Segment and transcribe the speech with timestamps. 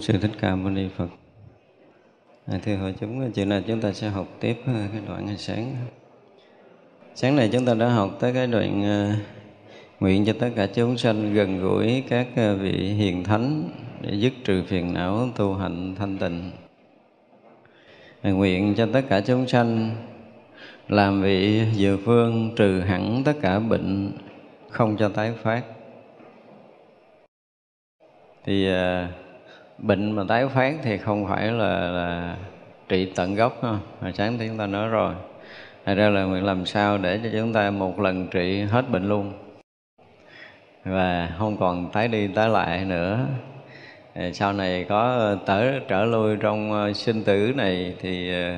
[0.00, 1.08] Bổn Sư Thích Ca Mâu Ni Phật.
[2.46, 5.36] À, thưa hội chúng, chiều nay chúng ta sẽ học tiếp à, cái đoạn ngày
[5.36, 5.76] sáng.
[7.14, 9.16] Sáng nay chúng ta đã học tới cái đoạn uh,
[10.00, 14.32] nguyện cho tất cả chúng sanh gần gũi các uh, vị hiền thánh để dứt
[14.44, 16.50] trừ phiền não tu hành thanh tịnh.
[18.22, 19.96] À, nguyện cho tất cả chúng sanh
[20.88, 24.12] làm vị dược phương trừ hẳn tất cả bệnh
[24.70, 25.62] không cho tái phát.
[28.44, 29.29] Thì uh,
[29.80, 32.36] bệnh mà tái phát thì không phải là, là
[32.88, 33.78] trị tận gốc ha.
[34.00, 35.14] Hồi sáng thì chúng ta nói rồi.
[35.86, 39.08] Thật ra là nguyện làm sao để cho chúng ta một lần trị hết bệnh
[39.08, 39.32] luôn
[40.84, 43.26] và không còn tái đi tái lại nữa.
[44.14, 48.54] Ờ, sau này có tở trở lui trong ờ, sinh tử này thì ờ,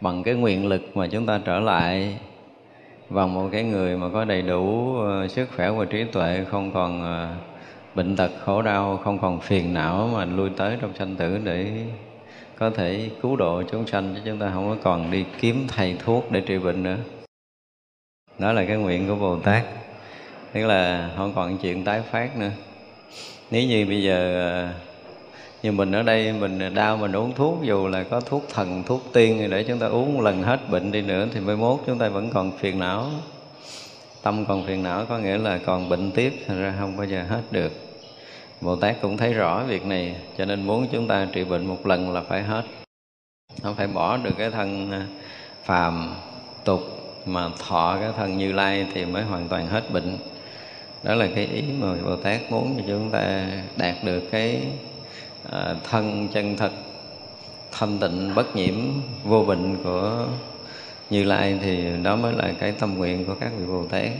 [0.00, 2.18] bằng cái nguyện lực mà chúng ta trở lại
[3.08, 4.94] bằng một cái người mà có đầy đủ
[5.28, 7.02] sức khỏe và trí tuệ không còn
[7.94, 11.86] bệnh tật, khổ đau, không còn phiền não mà lui tới trong sanh tử để
[12.58, 15.96] có thể cứu độ chúng sanh, chứ chúng ta không có còn đi kiếm thầy
[16.04, 16.96] thuốc để trị bệnh nữa.
[18.38, 19.64] Đó là cái nguyện của bồ tát.
[20.52, 22.50] Tức là không còn chuyện tái phát nữa.
[23.50, 24.74] Nếu như bây giờ à,
[25.62, 29.02] như mình ở đây, mình đau mình uống thuốc, dù là có thuốc thần, thuốc
[29.12, 31.98] tiên để chúng ta uống một lần hết bệnh đi nữa thì mai mốt chúng
[31.98, 33.10] ta vẫn còn phiền não
[34.22, 37.24] tâm còn phiền não có nghĩa là còn bệnh tiếp, thành ra không bao giờ
[37.28, 37.72] hết được.
[38.60, 41.86] Bồ Tát cũng thấy rõ việc này, cho nên muốn chúng ta trị bệnh một
[41.86, 42.62] lần là phải hết.
[43.62, 45.06] Không phải bỏ được cái thân à,
[45.64, 46.14] phàm
[46.64, 46.80] tục
[47.26, 50.18] mà thọ cái thân như lai thì mới hoàn toàn hết bệnh.
[51.02, 53.46] Đó là cái ý mà Bồ Tát muốn cho chúng ta
[53.76, 54.62] đạt được cái
[55.50, 56.72] à, thân chân thật,
[57.72, 58.74] thanh tịnh, bất nhiễm,
[59.24, 60.26] vô bệnh của
[61.10, 64.10] như lai thì đó mới là cái tâm nguyện của các vị Bồ Tát.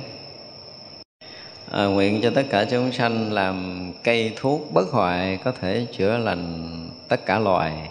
[1.70, 6.18] À, nguyện cho tất cả chúng sanh làm cây thuốc bất hoại có thể chữa
[6.18, 7.88] lành tất cả loài.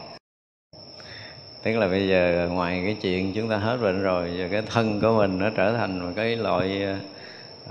[1.63, 5.01] Tức là bây giờ ngoài cái chuyện chúng ta hết bệnh rồi giờ cái thân
[5.01, 6.85] của mình nó trở thành một cái loại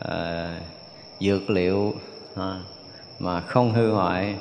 [0.08, 0.50] à,
[1.20, 1.94] dược liệu
[2.36, 2.60] à,
[3.18, 4.34] mà không hư hoại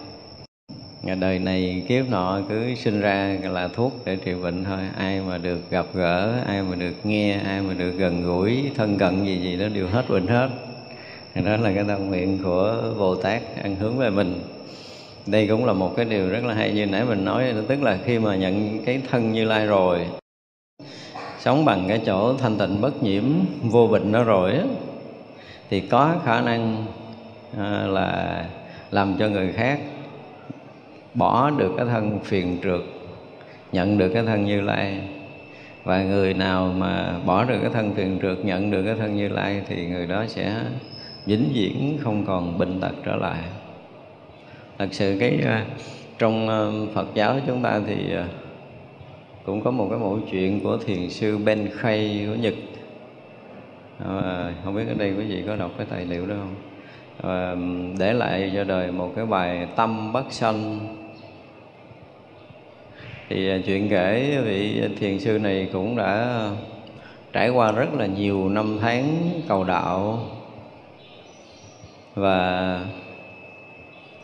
[1.16, 4.80] đời này kiếp nọ cứ sinh ra là thuốc để trị bệnh thôi.
[4.98, 8.98] Ai mà được gặp gỡ ai mà được nghe ai mà được gần gũi thân
[8.98, 10.50] cận gì gì đó đều hết bệnh hết.
[11.36, 14.42] Đó là cái tâm nguyện của bồ tát ăn hướng về mình.
[15.26, 16.72] Đây cũng là một cái điều rất là hay.
[16.72, 20.06] Như nãy mình nói tức là khi mà nhận cái thân như lai rồi
[21.40, 23.24] sống bằng cái chỗ thanh tịnh bất nhiễm
[23.62, 24.64] vô bệnh đó rồi á,
[25.70, 26.86] thì có khả năng
[27.58, 28.46] à, là
[28.92, 29.80] làm cho người khác
[31.18, 32.82] bỏ được cái thân phiền trượt
[33.72, 35.00] nhận được cái thân như lai.
[35.84, 39.28] Và người nào mà bỏ được cái thân phiền trượt nhận được cái thân như
[39.28, 40.56] lai thì người đó sẽ
[41.26, 43.40] vĩnh viễn không còn bệnh tật trở lại.
[44.78, 45.66] Thật sự cái à,
[46.18, 46.60] trong à,
[46.94, 48.28] Phật giáo chúng ta thì à,
[49.46, 52.54] cũng có một cái mẫu chuyện của thiền sư Ben Khay của Nhật.
[54.08, 56.56] À, không biết ở đây quý vị có đọc cái tài liệu đó không?
[57.24, 57.56] À,
[58.00, 60.80] để lại cho đời một cái bài tâm bất sanh
[63.30, 66.42] thì à, chuyện kể vị thiền sư này cũng đã
[67.34, 70.20] trải qua rất là nhiều năm tháng cầu đạo
[72.16, 72.82] và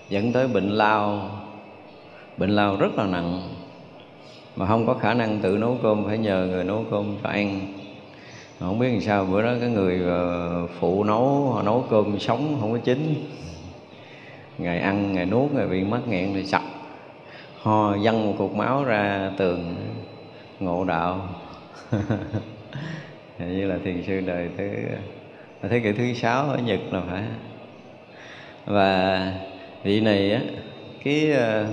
[0.10, 1.30] dẫn tới bệnh lao.
[2.38, 3.42] Bệnh lao rất là nặng
[4.56, 7.60] mà không có khả năng tự nấu cơm, phải nhờ người nấu cơm cho ăn.
[8.60, 12.20] Mà không biết làm sao, bữa đó cái người ờ, phụ nấu họ nấu cơm
[12.20, 13.30] sống không có chín.
[14.58, 16.63] Ngày ăn, ngày nuốt, ngày bị mắc nghẹn thì sặc
[17.64, 19.76] ho văng một cục máu ra tường
[20.60, 21.30] ngộ đạo.
[23.40, 24.70] Như là thiền sư đời thứ
[25.70, 27.24] thế kỷ thứ sáu ở nhật là phải.
[28.66, 29.34] Và
[29.84, 30.42] vị này á
[31.04, 31.68] cái uh,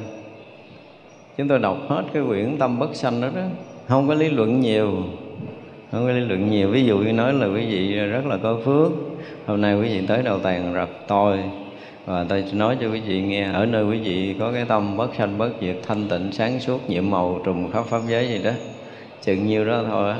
[1.37, 3.43] chúng tôi đọc hết cái quyển tâm bất sanh đó đó
[3.89, 5.05] không có lý luận nhiều
[5.93, 6.71] không có lý luận nhiều.
[6.71, 8.93] Ví dụ như nói là quý vị rất là có phước.
[9.47, 11.39] Hôm nay quý vị tới đầu tàn rập tôi
[12.07, 15.15] và tôi nói cho quý vị nghe ở nơi quý vị có cái tâm bất
[15.19, 18.51] sanh bất diệt thanh tịnh sáng suốt nhiệm màu trùng khắp pháp giới gì đó
[19.23, 20.19] chừng nhiêu đó thôi á.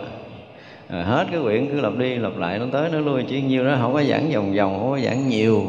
[0.89, 3.65] À, hết cái quyển cứ lặp đi lặp lại nó tới nó lui chỉ nhiêu
[3.65, 5.63] đó không có giảng vòng vòng không có giảng nhiều.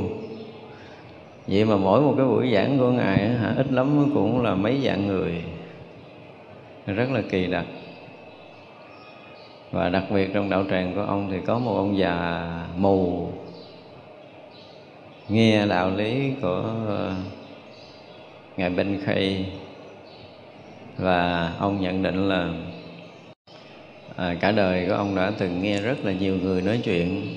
[1.47, 4.81] Vậy mà mỗi một cái buổi giảng của ngài hả, ít lắm cũng là mấy
[4.85, 5.43] dạng người.
[6.85, 7.65] Rất là kỳ đặc.
[9.71, 12.47] Và đặc biệt trong đạo tràng của ông thì có một ông già
[12.77, 13.27] mù
[15.31, 17.15] nghe đạo lý của ờ,
[18.57, 19.45] ngài Bình Khay
[20.97, 22.49] và ông nhận định là
[24.15, 27.35] à, cả đời của ông đã từng nghe rất là nhiều người nói chuyện.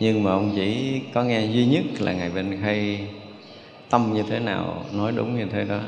[0.00, 3.00] Nhưng mà ông chỉ có nghe duy nhất là ngài Bình Khay
[3.90, 5.80] tâm như thế nào nói đúng như thế đó.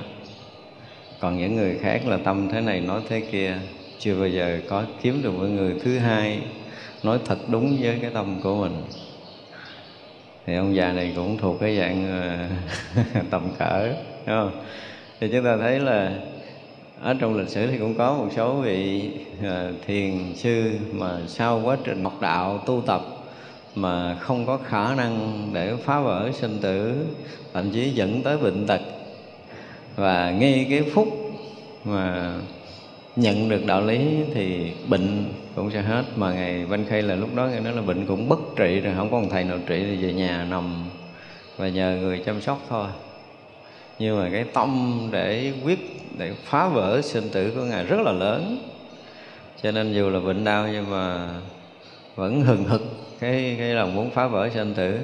[1.21, 3.57] Còn những người khác là tâm thế này nói thế kia
[3.99, 6.41] chưa bao giờ có kiếm được một người thứ hai
[7.03, 8.83] nói thật đúng với cái tâm của mình
[10.47, 12.47] thì ông già này cũng thuộc cái dạng ờ,
[13.31, 14.51] tầm cỡ, đúng không?
[15.21, 16.13] Thì chúng ta thấy là
[17.01, 19.11] ở trong lịch sử thì cũng có một số vị
[19.43, 23.03] ờ, thiền sư mà sau quá trình học đạo, tu tập
[23.75, 27.07] mà không có khả năng để phá vỡ sinh tử,
[27.53, 28.81] thậm chí dẫn tới bệnh tật.
[29.97, 31.09] Và ngay cái phút
[31.85, 32.33] mà
[33.17, 36.05] nhận được đạo lý thì bệnh cũng sẽ hết.
[36.17, 38.95] Mà ngày Văn Khay là lúc đó nghe nói là bệnh cũng bất trị rồi
[38.97, 40.85] không có một thầy nào trị thì về nhà nằm
[41.57, 42.89] và nhờ người chăm sóc thôi.
[43.99, 45.79] Nhưng mà cái tâm để quyết
[46.19, 48.69] để phá vỡ sinh tử của ngài rất là lớn.
[49.63, 51.29] Cho nên dù là bệnh đau nhưng mà
[52.15, 52.83] vẫn hừng hực
[53.21, 54.99] cái cái lòng muốn phá vỡ sinh tử.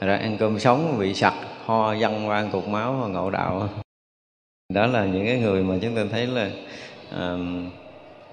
[0.00, 1.34] Ra ăn cơm sống bị sặc
[1.64, 3.68] ho văng quan cục máu và ngộ đạo.
[4.74, 6.50] Đó là những cái người mà chúng ta thấy là
[7.10, 7.36] à,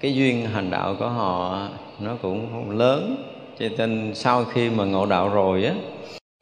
[0.00, 1.68] cái duyên hành đạo của họ
[2.00, 3.16] nó cũng lớn.
[3.58, 5.74] Cho nên sau khi mà ngộ đạo rồi á,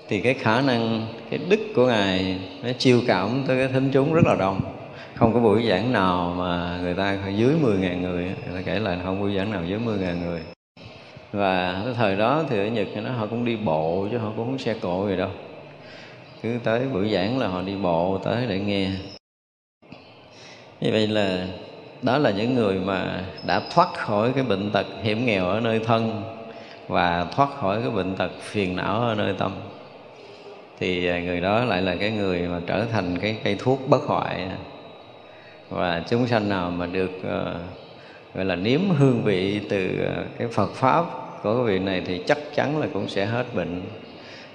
[0.09, 4.15] thì cái khả năng, cái đức của ngài nó chiêu cảm tới cái thính chúng
[4.15, 4.61] rất là đông.
[5.15, 8.99] Không có buổi giảng nào mà người ta dưới 10.000 người người ta kể là
[9.05, 10.41] không buổi giảng nào dưới 10.000 người.
[11.33, 14.47] Và cái thời đó thì ở Nhật nó họ cũng đi bộ chứ họ cũng
[14.47, 15.31] không xe cộ gì đâu.
[16.43, 18.91] Cứ tới buổi giảng là họ đi bộ tới để nghe.
[20.81, 21.47] Như vậy là
[22.03, 25.79] đó là những người mà đã thoát khỏi cái bệnh tật hiểm nghèo ở nơi
[25.79, 26.23] thân
[26.89, 29.53] và thoát khỏi cái bệnh tật phiền não ở nơi tâm.
[30.81, 34.03] Thì à, người đó lại là cái người mà trở thành cái cây thuốc bất
[34.03, 34.49] hoại.
[35.71, 37.57] Và chúng sanh nào mà được uh,
[38.35, 41.05] gọi là nếm hương vị từ uh, cái Phật pháp
[41.43, 43.83] của cái vị này thì chắc chắn là cũng sẽ hết bệnh.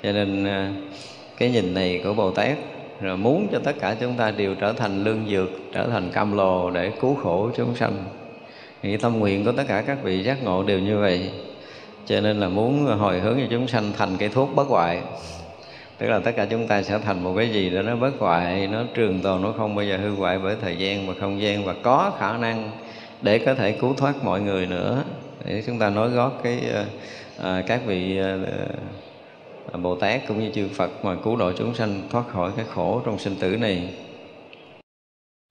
[0.04, 0.94] Cho nên uh,
[1.38, 2.58] cái nhìn này của Bồ Tát
[3.04, 6.38] rồi muốn cho tất cả chúng ta đều trở thành lương dược trở thành cam
[6.38, 8.04] lồ để cứu khổ chúng sanh.
[8.82, 11.32] Thì tâm nguyện của tất cả các vị giác ngộ đều như vậy.
[12.06, 15.02] Cho nên là muốn hồi hướng cho chúng sanh thành cái thuốc bất hoại.
[15.98, 18.68] Tức là tất cả chúng ta sẽ thành một cái gì đó nó bất hoại
[18.68, 21.66] nó trường tồn nó không bao giờ hư hoại bởi thời gian và không gian
[21.66, 22.72] và có khả năng
[23.22, 25.04] để có thể cứu thoát mọi người nữa.
[25.46, 26.60] Để chúng ta nói gót cái
[27.44, 28.38] à, các vị à,
[29.82, 33.02] Bồ Tát cũng như chư Phật mà cứu độ chúng sanh thoát khỏi cái khổ
[33.06, 33.94] trong sinh tử này.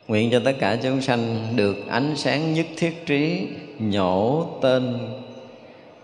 [0.08, 4.98] Nguyện cho tất cả chúng sanh được ánh sáng nhất thiết trí nhổ tên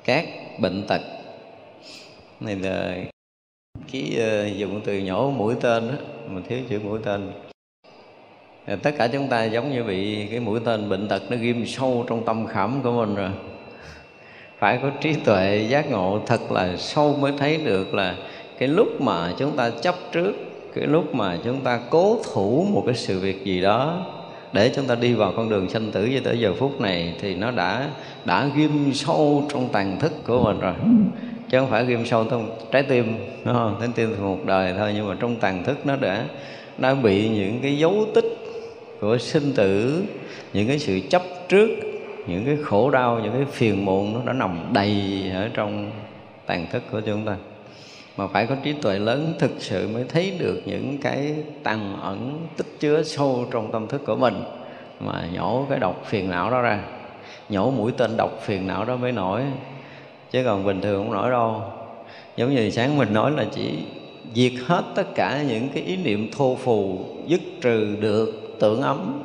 [0.05, 0.29] các
[0.61, 1.01] bệnh tật.
[2.41, 2.97] Này là
[3.93, 5.95] cái uh, dùng từ nhổ mũi tên đó,
[6.29, 7.33] mà thiếu chữ mũi tên.
[8.83, 12.05] Tất cả chúng ta giống như bị cái mũi tên bệnh tật nó ghim sâu
[12.09, 13.31] trong tâm khảm của mình rồi
[14.59, 18.15] phải có trí tuệ giác ngộ thật là sâu mới thấy được là
[18.59, 20.33] cái lúc mà chúng ta chấp trước,
[20.75, 24.07] cái lúc mà chúng ta cố thủ một cái sự việc gì đó
[24.53, 27.35] để chúng ta đi vào con đường sanh tử cho tới giờ phút này thì
[27.35, 27.91] nó đã
[28.25, 30.75] đã ghim sâu trong tàn thức của mình rồi.
[31.51, 33.77] Chứ không phải ghim sâu trong trái tim, đúng không?
[33.81, 36.25] Trái tim thì một đời thôi, nhưng mà trong tàn thức nó đã
[36.79, 38.37] đã bị những cái dấu tích
[39.01, 40.03] của sinh tử,
[40.53, 41.69] những cái sự chấp trước
[42.29, 45.91] những cái khổ đau, những cái phiền muộn nó đã nằm đầy ở trong
[46.47, 47.37] tàn thức của chúng ta.
[48.17, 52.47] Mà phải có trí tuệ lớn thực sự mới thấy được những cái tàn ẩn
[52.57, 54.35] tích chứa sâu trong tâm thức của mình.
[55.01, 56.81] Mà nhổ cái độc phiền não đó ra.
[57.49, 59.43] Nhổ mũi tên độc phiền não đó mới nổi.
[60.31, 61.63] Chứ còn bình thường không nổi đâu.
[62.37, 63.79] Giống như sáng mình nói là chỉ
[64.35, 69.23] diệt hết tất cả những cái ý niệm thô phù, dứt trừ được, tưởng ấm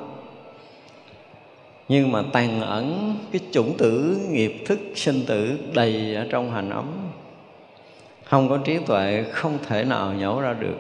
[1.93, 6.69] nhưng mà tàn ẩn cái chủng tử nghiệp thức sinh tử đầy ở trong hành
[6.69, 6.85] ấm.
[8.23, 10.77] Không có trí tuệ, không thể nào nhổ ra được.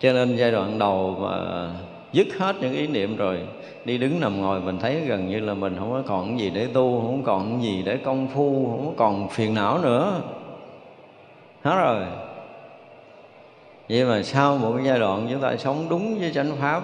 [0.00, 1.68] Cho nên giai đoạn đầu mà
[2.12, 3.38] dứt hết những ý niệm rồi,
[3.84, 6.66] đi đứng nằm ngồi mình thấy gần như là mình không có còn gì để
[6.66, 10.20] tu, không còn gì để công phu, không còn phiền não nữa.
[11.62, 12.02] Hết rồi.
[13.88, 16.82] Vậy mà sau một cái giai đoạn chúng ta sống đúng với chánh pháp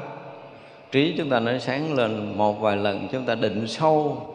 [0.92, 4.26] trí chúng ta nó sáng lên một vài lần, chúng ta định sâu.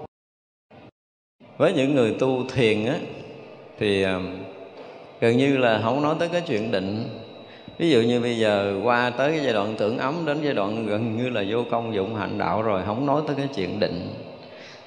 [1.57, 2.95] Với những người tu thiền á,
[3.79, 4.19] thì à,
[5.21, 7.03] gần như là không nói tới cái chuyện định.
[7.77, 10.85] Ví dụ như bây giờ qua tới cái giai đoạn tưởng ấm, đến giai đoạn
[10.85, 14.13] gần như là vô công dụng hạnh đạo rồi, không nói tới cái chuyện định.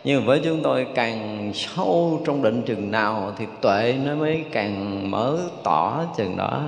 [0.04, 5.10] Nhưng với chúng tôi càng sâu trong định chừng nào thì tuệ nó mới càng
[5.10, 6.62] mở tỏ chừng đó.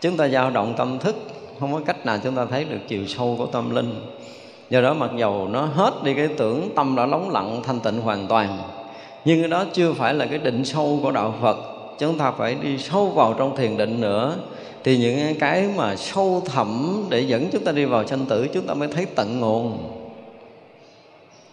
[0.00, 1.16] Chúng ta dao động tâm thức
[1.60, 3.94] không có cách nào chúng ta thấy được chiều sâu của tâm linh.
[4.70, 8.00] Do đó mặc dầu nó hết đi cái tưởng tâm đã lóng lặng, thanh tịnh
[8.00, 8.58] hoàn toàn,
[9.24, 11.56] nhưng cái đó chưa phải là cái định sâu của đạo phật.
[11.98, 14.36] Chúng ta phải đi sâu vào trong thiền định nữa.
[14.84, 18.66] Thì những cái mà sâu thẳm để dẫn chúng ta đi vào sanh tử, chúng
[18.66, 19.78] ta mới thấy tận nguồn.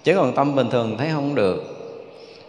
[0.03, 1.63] Chứ còn tâm bình thường thấy không được.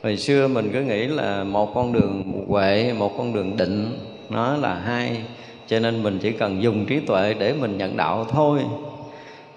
[0.02, 3.98] Hồi xưa mình cứ nghĩ là một con đường huệ, một con đường định,
[4.30, 5.22] nó là hai
[5.68, 8.60] cho nên mình chỉ cần dùng trí tuệ để mình nhận đạo thôi.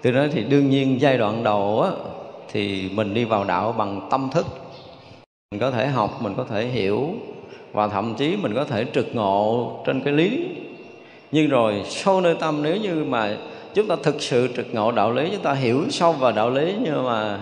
[0.02, 1.90] Từ đó thì đương nhiên giai đoạn đầu á,
[2.52, 4.46] thì mình đi vào đạo bằng tâm thức.
[5.50, 7.10] Mình có thể học, mình có thể hiểu,
[7.72, 10.46] và thậm chí mình có thể trực ngộ trên cái lý.
[11.32, 13.36] Nhưng rồi sâu nơi tâm, nếu như mà
[13.74, 16.74] chúng ta thực sự trực ngộ đạo lý, chúng ta hiểu sâu vào đạo lý,
[16.84, 17.40] nhưng mà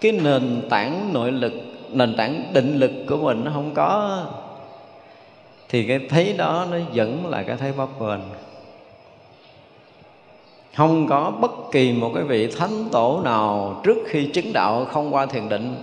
[0.00, 1.52] cái nền tảng nội lực,
[1.92, 4.20] nền tảng định lực của mình nó không có
[5.74, 8.20] thì cái thấy đó nó vẫn là cái thấy bấp bênh
[10.76, 15.14] không có bất kỳ một cái vị thánh tổ nào trước khi chứng đạo không
[15.14, 15.74] qua thiền định.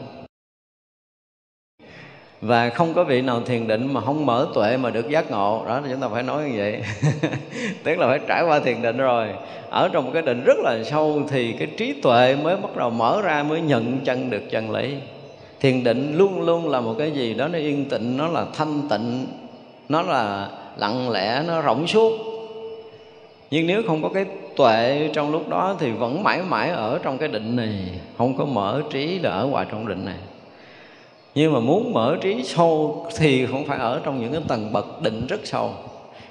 [2.41, 5.63] Và không có vị nào thiền định mà không mở tuệ mà được giác ngộ.
[5.67, 6.83] Đó là chúng ta phải nói như vậy.
[7.83, 9.27] Tức là phải trải qua thiền định rồi.
[9.69, 12.89] Ở trong một cái định rất là sâu thì cái trí tuệ mới bắt đầu
[12.89, 14.95] mở ra, mới nhận chân được chân lý.
[15.59, 18.81] Thiền định luôn luôn là một cái gì đó nó yên tĩnh, nó là thanh
[18.89, 19.27] tịnh
[19.89, 22.11] nó là lặng lẽ, nó rộng suốt.
[23.51, 27.17] Nhưng nếu không có cái tuệ trong lúc đó thì vẫn mãi mãi ở trong
[27.17, 27.73] cái định này,
[28.17, 30.17] không có mở trí là ở ngoài trong định này.
[31.35, 35.01] Nhưng mà muốn mở trí sâu thì không phải ở trong những cái tầng bậc
[35.01, 35.71] định rất sâu.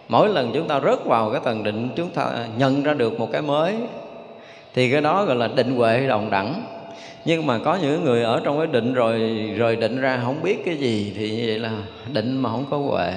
[0.09, 3.29] Mỗi lần chúng ta rớt vào cái tầng định, chúng ta nhận ra được một
[3.33, 3.75] cái mới,
[4.75, 6.63] thì cái đó gọi là định huệ đồng đẳng
[7.25, 9.21] nhưng mà có những người ở trong cái định rồi
[9.57, 11.73] rồi định ra không biết cái gì thì như vậy là
[12.13, 13.13] định mà không có huệ.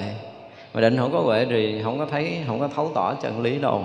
[0.74, 3.58] Mà định không có huệ thì không có thấy, không có thấu tỏ chân lý
[3.58, 3.84] đâu.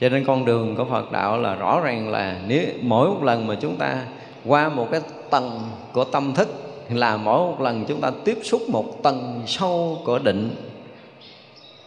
[0.00, 3.46] Cho nên con đường của Phật đạo là rõ ràng là nếu mỗi một lần
[3.46, 4.04] mà chúng ta
[4.44, 5.00] qua một cái
[5.30, 5.60] tầng
[5.92, 6.48] của tâm thức
[6.90, 10.50] là mỗi một lần chúng ta tiếp xúc một tầng sâu của định.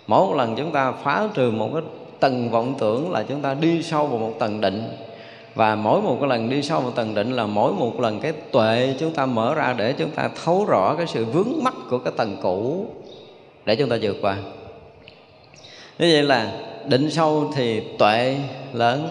[0.08, 1.84] Mỗi một lần chúng ta phá trừ một cái
[2.20, 4.84] tầng vọng tưởng là chúng ta đi sâu vào một tầng định
[5.56, 8.32] và mỗi một cái lần đi sâu vào tầng định là mỗi một lần cái
[8.32, 11.98] tuệ chúng ta mở ra để chúng ta thấu rõ cái sự vướng mắc của
[11.98, 12.86] cái tầng cũ
[13.66, 14.38] để chúng ta vượt qua.
[16.00, 16.52] Như vậy là
[16.86, 18.38] định sâu thì tuệ
[18.74, 19.08] lớn,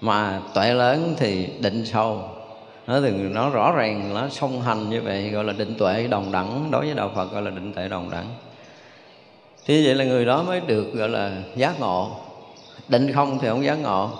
[0.00, 2.22] mà tuệ lớn thì định sâu.
[2.86, 6.32] Nó thì nó rõ ràng, nó song hành như vậy, gọi là định tuệ đồng
[6.32, 8.26] đẳng, đối với đạo phật gọi là định tuệ đồng đẳng.
[9.66, 12.10] Thì vậy là người đó mới được gọi là giác ngộ.
[12.88, 14.10] Định không thì không giác ngộ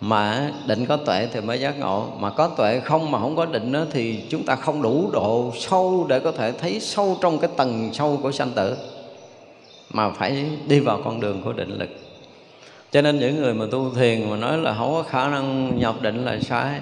[0.00, 2.06] mà định có tuệ thì mới giác ngộ.
[2.18, 5.52] Mà có tuệ không mà không có định đó, thì chúng ta không đủ độ
[5.58, 8.76] sâu để có thể thấy sâu trong cái tầng sâu của sanh tử.
[9.92, 11.88] Mà phải đi vào con đường của định lực.
[12.90, 16.02] Cho nên những người mà tu thiền mà nói là không có khả năng nhập
[16.02, 16.80] định là sai.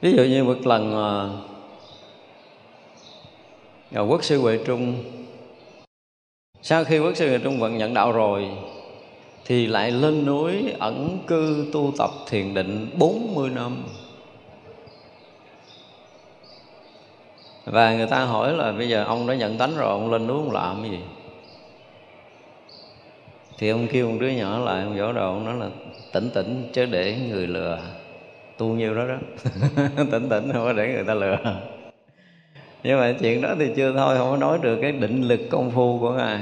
[0.00, 0.94] Ví dụ như một lần
[3.92, 5.04] à, quốc sư huệ trung
[6.62, 8.48] sau khi quốc sư huệ trung vận nhận đạo rồi
[9.52, 13.76] thì lại lên núi ẩn cư tu tập thiền định 40 năm.
[17.64, 20.36] Và người ta hỏi là bây giờ ông đã nhận tánh rồi, ông lên núi
[20.36, 21.00] ông làm cái gì?
[23.58, 25.68] Thì ông kêu một đứa nhỏ lại, ông vỗ đầu ông nói là
[26.12, 27.78] tỉnh tỉnh chứ để người lừa.
[28.58, 29.16] Tu nhiêu đó đó.
[30.10, 31.38] Tỉnh tỉnh không có để người ta lừa.
[32.82, 35.70] Nhưng mà chuyện đó thì chưa thôi, không có nói được cái định lực công
[35.70, 36.40] phu của ngài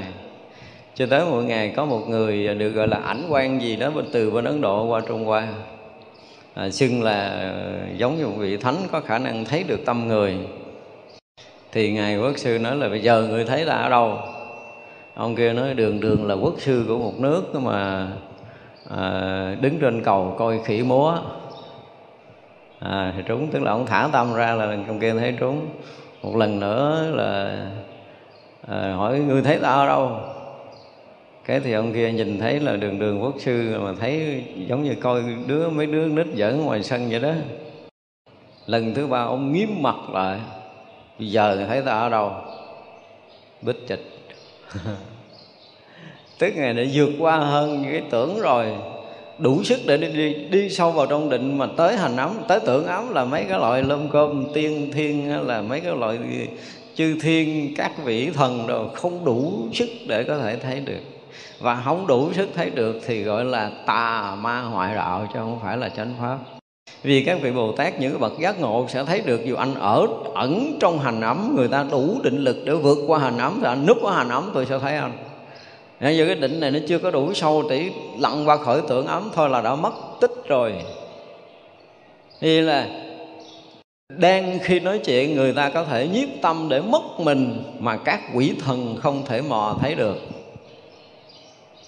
[0.95, 4.05] cho tới một ngày có một người được gọi là ảnh quan gì đó bên
[4.11, 5.47] từ bên ấn độ qua trung hoa.
[6.53, 10.07] À, xưng là ờ, giống như một vị thánh có khả năng thấy được tâm
[10.07, 10.37] người.
[11.71, 14.17] Thì ngài quốc sư nói là bây giờ người thấy là ở đâu?
[15.15, 18.07] Ông kia nói đường đường là quốc sư của một nước mà
[18.89, 21.17] à, đứng trên cầu coi khỉ múa.
[22.79, 25.67] À, thì trúng tức là ông thả tâm ra là ông kia thấy trúng.
[26.23, 27.57] Một lần nữa là
[28.67, 30.19] à, hỏi người thấy ta ở đâu?
[31.51, 34.95] Cái thì ông kia nhìn thấy là đường đường quốc sư mà thấy giống như
[34.95, 37.31] coi đứa mấy đứa nít giỡn ngoài sân vậy đó.
[38.65, 40.39] Lần thứ ba ông nghiêm mặt lại.
[41.19, 42.31] Bây giờ thấy ta ở đâu?
[43.61, 44.05] Bích trịch
[46.39, 48.65] tức ngày đã vượt qua hơn cái tưởng rồi.
[49.37, 52.59] Đủ sức để đi, đi đi sâu vào trong định mà tới hành ấm tới
[52.65, 56.17] tưởng ấm là mấy cái loại lơm cơm tiên thiên là mấy cái loại
[56.95, 61.10] chư thiên các vị thần rồi không đủ sức để có thể thấy được
[61.59, 65.59] và không đủ sức thấy được thì gọi là tà ma ngoại đạo, chứ không
[65.63, 66.37] phải là chánh pháp.
[67.03, 70.07] Vì các vị Bồ Tát, những bậc giác ngộ sẽ thấy được dù anh ở
[70.33, 73.67] ẩn trong hành ấm, người ta đủ định lực để vượt qua hành ấm thì
[73.67, 75.11] anh núp ở hành ấm, tôi sẽ thấy anh.
[76.01, 79.07] Bây giờ cái định này nó chưa có đủ sâu chỉ lặn qua khởi tưởng
[79.07, 80.73] ấm, thôi là đã mất tích rồi.
[82.41, 82.87] Thì là
[84.17, 88.19] đang khi nói chuyện, người ta có thể nhiếp tâm để mất mình mà các
[88.33, 90.17] quỷ thần không thể mò thấy được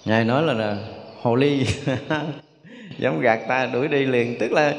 [0.04, 0.76] ngài nói là, là
[1.22, 1.66] hồ ly.
[2.98, 4.38] Dám gạt ta đuổi đi liền.
[4.38, 4.74] Tức là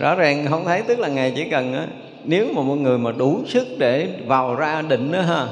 [0.00, 1.86] rõ ràng không thấy tức là ngài chỉ cần á,
[2.24, 5.46] nếu mà một người mà đủ sức để vào ra định đó ha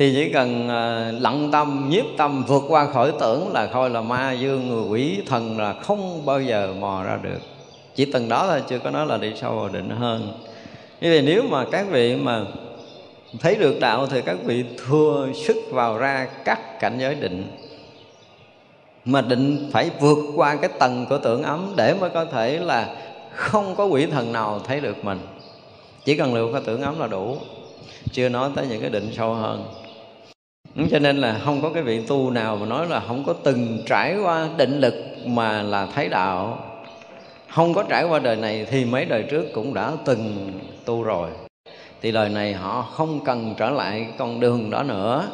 [0.00, 4.00] thì chỉ cần à, lặng tâm nhiếp tâm vượt qua khỏi tưởng là thôi là
[4.00, 7.38] ma dương người quỷ thần là không bao giờ mò ra được.
[7.94, 10.32] Chỉ từng đó thôi chưa có nói là đi sâu vào định hơn.
[11.00, 12.44] Như vậy nếu mà các vị mà
[13.40, 17.44] thấy được đạo thì các vị thua sức vào ra các cảnh giới định
[19.04, 22.96] mà định phải vượt qua cái tầng của tưởng ấm để mới có thể là
[23.34, 25.18] không có quỷ thần nào thấy được mình.
[26.04, 27.36] Chỉ cần lượt qua tưởng ấm là đủ.
[28.12, 29.64] Chưa nói tới những cái định sâu hơn.
[30.76, 33.32] Ừ, cho nên là không có cái vị tu nào mà nói là không có
[33.32, 34.94] từng trải qua định lực
[35.26, 36.58] mà là thấy đạo.
[37.48, 40.52] Không có trải qua đời này thì mấy đời trước cũng đã từng
[40.84, 41.30] tu rồi.
[42.02, 45.28] Thì đời này họ không cần trở lại con đường đó nữa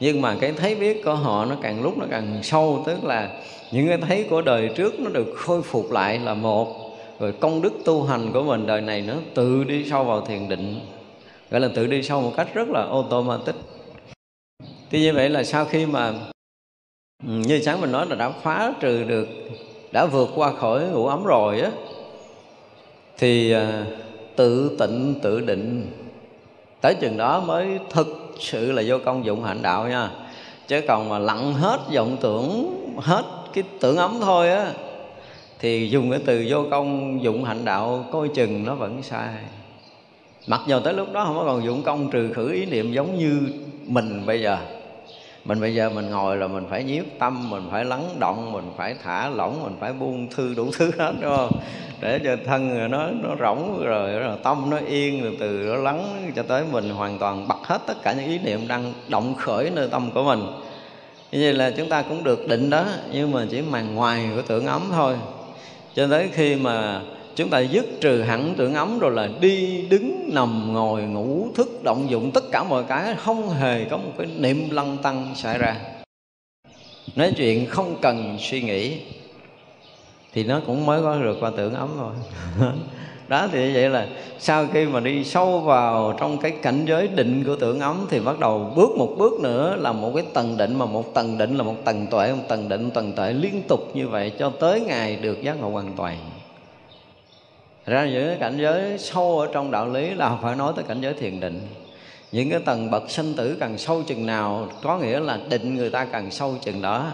[0.00, 3.30] nhưng mà cái thấy biết của họ nó càng lúc nó càng sâu, tức là
[3.72, 6.96] những cái thấy của đời trước nó được khôi phục lại là một.
[7.18, 10.48] Rồi công đức tu hành của mình đời này nó tự đi sâu vào thiền
[10.48, 10.80] định.
[11.50, 13.54] Gọi là tự đi sâu một cách rất là automatic.
[14.90, 16.12] Thì như vậy là sau khi mà
[17.26, 19.28] ừ, như sáng mình nói là đã phá trừ được,
[19.92, 21.70] đã vượt qua khỏi ngủ ấm rồi á,
[23.18, 23.84] thì à,
[24.36, 25.92] tự tịnh tự định.
[26.80, 30.10] Tới chừng đó mới thực sự là vô công dụng hạnh đạo nha.
[30.68, 34.72] Chứ còn mà lặng hết vọng tưởng, hết cái tưởng ấm thôi á,
[35.58, 39.28] thì dùng cái từ vô công dụng hạnh đạo coi chừng nó vẫn sai.
[40.46, 43.18] Mặc dù tới lúc đó không có còn dụng công trừ khử ý niệm giống
[43.18, 43.40] như
[43.86, 44.58] mình bây giờ
[45.44, 48.72] mình bây giờ mình ngồi là mình phải nhiếp tâm mình phải lắng động mình
[48.76, 51.60] phải thả lỏng mình phải buông thư đủ thứ hết đúng không?
[52.00, 56.32] Để cho thân nó nó rỗng rồi, rồi tâm nó yên rồi từ nó lắng
[56.36, 59.70] cho tới mình hoàn toàn bật hết tất cả những ý niệm đang động khởi
[59.70, 60.40] nơi tâm của mình.
[61.32, 64.42] Như vậy là chúng ta cũng được định đó nhưng mà chỉ màn ngoài của
[64.42, 65.16] tưởng ấm thôi.
[65.94, 67.00] Cho tới khi mà
[67.40, 71.84] chúng ta dứt trừ hẳn tưởng ấm rồi là đi đứng nằm ngồi ngủ thức
[71.84, 75.58] động dụng tất cả mọi cái không hề có một cái niệm lăng tăng xảy
[75.58, 75.76] ra.
[77.16, 78.96] Nói chuyện không cần suy nghĩ
[80.32, 82.12] thì nó cũng mới có được qua tưởng ấm thôi.
[83.28, 84.06] Đó thì vậy là
[84.38, 88.20] sau khi mà đi sâu vào trong cái cảnh giới định của tưởng ấm thì
[88.20, 91.56] bắt đầu bước một bước nữa là một cái tầng định mà một tầng định
[91.56, 94.52] là một tầng tuệ, một tầng định, một tầng tuệ liên tục như vậy cho
[94.60, 96.16] tới ngày được giác ngộ hoàn toàn
[97.90, 101.00] ra những cái cảnh giới sâu ở trong đạo lý là phải nói tới cảnh
[101.00, 101.60] giới thiền định.
[102.32, 105.90] Những cái tầng bậc sinh tử càng sâu chừng nào, có nghĩa là định người
[105.90, 107.06] ta càng sâu chừng đó.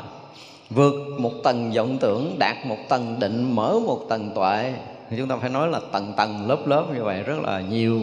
[0.71, 4.75] Vượt một tầng vọng tưởng, đạt một tầng định, mở một tầng tuệ.
[5.17, 8.01] Chúng ta phải nói là tầng tầng, lớp lớp như vậy rất là nhiều.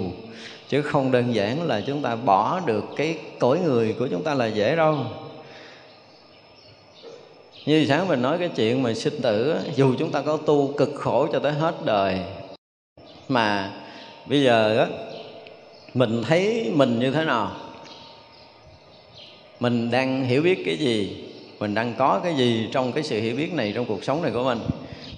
[0.70, 4.34] Chứ không đơn giản là chúng ta bỏ được cái cõi người của chúng ta
[4.34, 4.98] là dễ đâu.
[7.66, 10.92] Như sáng mình nói cái chuyện mà sinh tử dù chúng ta có tu cực
[10.96, 12.20] khổ cho tới hết đời
[13.28, 13.72] mà
[14.26, 14.88] bây giờ á,
[15.94, 17.52] mình thấy mình như thế nào?
[19.60, 21.24] Mình đang hiểu biết cái gì?
[21.60, 24.32] Mình đang có cái gì trong cái sự hiểu biết này trong cuộc sống này
[24.32, 24.60] của mình?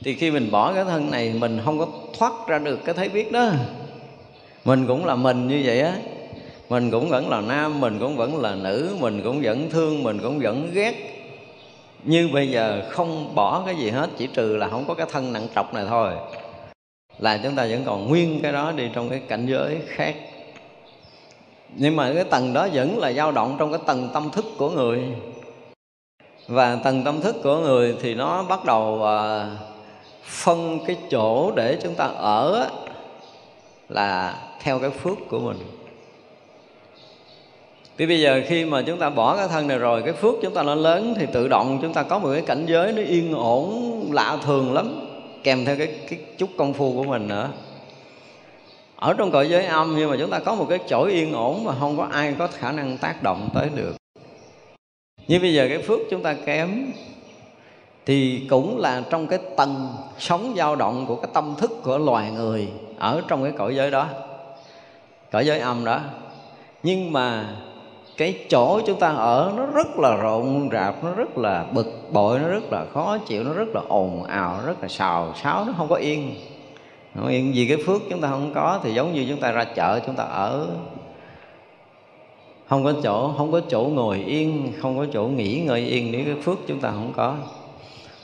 [0.03, 1.87] Thì khi mình bỏ cái thân này, mình không có
[2.17, 3.51] thoát ra được cái thấy biết đó.
[4.65, 5.93] Mình cũng là mình như vậy á.
[6.69, 10.19] Mình cũng vẫn là nam, mình cũng vẫn là nữ, mình cũng vẫn thương, mình
[10.19, 10.95] cũng vẫn ghét.
[12.03, 15.33] Như bây giờ không bỏ cái gì hết, chỉ trừ là không có cái thân
[15.33, 16.13] nặng trọc này thôi
[17.19, 20.15] là chúng ta vẫn còn nguyên cái đó đi trong cái cảnh giới khác.
[21.75, 24.69] Nhưng mà cái tầng đó vẫn là dao động trong cái tầng tâm thức của
[24.69, 25.04] người.
[26.47, 29.60] Và tầng tâm thức của người thì nó bắt đầu uh,
[30.23, 32.69] phân cái chỗ để chúng ta ở
[33.89, 35.58] là theo cái phước của mình.
[37.97, 40.54] Thì bây giờ khi mà chúng ta bỏ cái thân này rồi cái phước chúng
[40.54, 43.34] ta nó lớn thì tự động chúng ta có một cái cảnh giới nó yên
[43.34, 45.04] ổn lạ thường lắm
[45.45, 47.49] kèm theo cái, cái chút công phu của mình nữa.
[48.95, 51.63] Ở trong cõi giới âm nhưng mà chúng ta có một cái chỗ yên ổn
[51.63, 53.95] mà không có ai có khả năng tác động tới được.
[55.27, 56.91] Như bây giờ cái phước chúng ta kém
[58.05, 59.88] thì cũng là trong cái tầng
[60.19, 63.91] sống dao động của cái tâm thức của loài người ở trong cái cõi giới
[63.91, 64.08] đó
[65.31, 66.01] cõi giới âm đó.
[66.84, 67.55] Nhưng mà
[68.17, 72.39] cái chỗ chúng ta ở nó rất là rộn rạp, nó rất là bực bội,
[72.39, 75.73] nó rất là khó chịu, nó rất là ồn ào rất là xào xáo, nó
[75.78, 76.36] không có yên.
[77.15, 77.51] Không yên.
[77.56, 80.15] Vì cái phước chúng ta không có thì giống như chúng ta ra chợ, chúng
[80.15, 80.67] ta ở.
[82.67, 86.21] Không có chỗ, không có chỗ ngồi yên, không có chỗ nghỉ ngơi yên nếu
[86.25, 87.36] cái phước chúng ta không có.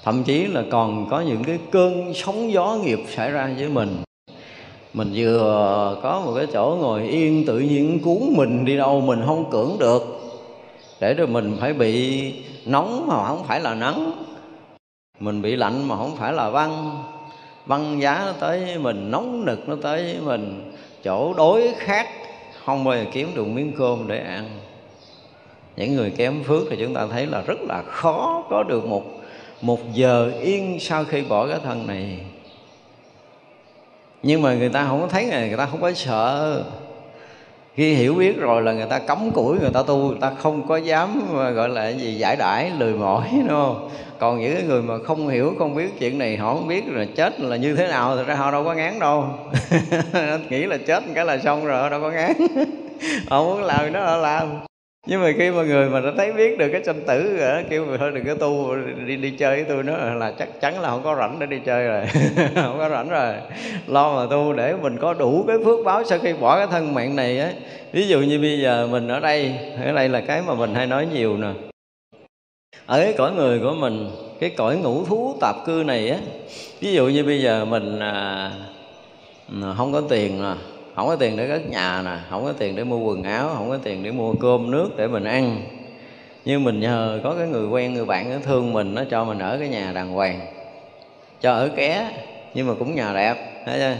[0.03, 3.97] Thậm chí là còn có những cái cơn sóng gió nghiệp xảy ra với mình
[4.93, 9.21] mình vừa có một cái chỗ ngồi yên tự nhiên cuốn mình đi đâu mình
[9.25, 10.17] không cưỡng được.
[10.99, 12.33] Để rồi mình phải bị
[12.65, 14.11] nóng mà không phải là nắng.
[15.19, 17.03] Mình bị lạnh mà không phải là băng
[17.65, 20.71] băng giá nó tới với mình, nóng nực nó tới với mình.
[21.03, 22.07] Chỗ đối khác
[22.65, 24.49] không bao giờ kiếm được miếng cơm để ăn.
[25.75, 29.03] Những người kém phước thì chúng ta thấy là rất là khó có được một
[29.61, 32.19] một giờ yên sau khi bỏ cái thân này
[34.23, 36.63] nhưng mà người ta không có thấy này, người ta không có sợ.
[37.75, 40.67] Khi hiểu biết rồi là người ta cấm củi, người ta tu, người ta không
[40.67, 41.21] có dám
[41.55, 43.89] gọi là gì, giải đãi, lười mỏi, đúng không?
[44.19, 47.05] Còn những cái người mà không hiểu, không biết chuyện này, họ không biết là
[47.15, 49.25] chết là như thế nào thì ra họ đâu có ngán đâu.
[50.49, 52.33] Nghĩ là chết cái là xong rồi, họ đâu có ngán.
[53.29, 54.70] Họ muốn làm nó họ làm
[55.05, 57.61] nhưng mà khi mà người mà đã thấy biết được cái sanh tử rồi đó,
[57.69, 60.13] kêu mà thôi đừng có tu đi đi chơi với tôi nữa.
[60.17, 62.05] Là chắc chắn là không có rảnh để đi chơi rồi.
[62.55, 63.33] Không có rảnh rồi.
[63.87, 66.93] Lo mà tu để mình có đủ cái phước báo sau khi bỏ cái thân
[66.93, 67.51] mạng này á.
[67.91, 70.87] Ví dụ như bây giờ mình ở đây ở đây là cái mà mình hay
[70.87, 71.49] nói nhiều nè.
[72.85, 74.09] Ở cái cõi người của mình
[74.39, 76.17] cái cõi ngũ thú tạp cư này á
[76.79, 78.51] ví dụ như bây giờ mình à,
[79.49, 80.55] ừ, không có tiền rồi
[80.95, 83.69] không có tiền để cất nhà nè, không có tiền để mua quần áo, không
[83.69, 85.61] có tiền để mua cơm nước để mình ăn.
[86.45, 89.39] Nhưng mình nhờ có cái người quen, người bạn nó thương mình nó cho mình
[89.39, 90.39] ở cái nhà đàng hoàng.
[91.41, 92.09] Cho ở ké,
[92.53, 93.63] nhưng mà cũng nhà đẹp.
[93.65, 93.95] Thấy chưa?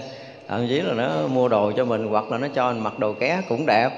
[0.48, 3.14] Thậm chí là nó mua đồ cho mình, hoặc là nó cho mình mặc đồ
[3.14, 3.90] ké cũng đẹp.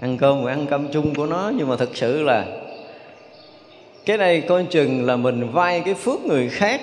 [0.00, 2.44] Ăn cơm ăn cơm chung của nó, nhưng mà thực sự là
[4.06, 6.80] cái này coi chừng là mình vay cái phước người khác.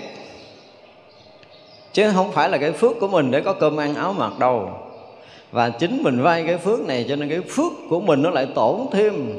[1.93, 4.69] Chứ không phải là cái phước của mình để có cơm ăn áo mặc đâu
[5.51, 8.47] và chính mình vay cái phước này cho nên cái phước của mình nó lại
[8.55, 9.33] tổn thêm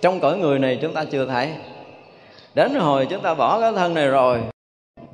[0.00, 1.48] trong cõi người này chúng ta chưa thấy.
[2.54, 4.38] Đến hồi chúng ta bỏ cái thân này rồi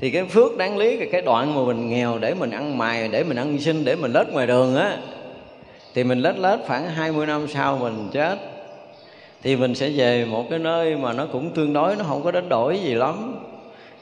[0.01, 3.09] thì cái phước đáng lý cái, cái đoạn mà mình nghèo để mình ăn mài
[3.09, 4.99] để mình ăn xin để mình lết ngoài đường á
[5.95, 8.38] thì mình lết lết khoảng 20 năm sau mình chết
[9.42, 12.31] thì mình sẽ về một cái nơi mà nó cũng tương đối nó không có
[12.31, 13.35] đánh đổi gì lắm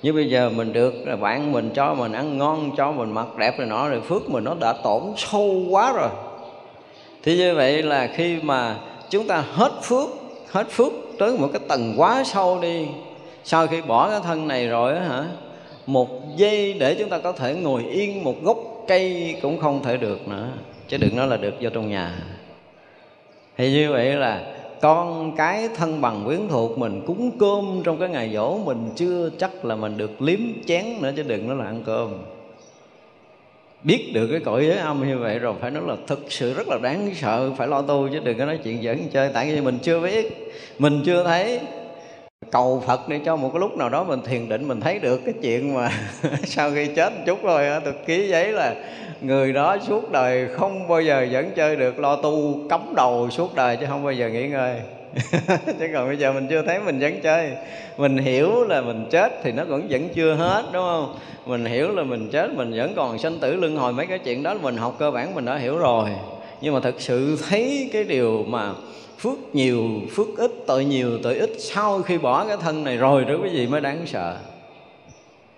[0.02, 3.26] như bây giờ mình được là bạn mình cho mình ăn ngon cho mình mặc
[3.36, 6.08] đẹp này nọ rồi, phước mình nó đã tổn sâu quá rồi.
[7.22, 8.76] Thì như vậy là khi mà
[9.10, 10.08] chúng ta hết phước
[10.50, 12.86] hết phước tới một cái tầng quá sâu đi,
[13.44, 15.24] sau khi bỏ cái thân này rồi á hả,
[15.86, 18.58] một giây để chúng ta có thể ngồi yên một gốc
[18.88, 20.48] cây cũng không thể được nữa,
[20.88, 22.14] chứ đừng nói là được vô trong nhà.
[23.56, 24.40] Thì như vậy là
[24.80, 29.30] con cái thân bằng quyến thuộc mình cúng cơm trong cái ngày dỗ mình chưa
[29.38, 32.14] chắc là mình được liếm chén nữa chứ đừng nói là ăn cơm.
[33.84, 36.68] Biết được cái cõi giới âm như vậy rồi, phải nói là thực sự rất
[36.68, 39.30] là đáng sợ, phải lo tu chứ đừng có nói chuyện giỡn chơi.
[39.34, 41.60] Tại vì mình chưa biết, mình chưa thấy
[42.50, 45.20] cầu Phật để cho một cái lúc nào đó mình thiền định mình thấy được
[45.24, 45.90] cái chuyện mà
[46.44, 48.74] sau khi chết một chút rồi tôi ký giấy là
[49.20, 53.54] người đó suốt đời không bao giờ vẫn chơi được lo tu cấm đầu suốt
[53.54, 54.76] đời chứ không bao giờ nghỉ ngơi.
[55.78, 57.50] Chứ còn bây giờ mình chưa thấy mình vẫn chơi.
[57.96, 61.14] Mình hiểu là mình chết thì nó vẫn vẫn chưa hết, đúng không?
[61.46, 64.42] Mình hiểu là mình chết, mình vẫn còn sanh tử luân hồi, mấy cái chuyện
[64.42, 66.10] đó mình học cơ bản mình đã hiểu rồi.
[66.60, 68.72] Nhưng mà thật sự thấy cái điều mà
[69.20, 69.84] phước nhiều,
[70.16, 71.50] phước ít, tội nhiều, tội ít.
[71.58, 74.36] Sau khi bỏ cái thân này rồi đó quý vị mới đáng sợ.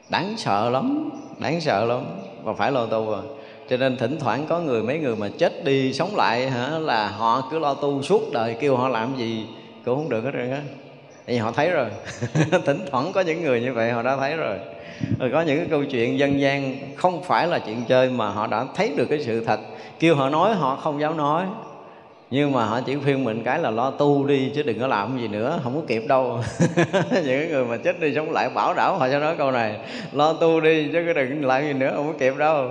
[0.09, 2.05] Đáng sợ lắm, đáng sợ lắm.
[2.42, 3.22] Và phải lo tu rồi.
[3.68, 7.09] Cho nên thỉnh thoảng có người, mấy người mà chết đi sống lại hả, là
[7.09, 9.46] họ cứ lo tu suốt đời, kêu họ làm gì
[9.85, 10.61] cũng không được hết rồi á.
[11.27, 11.88] Thì họ thấy rồi.
[12.66, 14.59] Thỉnh thoảng có những người như vậy, họ đã thấy rồi.
[15.18, 18.46] Rồi có những cái câu chuyện dân gian, không phải là chuyện chơi mà họ
[18.46, 19.61] đã thấy được cái sự thật.
[19.98, 21.46] Kêu họ nói, họ không dám nói
[22.33, 25.18] nhưng mà họ chỉ khuyên mình cái là lo tu đi, chứ đừng có làm
[25.21, 26.40] gì nữa, không có kịp đâu.
[27.25, 29.79] Những người mà chết đi sống lại bảo đảo họ cho nói câu này,
[30.12, 32.71] lo tu đi, chứ cái đừng làm gì nữa, không có kịp đâu.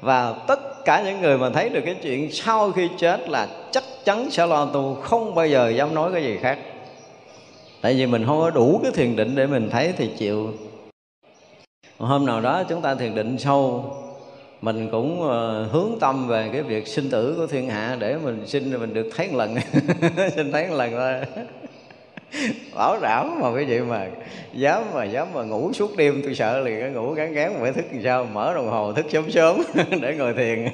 [0.00, 3.84] Và tất cả những người mà thấy được cái chuyện sau khi chết là chắc
[4.04, 6.58] chắn sẽ lo tu, không bao giờ dám nói cái gì khác.
[7.80, 10.50] Tại vì mình không có đủ cái thiền định để mình thấy thì chịu.
[11.98, 13.84] Hôm nào đó chúng ta thiền định sâu
[14.62, 18.46] mình cũng ờ, hướng tâm về cái việc sinh tử của thiên hạ để mình
[18.46, 19.56] sinh mình được thấy một lần.
[20.36, 21.14] Sinh thấy một lần thôi.
[22.74, 24.06] Bảo đảm mà cái gì mà
[24.52, 27.72] dám mà dám mà ngủ suốt đêm, tôi sợ liền cái ngủ gắn gán phải
[27.72, 29.62] thức làm sao, mở đồng hồ thức sớm sớm
[30.00, 30.68] để ngồi thiền.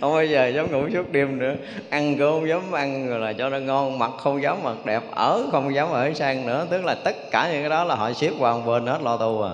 [0.00, 1.54] Không bao giờ dám ngủ suốt đêm nữa.
[1.90, 5.02] Ăn cũng không dám ăn, rồi là cho nó ngon mặc không dám mặc đẹp,
[5.10, 6.66] ở không dám ở sang nữa.
[6.70, 9.16] Tức là tất cả những cái đó là họ xếp vào một bên hết, lo
[9.16, 9.52] tu à.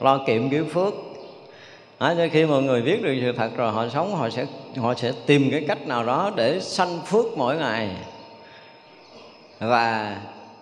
[0.00, 0.94] Lo kiệm kiếm phước
[2.04, 4.94] à, nên khi mọi người biết được sự thật rồi họ sống họ sẽ họ
[4.94, 7.90] sẽ tìm cái cách nào đó để sanh phước mỗi ngày
[9.58, 10.16] và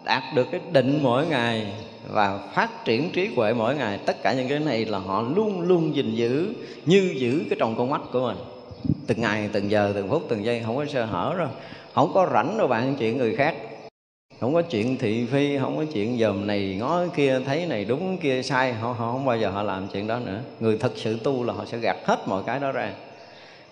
[0.05, 1.67] đạt được cái định mỗi ngày
[2.09, 3.99] và phát triển trí huệ mỗi ngày.
[4.07, 6.55] Tất cả những cái này là họ luôn luôn gìn giữ
[6.87, 8.37] như giữ cái tròng con mắt của mình.
[9.07, 11.49] Từng ngày từng giờ từng phút từng giây không có sơ hở rồi.
[11.95, 13.55] Không có rảnh đâu bạn chuyện người khác
[14.43, 18.19] không có chuyện thị phi không có chuyện dòm này ngó kia thấy này đúng
[18.19, 18.73] kia sai.
[18.73, 20.41] Họ, họ không bao giờ họ làm chuyện đó nữa.
[20.61, 22.93] Người thật sự tu là họ sẽ gạt hết mọi cái đó ra.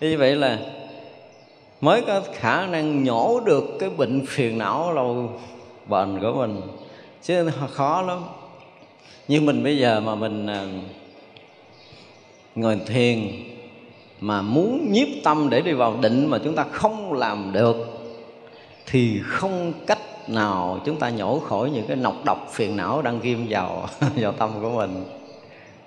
[0.01, 0.59] Như vậy là
[1.81, 5.29] mới có khả năng nhổ được cái bệnh phiền não lâu
[5.87, 6.61] bền của mình.
[7.23, 8.19] Chứ khó lắm.
[9.27, 10.65] Như mình bây giờ mà mình à,
[12.55, 13.19] ngồi thiền
[14.19, 17.77] mà muốn nhiếp tâm để đi vào định mà chúng ta không làm được
[18.85, 19.99] thì không cách
[20.31, 24.31] nào, chúng ta nhổ khỏi những cái nọc độc phiền não đang ghim vào vào
[24.31, 25.03] tâm của mình.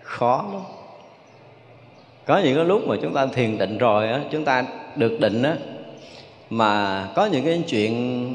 [0.03, 0.63] Khó lắm.
[2.27, 4.65] Có những cái lúc mà chúng ta thiền định rồi á, chúng ta
[4.97, 5.57] được định á,
[6.51, 8.35] mà có những cái chuyện,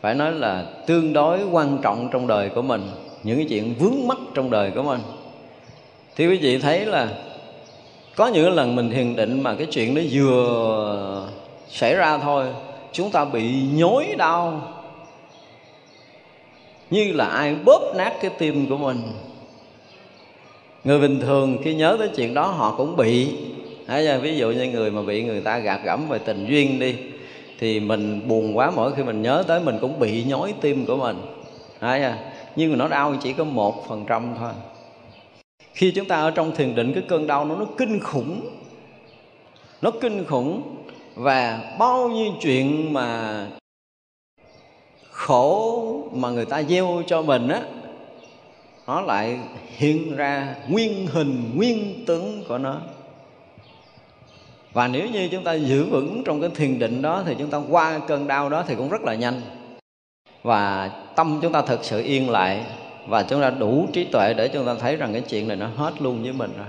[0.00, 2.82] phải nói là tương đối quan trọng trong đời của mình,
[3.22, 5.00] những cái chuyện vướng mắc trong đời của mình.
[6.16, 7.08] Thì quý vị thấy là
[8.16, 11.28] có những lần mình thiền định mà cái chuyện nó vừa
[11.68, 12.46] xảy ra thôi,
[12.92, 14.62] chúng ta bị nhói đau
[16.90, 19.02] như là ai bóp nát cái tim của mình.
[20.84, 23.28] Người bình thường khi nhớ tới chuyện đó, họ cũng bị.
[24.22, 26.94] Ví dụ như người mà bị người ta gạt gẫm về tình duyên đi,
[27.58, 30.96] thì mình buồn quá mỗi khi mình nhớ tới, mình cũng bị nhói tim của
[30.96, 31.16] mình.
[31.80, 32.12] Đấy
[32.56, 34.52] nhưng mà nó đau chỉ có một phần trăm thôi.
[35.74, 38.40] Khi chúng ta ở trong thiền định, cái cơn đau nó nó kinh khủng.
[39.82, 40.62] Nó kinh khủng.
[41.14, 43.46] Và bao nhiêu chuyện mà
[45.20, 47.60] khổ mà người ta gieo cho mình á,
[48.86, 49.38] nó lại
[49.76, 52.76] hiện ra nguyên hình, nguyên tướng của nó.
[54.72, 57.60] Và nếu như chúng ta giữ vững trong cái thiền định đó thì chúng ta
[57.70, 59.40] qua cơn đau đó thì cũng rất là nhanh.
[60.42, 62.64] Và tâm chúng ta thực sự yên lại
[63.08, 65.66] và chúng ta đủ trí tuệ để chúng ta thấy rằng cái chuyện này nó
[65.76, 66.66] hết luôn với mình rồi.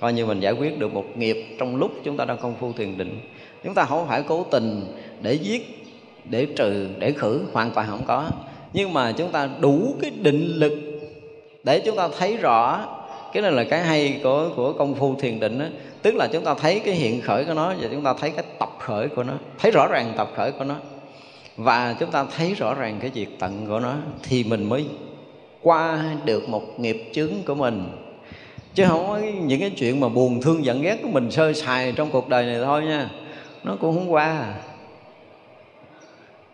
[0.00, 2.72] Coi như mình giải quyết được một nghiệp trong lúc chúng ta đang công phu
[2.72, 3.20] thiền định.
[3.64, 5.85] Chúng ta không phải cố tình để giết
[6.30, 8.28] để trừ, để khử, hoàn toàn không có.
[8.72, 10.72] Nhưng mà chúng ta đủ cái định lực
[11.64, 12.86] để chúng ta thấy rõ,
[13.32, 15.64] cái này là cái hay của của công phu thiền định đó.
[16.02, 18.44] tức là chúng ta thấy cái hiện khởi của nó và chúng ta thấy cái
[18.58, 20.74] tập khởi của nó, thấy rõ ràng tập khởi của nó.
[21.56, 24.86] Và chúng ta thấy rõ ràng cái việc tận của nó thì mình mới
[25.62, 27.84] qua được một nghiệp chướng của mình.
[28.74, 31.92] Chứ không có những cái chuyện mà buồn thương giận ghét của mình sơ sài
[31.92, 33.10] trong cuộc đời này thôi nha.
[33.64, 34.54] Nó cũng không qua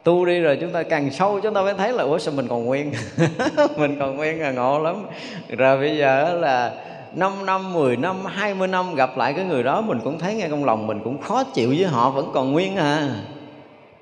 [0.04, 2.48] tu đi rồi chúng ta càng sâu chúng ta mới thấy là ủa sao mình
[2.48, 2.92] còn nguyên?
[3.76, 5.06] Mình còn nguyên là ngộ lắm.
[5.48, 6.72] Rồi bây giờ là
[7.14, 10.48] 5 năm, 10 năm, 20 năm gặp lại cái người đó mình cũng thấy ngay
[10.50, 13.08] trong lòng mình cũng khó chịu với họ vẫn còn nguyên à.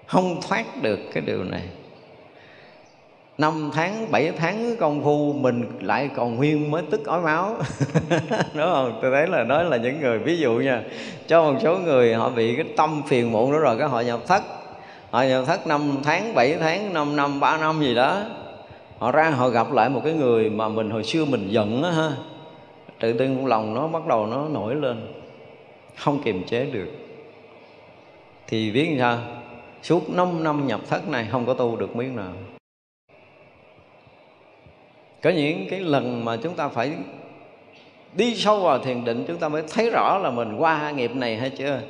[0.06, 1.62] Không thoát được cái điều này.
[3.38, 7.56] Năm tháng, bảy tháng công phu mình lại còn nguyên mới tức ói máu.
[8.30, 8.98] Đúng không?
[9.02, 10.82] Tôi thấy là đó là những người ví dụ nha
[11.26, 14.20] Cho một số người họ bị cái tâm phiền muộn đó rồi cái họ nhập
[14.26, 14.42] thất.
[15.10, 18.22] Họ nhập thất năm tháng, bảy tháng, năm năm, ba năm gì đó.
[18.98, 21.90] Họ ra họ gặp lại một cái người mà mình hồi xưa mình giận á
[21.90, 22.10] ha.
[23.00, 25.12] Tự nhiên lòng nó bắt đầu nó nổi lên.
[25.96, 26.88] Không kiềm chế được.
[28.46, 29.18] Thì biết sao?
[29.82, 32.32] Suốt 5 năm nhập thất này không có tu được miếng nào.
[35.22, 36.92] Có những cái lần mà chúng ta phải
[38.16, 41.36] đi sâu vào thiền định chúng ta mới thấy rõ là mình qua nghiệp này
[41.36, 41.80] hay chưa.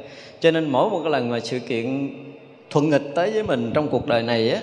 [0.40, 2.09] Cho nên mỗi một cái lần mà sự kiện
[2.70, 4.61] thuận nghịch tới với mình trong cuộc đời này á,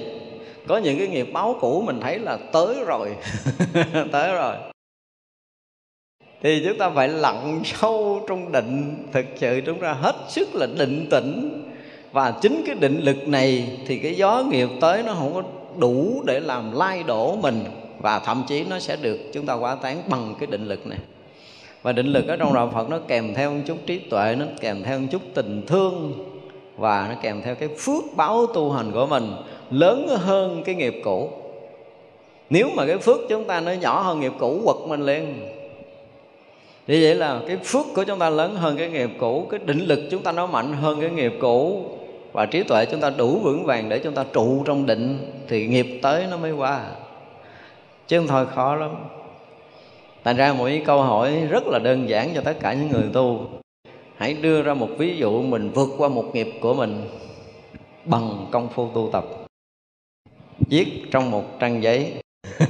[0.68, 3.16] có những cái nghiệp báo cũ mình thấy là tới rồi
[4.12, 4.56] tới rồi.
[6.42, 10.68] Thì chúng ta phải lặn sâu trong định, thực sự chúng ta hết sức là
[10.78, 11.64] định tĩnh.
[12.12, 15.44] Và chính cái định lực này thì cái gió nghiệp tới nó không có
[15.78, 17.64] đủ để làm lai đổ mình,
[18.00, 21.00] và thậm chí nó sẽ được chúng ta quá tán bằng cái định lực này.
[21.82, 24.46] Và định lực ở trong đạo Phật nó kèm theo một chút trí tuệ, nó
[24.62, 26.14] kèm theo một chút tình thương
[26.78, 29.36] và nó kèm theo cái phước báo tu hành của mình
[29.72, 31.30] lớn hơn cái nghiệp cũ.
[32.50, 35.50] Nếu mà cái phước chúng ta nó nhỏ hơn nghiệp cũ, quật mình liền.
[36.88, 39.80] Thì vậy là cái phước của chúng ta lớn hơn cái nghiệp cũ, cái định
[39.80, 41.86] lực chúng ta nó mạnh hơn cái nghiệp cũ.
[42.32, 45.68] Và trí tuệ chúng ta đủ vững vàng để chúng ta trụ trong định thì
[45.68, 46.82] nghiệp tới nó mới qua.
[48.08, 48.96] Chứ không thôi, khó lắm.
[50.24, 53.10] Thành ra một cái câu hỏi rất là đơn giản cho tất cả những người
[53.14, 53.40] tu
[54.18, 57.10] hãy đưa ra một ví dụ mình vượt qua một nghiệp của mình
[58.06, 59.26] bằng công phu tu tập.
[60.70, 62.14] Viết trong một trang giấy.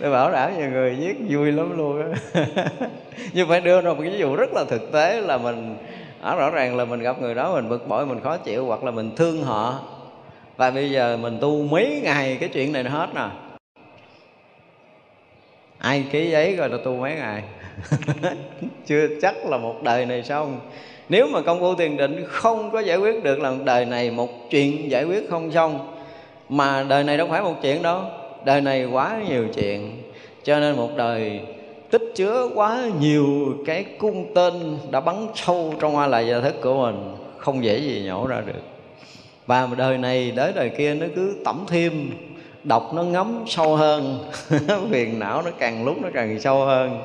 [0.00, 2.20] Tôi bảo đảm nhiều người viết vui lắm luôn á.
[3.32, 5.76] Nhưng phải đưa ra một ví dụ rất là thực tế là mình
[6.20, 8.84] ở rõ ràng là mình gặp người đó mình bực bội, mình khó chịu, hoặc
[8.84, 9.80] là mình thương họ.
[10.56, 13.28] Và bây giờ mình tu mấy ngày cái chuyện này nó hết nè.
[15.78, 17.42] Ai ký giấy rồi là tu mấy ngày.
[18.86, 20.60] chưa chắc là một đời này xong.
[21.08, 24.10] Nếu mà công phu thiền định không có giải quyết được là một đời này
[24.10, 25.92] một chuyện giải quyết không xong.
[26.48, 28.00] Mà đời này đâu phải một chuyện đâu.
[28.44, 30.02] Đời này quá nhiều chuyện.
[30.44, 31.40] Cho nên một đời
[31.90, 36.54] tích chứa quá nhiều cái cung tên đã bắn sâu trong hoa lại gia thức
[36.62, 38.62] của mình, không dễ gì nhổ ra được.
[39.46, 42.10] Và đời này đến đời kia nó cứ tẩm thêm
[42.64, 44.18] đọc nó ngấm sâu hơn,
[44.90, 46.98] phiền não nó càng lúc nó càng sâu hơn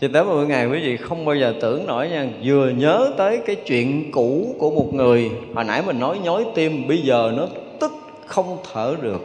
[0.00, 2.26] cho tới một ngày quý vị không bao giờ tưởng nổi nha.
[2.44, 6.88] Vừa nhớ tới cái chuyện cũ của một người, Hồi nãy mình nói nhói tim,
[6.88, 7.46] Bây giờ nó
[7.80, 7.92] tức
[8.26, 9.20] không thở được.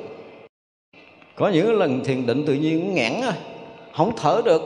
[1.35, 3.33] Có những lần thiền định tự nhiên ngãn á,
[3.97, 4.61] Không thở được.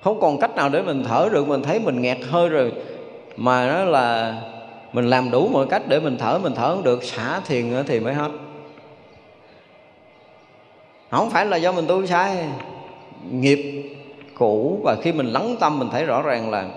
[0.00, 2.72] Không còn cách nào để mình thở được, Mình thấy mình nghẹt hơi rồi.
[3.36, 4.36] Mà nó là
[4.92, 8.00] Mình làm đủ mọi cách để mình thở Mình thở không được, xả thiền thì
[8.00, 8.30] mới hết.
[11.10, 12.36] Không phải là do mình tu sai,
[13.30, 13.89] Nghiệp
[14.40, 14.80] cũ.
[14.82, 16.68] Và khi mình lắng tâm, mình thấy rõ ràng là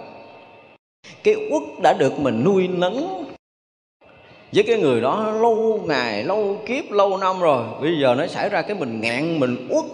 [1.24, 3.24] cái uất đã được mình nuôi nấng
[4.54, 7.64] với cái người đó lâu ngày, lâu kiếp, lâu năm rồi.
[7.82, 9.86] Bây giờ nó xảy ra cái mình ngạn, mình uất,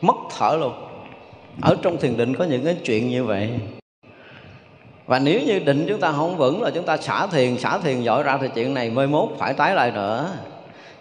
[0.00, 0.72] mất thở luôn.
[1.62, 3.50] Ở trong thiền định có những cái chuyện như vậy.
[5.06, 8.02] Và nếu như định chúng ta không vững là chúng ta xả thiền xả thiền
[8.02, 10.30] giỏi ra thì chuyện này mới mốt phải tái lại nữa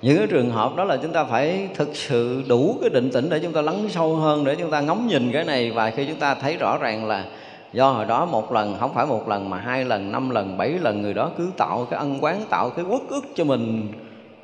[0.02, 3.30] những cái trường hợp đó là chúng ta phải thực sự đủ cái định tĩnh
[3.30, 5.72] để chúng ta lắng sâu hơn, để chúng ta ngắm nhìn cái này.
[5.72, 7.26] Và khi chúng ta thấy rõ ràng là
[7.74, 10.70] do hồi đó một lần, không phải một lần mà hai lần, năm lần, bảy
[10.70, 13.88] lần, người đó cứ tạo cái ân quán, tạo cái uất ức cho mình.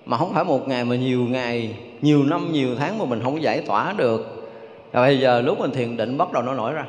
[0.06, 3.42] Mà không phải một ngày mà nhiều ngày, nhiều năm, nhiều tháng mà mình không
[3.42, 4.52] giải tỏa được.
[4.92, 6.86] Và bây giờ lúc mình thiền định bắt đầu nó nổi ra.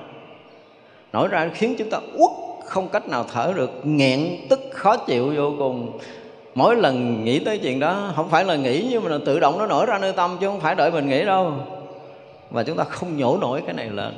[1.12, 2.30] Nổi ra khiến chúng ta uất
[2.66, 5.98] không cách nào thở được, nghẹn tức khó chịu vô cùng
[6.54, 9.58] mỗi lần nghĩ tới chuyện đó, không phải là nghĩ nhưng mà là tự động
[9.58, 11.52] nó nổi ra nơi tâm chứ không phải đợi mình nghĩ đâu.
[12.50, 14.12] Và chúng ta không nhổ nổi cái này lên.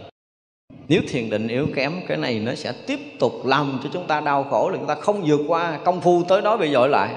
[0.88, 4.20] Nếu thiền định yếu kém, cái này nó sẽ tiếp tục làm cho chúng ta
[4.20, 7.08] đau khổ là chúng ta không vượt qua công phu tới đó bị dội lại.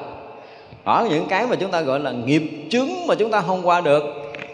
[0.84, 3.82] Ở những cái mà chúng ta gọi là nghiệp chướng mà chúng ta không qua
[3.82, 4.04] được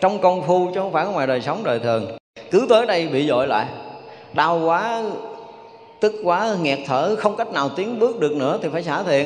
[0.01, 2.17] trong công phu chứ không phải ngoài đời sống đời thường.
[2.51, 3.65] Cứ tới đây bị dội lại.
[4.33, 5.03] Đau quá,
[5.99, 9.25] tức quá, nghẹt thở, không cách nào tiến bước được nữa thì phải xả thiền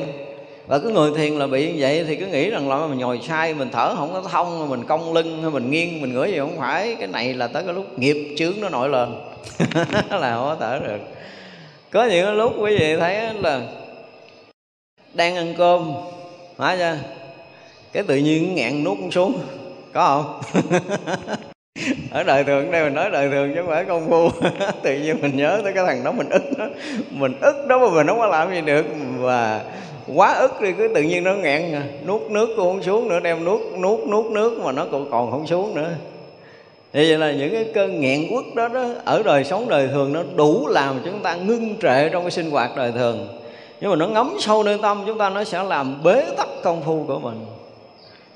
[0.68, 3.20] và cái người thiền là bị như vậy thì cứ nghĩ rằng là mình ngồi
[3.28, 6.39] sai, mình thở không có thông mình cong lưng, hay mình nghiêng, mình ngửa gì
[6.39, 6.95] không phải.
[6.99, 9.15] Cái này là tới cái lúc nghiệp chướng nó nổi lên.
[10.09, 10.99] Là không có thở được.
[11.91, 13.61] Có những lúc quý vị thấy là
[15.13, 15.93] đang ăn cơm,
[16.57, 16.97] phải chưa?
[17.93, 19.39] Cái tự nhiên ngạn nuốt xuống.
[19.93, 20.61] Có không?
[22.11, 24.30] Ở đời thường, đây mình nói đời thường chứ không phải công phu.
[24.84, 26.65] Tự nhiên mình nhớ tới cái thằng đó, mình ức nó.
[27.11, 28.86] Mình ức đó mà mình không có làm gì được.
[29.18, 29.61] Và
[30.16, 31.84] quá ức đi cứ tự nhiên nó nghẹn, à.
[32.05, 35.32] nuốt nước cũng không xuống nữa đem nuốt nuốt nuốt nước mà nó còn còn
[35.32, 35.89] không xuống nữa.
[36.93, 40.14] Thì vậy là những cái cơn nghẹn quất đó, đó ở đời sống đời thường
[40.14, 43.28] nó đủ làm chúng ta ngưng trệ trong cái sinh hoạt đời thường.
[43.82, 46.84] Nhưng mà nó ngấm sâu nơi tâm chúng ta nó sẽ làm bế tắc công
[46.84, 47.45] phu của mình.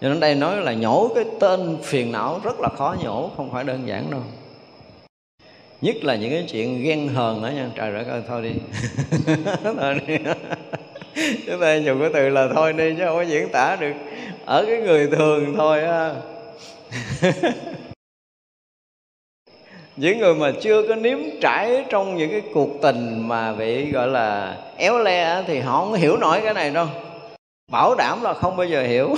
[0.01, 3.49] Cho nên đây nói là nhổ cái tên phiền não rất là khó nhổ không
[3.51, 4.21] phải đơn giản đâu.
[5.81, 7.69] Nhất là những cái chuyện ghen hờn đó nha.
[7.75, 8.51] Trời đất ơi thôi đi.
[9.79, 10.17] Thôi đi
[11.15, 13.93] chúng ta dùng cái từ là thôi đi chứ không có diễn tả được.
[14.45, 16.13] Ở cái người thường thôi á.
[19.95, 24.07] Những người mà chưa có nếm trải trong những cái cuộc tình mà bị gọi
[24.07, 26.87] là éo le thì họ không hiểu nổi cái này đâu.
[27.71, 29.15] Bảo đảm là không bao giờ hiểu.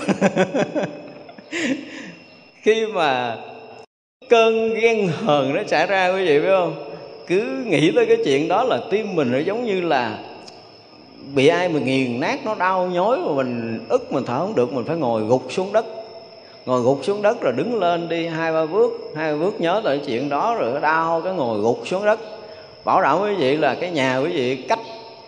[2.61, 3.37] Khi mà
[4.29, 6.95] cơn ghen hờn nó xảy ra quý vị biết không?
[7.27, 10.19] Cứ nghĩ tới cái chuyện đó là tim mình nó giống như là
[11.35, 14.73] bị ai mà nghiền nát nó đau nhói mà mình ức mình thở không được,
[14.73, 15.85] mình phải ngồi gục xuống đất.
[16.65, 19.81] Ngồi gục xuống đất rồi đứng lên đi hai ba bước, hai ba bước nhớ
[19.83, 22.19] lại chuyện đó rồi đau cái ngồi gục xuống đất.
[22.85, 24.79] Bảo đảm quý vị là cái nhà quý vị cách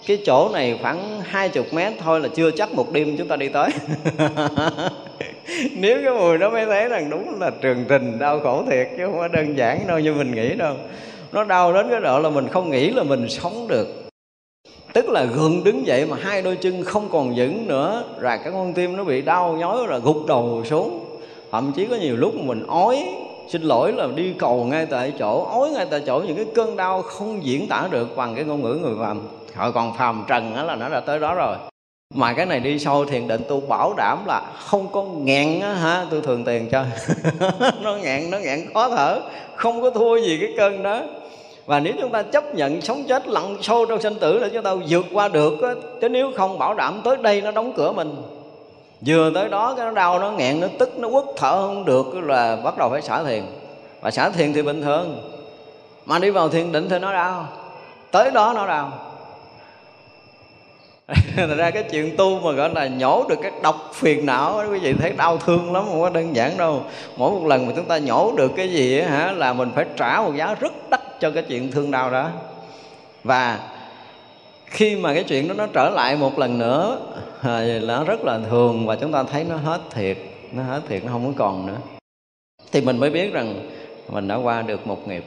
[0.07, 3.35] cái chỗ này khoảng hai chục mét thôi là chưa chắc một đêm chúng ta
[3.35, 3.69] đi tới.
[5.71, 9.05] Nếu cái mùi đó mới thấy rằng đúng là trường trình, đau khổ thiệt chứ
[9.05, 10.75] không có đơn giản đâu như mình nghĩ đâu.
[11.31, 14.04] Nó đau đến cái độ là mình không nghĩ là mình sống được
[14.95, 18.53] tức là gượng đứng dậy mà hai đôi chân không còn vững nữa, rồi cái
[18.53, 21.05] con tim nó bị đau nhói rồi gục đầu xuống.
[21.51, 23.05] Thậm chí có nhiều lúc mình ói.
[23.49, 26.75] Xin lỗi là đi cầu ngay tại chỗ, ói ngay tại chỗ những cái cơn
[26.75, 29.21] đau không diễn tả được bằng cái ngôn ngữ người phàm.
[29.55, 31.55] Họ còn phàm trần đó là nó đã tới đó rồi.
[32.13, 35.73] Mà cái này đi sâu thiền định tôi bảo đảm là không có nghẹn á
[35.73, 36.85] ha tôi thường tiền cho.
[37.81, 39.21] Nó nghẹn nó nghẹn khó thở.
[39.55, 41.01] Không có thua gì cái cơn đó
[41.65, 44.63] và nếu chúng ta chấp nhận sống chết lặn sâu trong sinh tử để chúng
[44.63, 45.53] ta vượt qua được
[46.01, 48.15] chứ nếu không bảo đảm tới đây nó đóng cửa mình,
[49.05, 52.15] vừa tới đó cái nó đau, nó nghẹn, nó tức, nó quất thở không được
[52.15, 53.43] là bắt đầu phải xả thiền.
[54.01, 55.31] Và xả thiền thì bình thường,
[56.05, 57.47] mà đi vào thiền định thì nó đau,
[58.11, 58.91] tới đó nó đau.
[61.35, 64.79] Thật ra cái chuyện tu mà gọi là nhổ được cái độc phiền não quý
[64.79, 66.81] vị thấy đau thương lắm, không có đơn giản đâu.
[67.17, 70.21] Mỗi một lần mà chúng ta nhổ được cái gì hả, là mình phải trả
[70.21, 72.29] một giá rất đắt cho cái chuyện thương đau đó.
[73.23, 73.59] Và
[74.65, 76.99] khi mà cái chuyện đó nó trở lại một lần nữa
[77.41, 80.17] à, nó rất là thường và chúng ta thấy nó hết thiệt,
[80.51, 81.77] nó hết thiệt, nó không có còn nữa.
[82.71, 83.69] Thì mình mới biết rằng
[84.09, 85.23] mình đã qua được một nghiệp.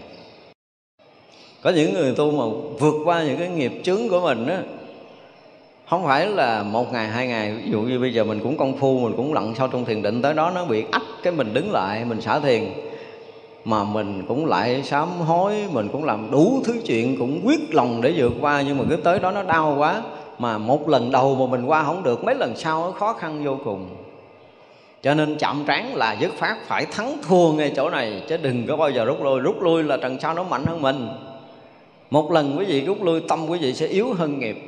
[1.62, 2.44] Có những người tu mà
[2.78, 4.62] vượt qua những cái nghiệp chướng của mình á,
[5.88, 8.78] không phải là một ngày, hai ngày, ví dụ như bây giờ mình cũng công
[8.78, 11.54] phu, mình cũng lặn sâu trong thiền định, tới đó nó bị ách cái mình
[11.54, 12.64] đứng lại, mình xả thiền
[13.68, 18.00] mà mình cũng lại sám hối, mình cũng làm đủ thứ chuyện, cũng quyết lòng
[18.02, 20.02] để vượt qua, nhưng mà cứ tới đó nó đau quá,
[20.38, 23.44] mà một lần đầu mà mình qua không được, mấy lần sau nó khó khăn
[23.44, 23.88] vô cùng.
[25.02, 28.66] Cho nên chậm trán là dứt phát phải thắng thua ngay chỗ này, chứ đừng
[28.66, 29.40] có bao giờ rút lui.
[29.40, 31.08] Rút lui là trần sau nó mạnh hơn mình.
[32.10, 34.58] Một lần quý vị rút lui, tâm quý vị sẽ yếu hơn nghiệp.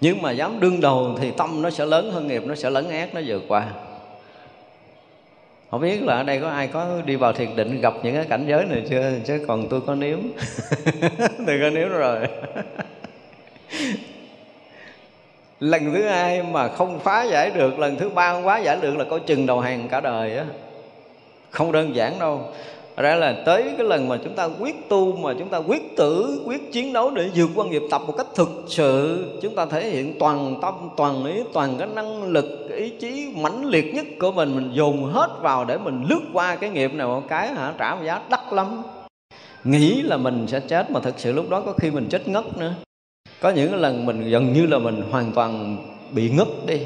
[0.00, 2.88] Nhưng mà dám đương đầu thì tâm nó sẽ lớn hơn nghiệp, nó sẽ lấn
[2.88, 3.66] ác nó vượt qua
[5.70, 8.24] không biết là ở đây có ai có đi vào thiền định gặp những cái
[8.24, 9.12] cảnh giới này chưa?
[9.24, 10.18] Chứ còn tôi có nếm.
[11.46, 12.18] Tôi có nếm rồi.
[15.60, 18.96] Lần thứ hai mà không phá giải được, lần thứ ba không phá giải được
[18.96, 20.44] là coi chừng đầu hàng cả đời á.
[21.50, 22.52] Không đơn giản đâu
[22.98, 26.42] ra là tới cái lần mà chúng ta quyết tu, mà chúng ta quyết tử
[26.44, 29.90] quyết chiến đấu để vượt qua nghiệp tập một cách thực sự, chúng ta thể
[29.90, 34.32] hiện toàn tâm, toàn ý, toàn cái năng lực, ý chí mãnh liệt nhất của
[34.32, 37.74] mình mình dồn hết vào để mình lướt qua cái nghiệp này một cái hả?
[37.78, 38.82] Trả một giá đắt lắm.
[39.64, 42.58] Nghĩ là mình sẽ chết, mà thực sự lúc đó có khi mình chết ngất
[42.58, 42.74] nữa.
[43.40, 45.76] Có những lần mình gần như là mình hoàn toàn
[46.10, 46.78] bị ngất đi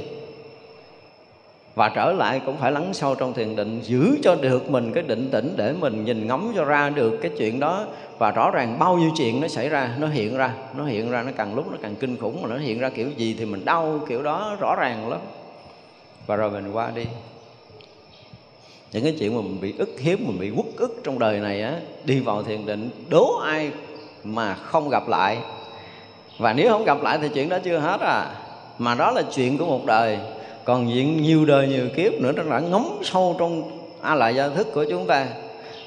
[1.75, 5.03] và trở lại cũng phải lắng sâu trong thiền định, giữ cho được mình cái
[5.03, 7.85] định tĩnh để mình nhìn ngắm cho ra được cái chuyện đó.
[8.19, 11.23] Và rõ ràng bao nhiêu chuyện nó xảy ra, nó hiện ra, nó hiện ra,
[11.23, 13.65] nó càng lúc nó càng kinh khủng mà nó hiện ra kiểu gì thì mình
[13.65, 15.21] đau kiểu đó, rõ ràng lắm.
[16.27, 17.05] Và rồi mình qua đi.
[18.93, 21.63] Những cái chuyện mà mình bị ức hiếp, mình bị quất ức trong đời này
[21.63, 23.71] á, đi vào thiền định, đố ai
[24.25, 25.39] mà không gặp lại.
[26.39, 28.27] Và nếu không gặp lại thì chuyện đó chưa hết à.
[28.79, 30.19] Mà đó là chuyện của một đời
[30.65, 33.63] còn diện nhiều đời nhiều kiếp nữa nó đã ngấm sâu trong
[34.01, 35.27] a lại gia thức của chúng ta.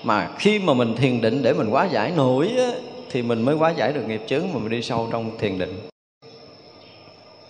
[0.03, 2.71] Mà khi mà mình thiền định để mình quá giải nổi á,
[3.11, 5.73] thì mình mới quá giải được nghiệp chướng mà mình đi sâu trong thiền định.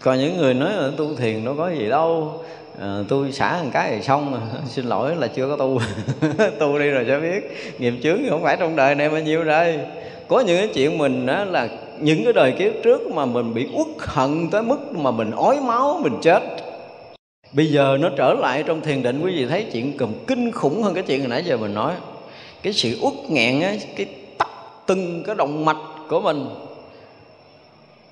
[0.02, 2.34] Còn những người nói là tu thiền nó có gì đâu.
[2.82, 5.80] À, tôi xả một cái thì xong mà xin lỗi là chưa có tu.
[6.60, 7.58] Tu đi rồi sẽ biết.
[7.80, 9.80] Nghiệp chướng không phải trong đời này bao nhiêu đây
[10.28, 11.70] có những cái chuyện mình á, là
[12.00, 15.60] những cái đời kiếp trước mà mình bị uất hận tới mức mà mình ói
[15.62, 16.44] máu mình chết
[17.56, 20.84] bây giờ nó trở lại trong thiền định quý vị thấy chuyện cầm kinh khủng
[20.84, 21.94] hơn cái chuyện hồi nãy giờ mình nói.
[22.62, 24.06] Cái sự uất nghẹn á cái
[24.38, 24.50] tắt
[24.86, 25.78] từng cái động mạch
[26.10, 26.50] của mình.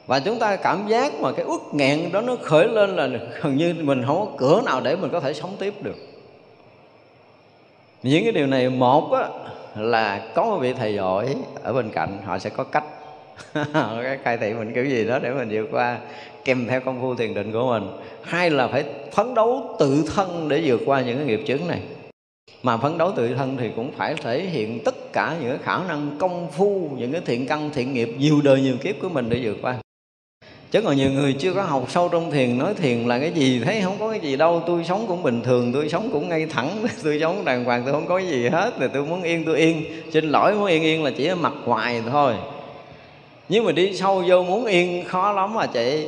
[0.07, 3.09] Và chúng ta cảm giác mà cái uất nghẹn đó nó khởi lên là
[3.41, 5.95] gần như mình không có cửa nào để mình có thể sống tiếp được.
[8.03, 9.29] Những cái điều này một á,
[9.75, 12.83] là có một vị thầy giỏi ở bên cạnh họ sẽ có cách.
[14.03, 15.97] Cái khai thị mình kiểu gì đó để mình vượt qua
[16.45, 17.83] kèm theo công phu thiền định của mình.
[18.21, 21.79] Hai là phải phấn đấu tự thân để vượt qua những cái nghiệp chướng này.
[22.63, 25.87] Mà phấn đấu tự thân thì cũng phải thể hiện tất cả những cái khả
[25.87, 29.29] năng công phu, những cái thiện căn, thiện nghiệp nhiều đời nhiều kiếp của mình
[29.29, 29.75] để vượt qua.
[30.71, 33.61] Chứ còn nhiều người chưa có học sâu trong thiền, nói thiền là cái gì,
[33.65, 36.45] thấy không có cái gì đâu, tôi sống cũng bình thường, tôi sống cũng ngay
[36.45, 36.69] thẳng,
[37.03, 39.57] tôi sống đàng hoàng, tôi không có cái gì hết thì tôi muốn yên, tôi
[39.57, 39.83] yên.
[40.11, 42.33] Xin lỗi, muốn yên yên là chỉ mặt ngoài thôi
[43.53, 46.05] nhưng mà đi sâu vô muốn yên khó lắm mà chị.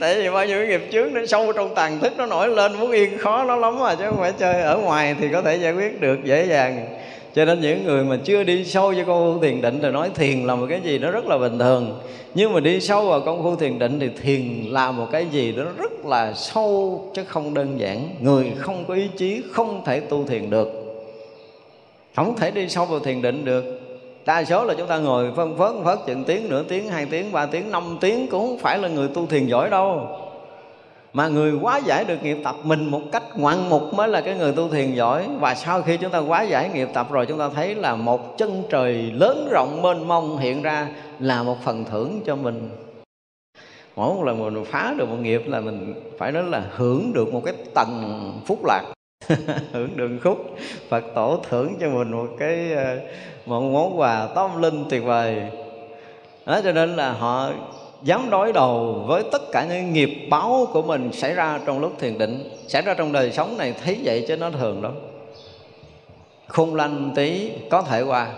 [0.00, 2.78] Tại vì bao nhiêu cái nghiệp trước nó sâu trong tàn thức nó nổi lên
[2.78, 5.56] muốn yên khó nó lắm mà chứ không phải chơi ở ngoài thì có thể
[5.56, 6.86] giải quyết được dễ dàng.
[7.34, 10.10] Cho nên những người mà chưa đi sâu vô công phu thiền định thì nói
[10.14, 12.00] thiền là một cái gì nó rất là bình thường.
[12.34, 15.52] Nhưng mà đi sâu vào công phu thiền định thì thiền là một cái gì
[15.52, 18.08] đó rất là sâu chứ không đơn giản.
[18.20, 20.68] Người không có ý chí không thể tu thiền được.
[22.14, 23.85] Không thể đi sâu vào thiền định được
[24.26, 27.32] đa số là chúng ta ngồi phân phớt phớt chừng tiếng, nửa tiếng, hai tiếng,
[27.32, 30.08] ba tiếng, năm tiếng cũng không phải là người tu thiền giỏi đâu.
[31.12, 34.34] Mà người quá giải được nghiệp tập mình một cách ngoạn mục mới là cái
[34.34, 35.28] người tu thiền giỏi.
[35.40, 38.38] Và sau khi chúng ta quá giải nghiệp tập rồi, chúng ta thấy là một
[38.38, 42.70] chân trời lớn rộng mênh mông hiện ra là một phần thưởng cho mình.
[43.96, 47.32] Mỗi một lần mình phá được một nghiệp là mình phải nói là hưởng được
[47.32, 48.95] một cái tầng phúc lạc.
[49.72, 50.56] hưởng đường khúc.
[50.88, 52.98] Phật tổ thưởng cho mình một cái ờ,
[53.46, 55.42] một món quà tâm linh tuyệt vời.
[56.46, 57.50] Đó, cho nên là họ
[58.02, 61.92] dám đối đầu với tất cả những nghiệp báo của mình xảy ra trong lúc
[61.98, 64.92] thiền định, xảy ra trong đời sống này, thấy vậy chứ nó thường lắm.
[66.48, 68.28] Khung lanh tí, có thể qua.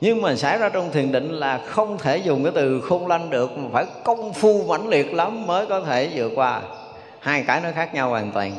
[0.00, 3.30] Nhưng mà xảy ra trong thiền định là không thể dùng cái từ khung lanh
[3.30, 6.62] được, mà phải công phu mãnh liệt lắm mới có thể vượt qua.
[7.20, 8.52] Hai cái nó khác nhau hoàn toàn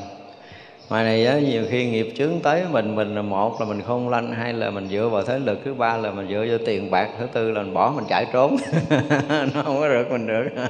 [0.89, 4.09] ngoài này á, nhiều khi nghiệp chướng tới mình mình là một là mình không
[4.09, 6.91] lanh hai là mình dựa vào thế lực thứ ba là mình dựa vào tiền
[6.91, 8.57] bạc thứ tư là mình bỏ mình chạy trốn.
[9.29, 10.49] Nó không có được mình được.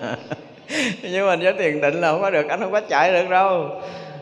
[1.02, 3.70] Nhưng mà với tiền định là không có được anh không có chạy được đâu.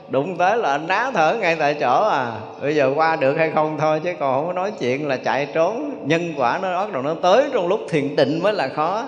[0.09, 2.31] Đụng tới là anh ná thở ngay tại chỗ à.
[2.61, 5.47] Bây giờ qua được hay không thôi chứ còn không có nói chuyện là chạy
[5.53, 5.95] trốn.
[6.07, 9.05] Nhân quả nó bắt đầu nó tới trong lúc thiền định mới là khó.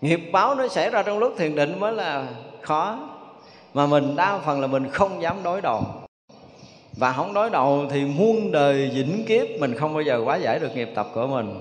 [0.00, 2.24] Nghiệp báo nó xảy ra trong lúc thiền định mới là
[2.60, 2.98] khó
[3.76, 5.82] mà mình đa phần là mình không dám đối đầu.
[6.96, 10.58] Và không đối đầu thì muôn đời vĩnh kiếp mình không bao giờ quá giải
[10.58, 11.54] được nghiệp tập của mình.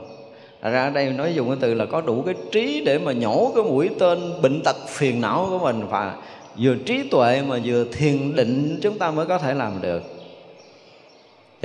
[0.61, 3.11] Thật ra ở đây nói dùng cái từ là có đủ cái trí để mà
[3.11, 6.15] nhổ cái mũi tên bệnh tật phiền não của mình và
[6.59, 10.03] vừa trí tuệ mà vừa thiền định chúng ta mới có thể làm được.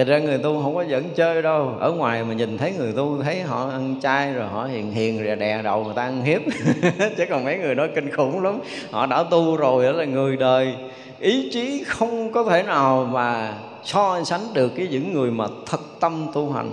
[0.01, 1.75] Thật ra người tu không có dẫn chơi đâu.
[1.81, 5.25] Ở ngoài mà nhìn thấy người tu Thấy họ ăn chay rồi họ hiền hiền
[5.25, 6.41] rồi đè đầu người ta ăn hiếp.
[7.17, 8.59] Chứ còn mấy người đó kinh khủng lắm.
[8.91, 10.75] Họ đã tu rồi đó là người đời.
[11.19, 15.81] Ý chí không có thể nào mà so sánh được cái những người mà thật
[16.01, 16.71] tâm tu hành.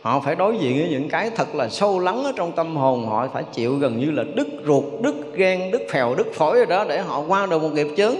[0.00, 3.06] Họ phải đối diện với những cái thật là sâu lắng ở trong tâm hồn.
[3.06, 6.66] Họ phải chịu gần như là đứt ruột, đứt gan, đứt phèo, đứt phổi rồi
[6.66, 8.14] đó Để họ qua được một nghiệp chướng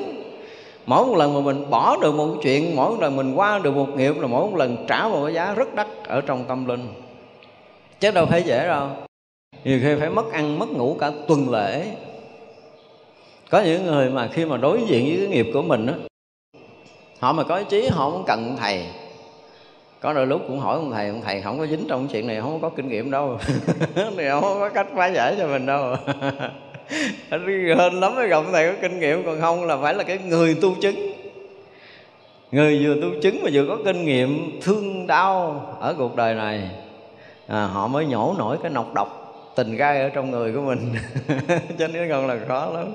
[0.89, 3.77] mỗi một lần mà mình bỏ được một chuyện, mỗi một lần mình qua được
[3.77, 6.67] một nghiệp là mỗi một lần trả một cái giá rất đắt ở trong tâm
[6.67, 6.89] linh.
[8.01, 8.89] Chứ đâu phải dễ đâu.
[9.65, 11.87] Nhiều khi phải mất ăn, mất ngủ cả tuần lễ.
[13.51, 15.95] Có những người mà khi mà đối diện với cái nghiệp của mình á,
[17.19, 18.87] họ mà có ý chí, họ không cần thầy.
[20.01, 22.41] Có đôi lúc cũng hỏi ông thầy ông thầy không có dính trong chuyện này
[22.41, 23.39] không có kinh nghiệm đâu.
[24.17, 25.97] Thì không có cách phá giải cho mình đâu.
[27.31, 30.55] hên lắm mới gặp thầy có kinh nghiệm còn không là phải là cái người
[30.55, 31.13] tu chứng.
[32.51, 36.71] Người vừa tu chứng mà vừa có kinh nghiệm thương đau ở cuộc đời này.
[37.47, 39.19] À, họ mới nhổ nổi cái nọc độc
[39.57, 40.95] tình gai ở trong người của mình.
[41.79, 42.87] Cho nên còn là khó lắm.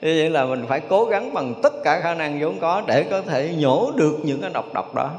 [0.00, 3.02] Như vậy là mình phải cố gắng bằng tất cả khả năng vốn có để
[3.02, 5.10] có thể nhổ được những cái nọc độc đó.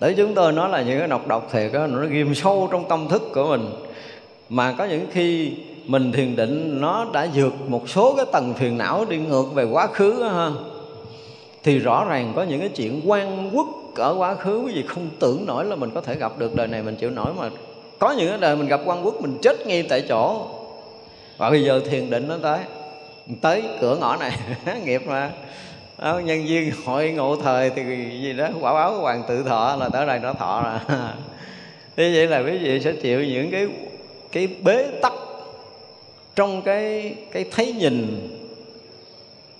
[0.00, 2.88] Để chúng tôi nói là những cái nọc độc thiệt đó, nó ghim sâu trong
[2.88, 3.70] tâm thức của mình.
[4.48, 5.52] Mà có những khi
[5.84, 9.64] mình thiền định nó đã vượt một số cái tầng phiền não đi ngược về
[9.64, 10.50] quá khứ ha.
[11.62, 13.66] Thì rõ ràng có những cái chuyện quan quốc
[13.96, 16.66] ở quá khứ quý vị không tưởng nổi là mình có thể gặp được đời
[16.66, 17.50] này mình chịu nổi mà
[17.98, 20.46] có những cái đời mình gặp quan quốc mình chết ngay tại chỗ.
[21.38, 22.58] Và bây giờ thiền định nó tới
[23.40, 24.38] tới cửa ngõ này
[24.84, 25.30] nghiệp mà.
[25.98, 27.82] Đó, nhân viên hội ngộ thời thì
[28.22, 30.98] gì đó quả báo hoàng tự thọ là tới đây nó thọ rồi.
[31.96, 33.66] Thế vậy là quý vị sẽ chịu những cái
[34.32, 35.12] cái bế tắc
[36.36, 38.28] trong cái cái thấy nhìn,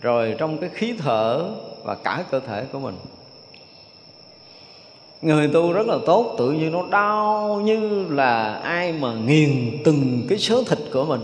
[0.00, 1.44] rồi trong cái khí thở
[1.84, 2.94] và cả cơ thể của mình.
[5.22, 10.26] Người tu rất là tốt, tự nhiên nó đau như là ai mà nghiền từng
[10.28, 11.20] cái số thịt của mình.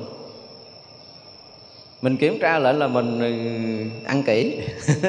[2.03, 3.33] Mình kiểm tra lại là mình ừ,
[4.05, 4.61] ăn kỹ,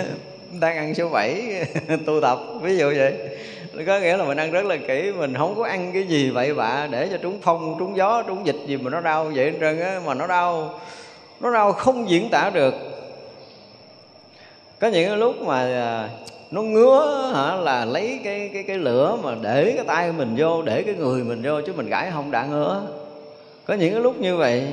[0.59, 1.65] đang ăn số 7
[2.05, 3.13] tu tập, ví dụ vậy
[3.87, 6.53] có nghĩa là mình ăn rất là kỹ, mình không có ăn cái gì vậy
[6.53, 9.79] bạ để cho trúng phong, trúng gió, trúng dịch gì mà nó đau vậy trơn
[9.79, 10.79] á, mà nó đau
[11.39, 12.73] nó đau không diễn tả được.
[14.79, 16.09] Có những cái lúc mà à,
[16.51, 20.61] nó ngứa hả, là lấy cái cái cái lửa mà để cái tay mình vô,
[20.61, 22.81] để cái người mình vô chứ mình gãi không đã ngứa.
[23.65, 24.67] Có những cái lúc như vậy.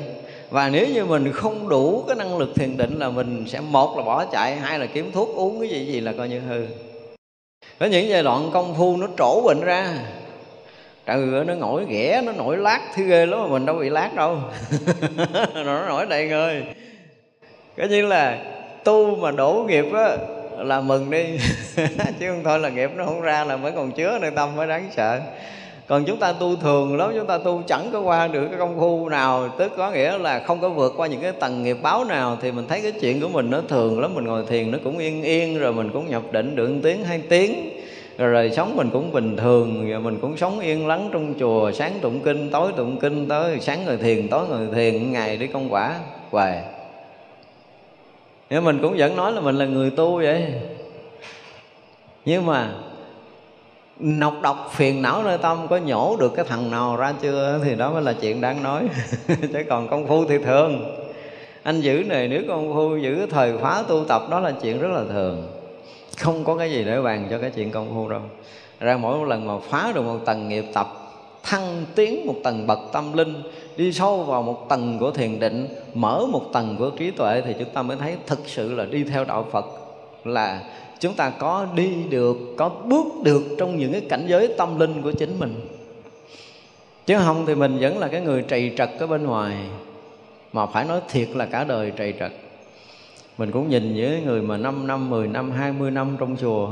[0.50, 3.96] Và nếu như mình không đủ cái năng lực thiền định là mình sẽ, một
[3.96, 6.66] là bỏ chạy, hai là kiếm thuốc uống cái gì gì là coi như hư
[7.78, 9.94] có những giai đoạn công phu nó trổ bệnh ra.
[11.06, 13.88] Trời ơi, nó nổi ghẻ, nó nổi lát, thứ ghê lắm mà mình đâu bị
[13.88, 14.38] lát đâu.
[15.54, 16.64] Nó nổi đầy người.
[17.76, 18.38] Cái như là
[18.84, 20.16] tu mà đổ nghiệp á,
[20.58, 21.38] là mừng đi.
[22.20, 24.66] Chứ không thôi là nghiệp nó không ra là mới còn chứa nơi tâm mới
[24.66, 25.20] đáng sợ
[25.88, 28.80] còn chúng ta tu thường lắm, chúng ta tu chẳng có qua được cái công
[28.80, 29.48] phu nào.
[29.58, 32.38] Tức có nghĩa là không có vượt qua những cái tầng nghiệp báo nào.
[32.42, 34.14] Thì mình thấy cái chuyện của mình nó thường lắm.
[34.14, 37.22] Mình ngồi thiền nó cũng yên yên, rồi mình cũng nhập định được tiếng, hai
[37.28, 37.70] tiếng.
[38.18, 41.72] Rồi đời sống mình cũng bình thường, và mình cũng sống yên lắng trong chùa.
[41.72, 45.46] Sáng tụng kinh, tối tụng kinh, tới sáng ngồi thiền, tối ngồi thiền, ngày đi
[45.46, 45.94] công quả,
[46.30, 46.62] hoài.
[48.50, 50.44] Nếu mình cũng vẫn nói là mình là người tu vậy.
[52.24, 52.70] Nhưng mà
[53.98, 57.60] nọc độc, phiền não nơi tâm, có nhổ được cái thằng nào ra chưa?
[57.64, 58.88] Thì đó mới là chuyện đáng nói.
[59.28, 60.96] Chứ còn công phu thì thường.
[61.62, 64.88] Anh giữ này nếu công phu, giữ thời khóa tu tập, đó là chuyện rất
[64.88, 65.48] là thường.
[66.18, 68.20] Không có cái gì để bàn cho cái chuyện công phu đâu.
[68.80, 70.86] Ra mỗi một lần mà phá được một tầng nghiệp tập,
[71.42, 73.42] thăng tiến một tầng bậc tâm linh,
[73.76, 77.54] đi sâu vào một tầng của thiền định, mở một tầng của trí tuệ, thì
[77.58, 79.66] chúng ta mới thấy thực sự là đi theo đạo phật
[80.24, 80.60] là
[81.00, 85.02] chúng ta có đi được có bước được trong những cái cảnh giới tâm linh
[85.02, 85.54] của chính mình.
[87.06, 89.56] Chứ không thì mình vẫn là cái người trầy trật ở bên ngoài
[90.52, 92.32] mà phải nói thiệt là cả đời trầy trật.
[93.38, 96.70] Mình cũng nhìn với người mà 5 năm, 10 năm, 20 năm trong chùa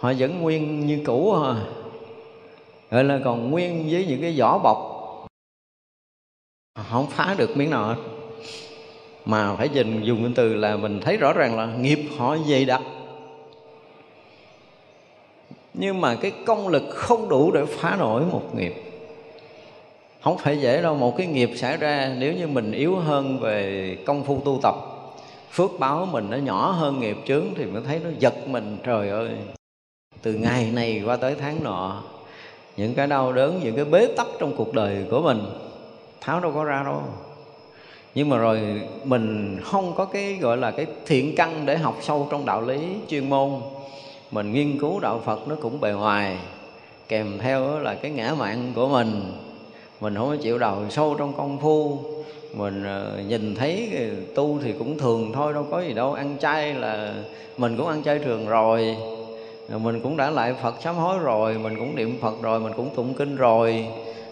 [0.00, 1.54] Họ vẫn nguyên như cũ à.
[2.90, 4.78] Gọi là còn nguyên với những cái vỏ bọc.
[6.76, 7.96] Họ không phá được miếng nào hết.
[9.24, 12.64] Mà phải nhìn dùng cái từ là mình thấy rõ ràng là nghiệp họ dày
[12.64, 12.82] đặc
[15.74, 18.74] nhưng mà cái công lực không đủ để phá nổi một nghiệp.
[20.22, 23.96] Không phải dễ đâu, một cái nghiệp xảy ra, nếu như mình yếu hơn về
[24.06, 24.74] công phu tu tập,
[25.50, 29.08] phước báo mình nó nhỏ hơn nghiệp chướng thì mới thấy nó giật mình, trời
[29.08, 29.28] ơi.
[30.22, 32.02] Từ ngày này qua tới tháng nọ,
[32.76, 35.40] những cái đau đớn, những cái bế tắc trong cuộc đời của mình,
[36.20, 37.02] tháo đâu có ra đâu.
[38.14, 38.60] Nhưng mà rồi
[39.04, 42.78] mình không có cái, gọi là cái thiện căn để học sâu trong đạo lý
[43.08, 43.50] chuyên môn
[44.30, 46.36] mình nghiên cứu đạo phật nó cũng bề hoài,
[47.08, 49.32] kèm theo là cái ngã mạng của mình.
[50.00, 51.98] Mình không có chịu đầu sâu trong công phu.
[52.54, 53.90] Mình ờ, nhìn thấy
[54.34, 56.12] tu thì cũng thường thôi đâu có gì đâu.
[56.12, 57.14] Ăn chay là
[57.56, 58.96] mình cũng ăn chay thường rồi.
[59.70, 62.72] Ờ, mình cũng đã lại Phật sám hối rồi mình cũng niệm Phật rồi mình
[62.76, 63.86] cũng tụng kinh rồi.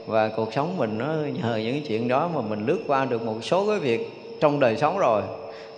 [0.06, 1.06] Và cuộc sống mình nó
[1.42, 4.76] nhờ những chuyện đó mà mình lướt qua được một số cái việc trong đời
[4.76, 5.22] sống rồi.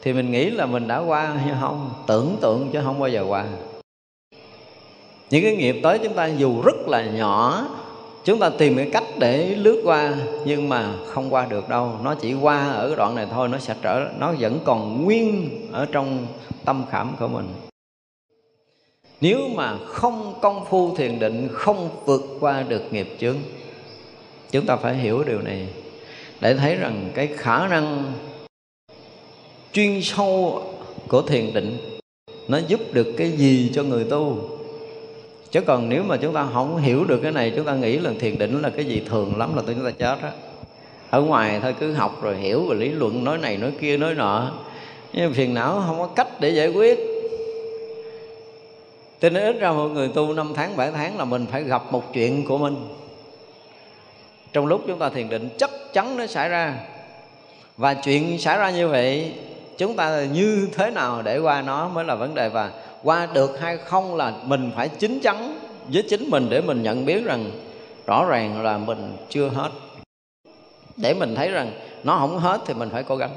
[0.03, 1.91] Thì mình nghĩ là mình đã qua hay không?
[2.07, 3.45] Tưởng tượng chứ không bao giờ qua
[5.31, 7.69] những cái nghiệp tới chúng ta dù rất là nhỏ,
[8.25, 10.15] chúng ta tìm cái cách để lướt qua,
[10.45, 11.91] nhưng mà không qua được đâu.
[12.05, 15.51] Nó chỉ qua ở cái đoạn này thôi, nó sẽ trở, nó vẫn còn nguyên
[15.73, 16.27] ở trong
[16.65, 17.49] tâm khảm của mình.
[19.21, 23.37] Nếu mà không công phu thiền định, không vượt qua được nghiệp chướng,
[24.51, 25.69] chúng ta phải hiểu điều này
[26.41, 28.13] để thấy rằng cái khả năng
[29.73, 30.63] chuyên sâu
[31.09, 31.79] của thiền định
[32.49, 34.39] nó giúp được cái gì cho người tu
[35.51, 38.11] chứ còn nếu mà chúng ta không hiểu được cái này, chúng ta nghĩ là
[38.21, 40.33] thiền định là cái gì thường lắm là chúng ta chết á.
[41.11, 44.15] Ở ngoài thôi, cứ học rồi hiểu và lý luận, nói này nói kia, nói
[44.15, 44.53] nọ.
[45.13, 46.99] Nhưng phiền não không có cách để giải quyết.
[49.21, 51.83] Cho nên ít ra một người tu năm tháng, bảy tháng là mình phải gặp
[51.93, 52.77] một chuyện của mình.
[54.53, 56.75] Trong lúc chúng ta thiền định, chắc chắn nó xảy ra.
[57.77, 59.33] Và chuyện xảy ra như vậy,
[59.79, 62.49] chúng ta như thế nào để qua nó mới là vấn đề.
[62.49, 62.71] Và
[63.03, 65.59] qua được hay không là mình phải chín chắn
[65.93, 67.51] với chính mình để mình nhận biết rằng
[68.07, 69.71] rõ ràng là mình chưa hết.
[70.97, 71.73] Để mình thấy rằng
[72.05, 73.31] nó không hết thì mình phải cố gắng.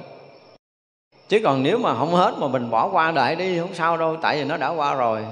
[1.29, 4.17] Chứ còn nếu mà không hết mà mình bỏ qua đại đi, không sao đâu,
[4.21, 5.25] tại vì nó đã qua rồi,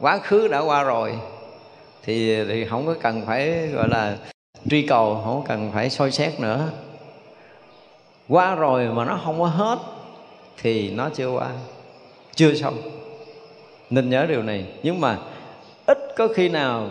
[0.00, 1.18] quá khứ đã qua rồi,
[2.02, 4.16] thì thì không có cần phải, gọi là,
[4.70, 6.68] truy cầu, không cần phải soi xét nữa.
[8.28, 9.78] Qua rồi mà nó không có hết
[10.62, 11.48] thì nó chưa qua,
[12.34, 12.74] chưa xong
[13.90, 14.64] nên nhớ điều này.
[14.82, 15.18] Nhưng mà
[15.86, 16.88] ít có khi nào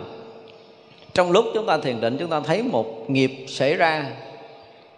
[1.14, 4.04] trong lúc chúng ta thiền định, chúng ta thấy một nghiệp xảy ra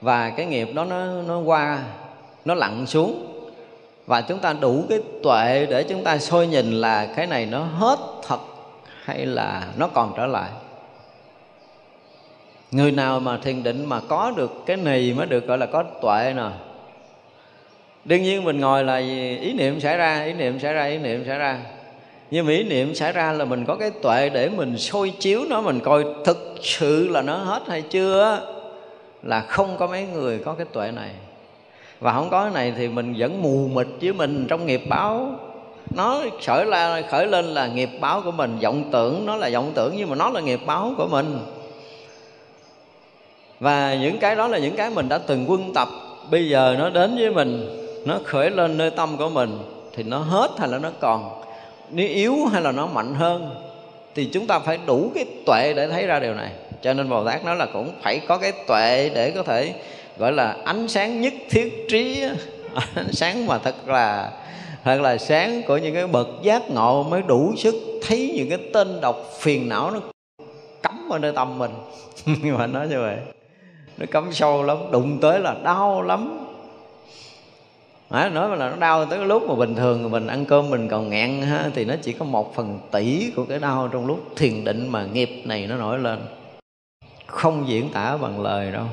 [0.00, 1.82] và cái nghiệp đó nó nó qua,
[2.44, 3.34] nó lặn xuống
[4.06, 7.58] và chúng ta đủ cái tuệ để chúng ta soi nhìn là cái này nó
[7.58, 8.40] hết thật
[9.04, 10.50] hay là nó còn trở lại.
[12.70, 15.82] Người nào mà thiền định mà có được cái này mới được gọi là có
[16.02, 16.48] tuệ nè.
[18.04, 18.96] Đương nhiên mình ngồi là
[19.40, 21.58] ý niệm xảy ra, ý niệm xảy ra, ý niệm xảy ra
[22.30, 25.44] nhưng mà ý niệm xảy ra là mình có cái tuệ để mình soi chiếu
[25.48, 28.40] nó, mình coi thực sự là nó hết hay chưa
[29.22, 31.10] là không có mấy người có cái tuệ này.
[32.00, 35.30] Và không có cái này thì mình vẫn mù mịt với mình trong nghiệp báo.
[35.96, 39.72] Nó khởi la, khởi lên là nghiệp báo của mình, vọng tưởng, nó là vọng
[39.74, 41.38] tưởng nhưng mà nó là nghiệp báo của mình.
[43.60, 45.88] Và những cái đó là những cái mình đã từng quân tập,
[46.30, 47.68] bây giờ nó đến với mình,
[48.04, 49.58] nó khởi lên nơi tâm của mình
[49.94, 51.42] thì nó hết hay là nó còn
[51.90, 53.54] nó yếu hay là nó mạnh hơn,
[54.14, 56.50] thì chúng ta phải đủ cái tuệ để thấy ra điều này.
[56.82, 59.74] Cho nên bồ tát nói là cũng phải có cái tuệ để có thể,
[60.18, 62.24] gọi là, ánh sáng nhất thiết trí
[62.74, 64.32] ánh sáng mà thật là
[64.84, 67.74] thật là sáng của những cái bậc giác ngộ mới đủ sức
[68.06, 70.00] thấy những cái tên độc phiền não nó
[70.82, 71.70] cắm ở nơi tâm mình.
[72.42, 73.16] Nhưng mà nói như vậy,
[73.98, 76.47] nó cắm sâu lắm, đụng tới là đau lắm.
[78.10, 81.10] Nói, nói là nó đau tới lúc mà bình thường mình ăn cơm mình còn
[81.10, 84.64] ngẹn ha, thì nó chỉ có một phần tỷ của cái đau trong lúc thiền
[84.64, 86.18] định mà nghiệp này nó nổi lên.
[87.26, 88.84] Không diễn tả bằng lời đâu.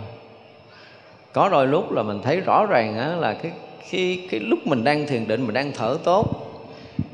[1.34, 4.84] Có đôi lúc là mình thấy rõ ràng á, là cái khi cái lúc mình
[4.84, 6.46] đang thiền định mình đang thở tốt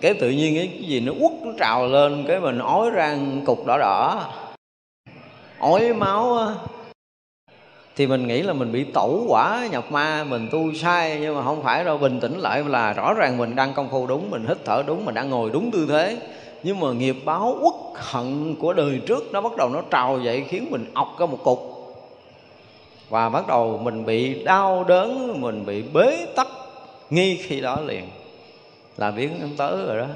[0.02, 3.18] cái tự nhiên cái, cái gì nó uất nó trào lên cái mình ói ra
[3.45, 4.30] cục đỏ đỏ.
[5.60, 6.47] Ói máu á
[8.02, 11.43] thì mình nghĩ là mình bị tẩu quả nhập ma, mình tu sai, nhưng mà
[11.43, 14.45] không phải đâu, bình tĩnh lại là rõ ràng mình đang công phu đúng, mình
[14.47, 16.18] hít thở đúng, mình đang ngồi đúng tư thế.
[16.64, 20.45] Nhưng mà nghiệp báo uất hận của đời trước nó bắt đầu nó trào dậy,
[20.49, 21.60] khiến mình ọc ra một cục.
[23.10, 26.47] Và bắt đầu mình bị đau đớn, mình bị bế tắc
[27.10, 28.04] ngay khi đó liền.
[28.97, 30.08] Là biến tới rồi đó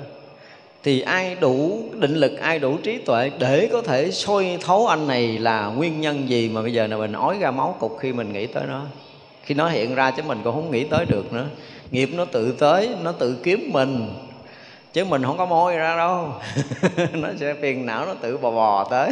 [0.86, 5.08] thì ai đủ định lực, ai đủ trí tuệ để có thể soi thấu anh
[5.08, 8.14] này là nguyên nhân gì mà bây giờ là mình ói ra máu cục khi
[8.14, 8.82] mình nghĩ tới nó?
[9.44, 11.46] Khi nó hiện ra chứ mình cũng không nghĩ tới được nữa.
[11.92, 14.08] Nghiệp nó tự tới, nó tự kiếm mình.
[14.94, 16.30] Chứ mình không có môi ra đâu.
[17.14, 19.12] Nó sẽ phiền não, nó tự bò bò tới.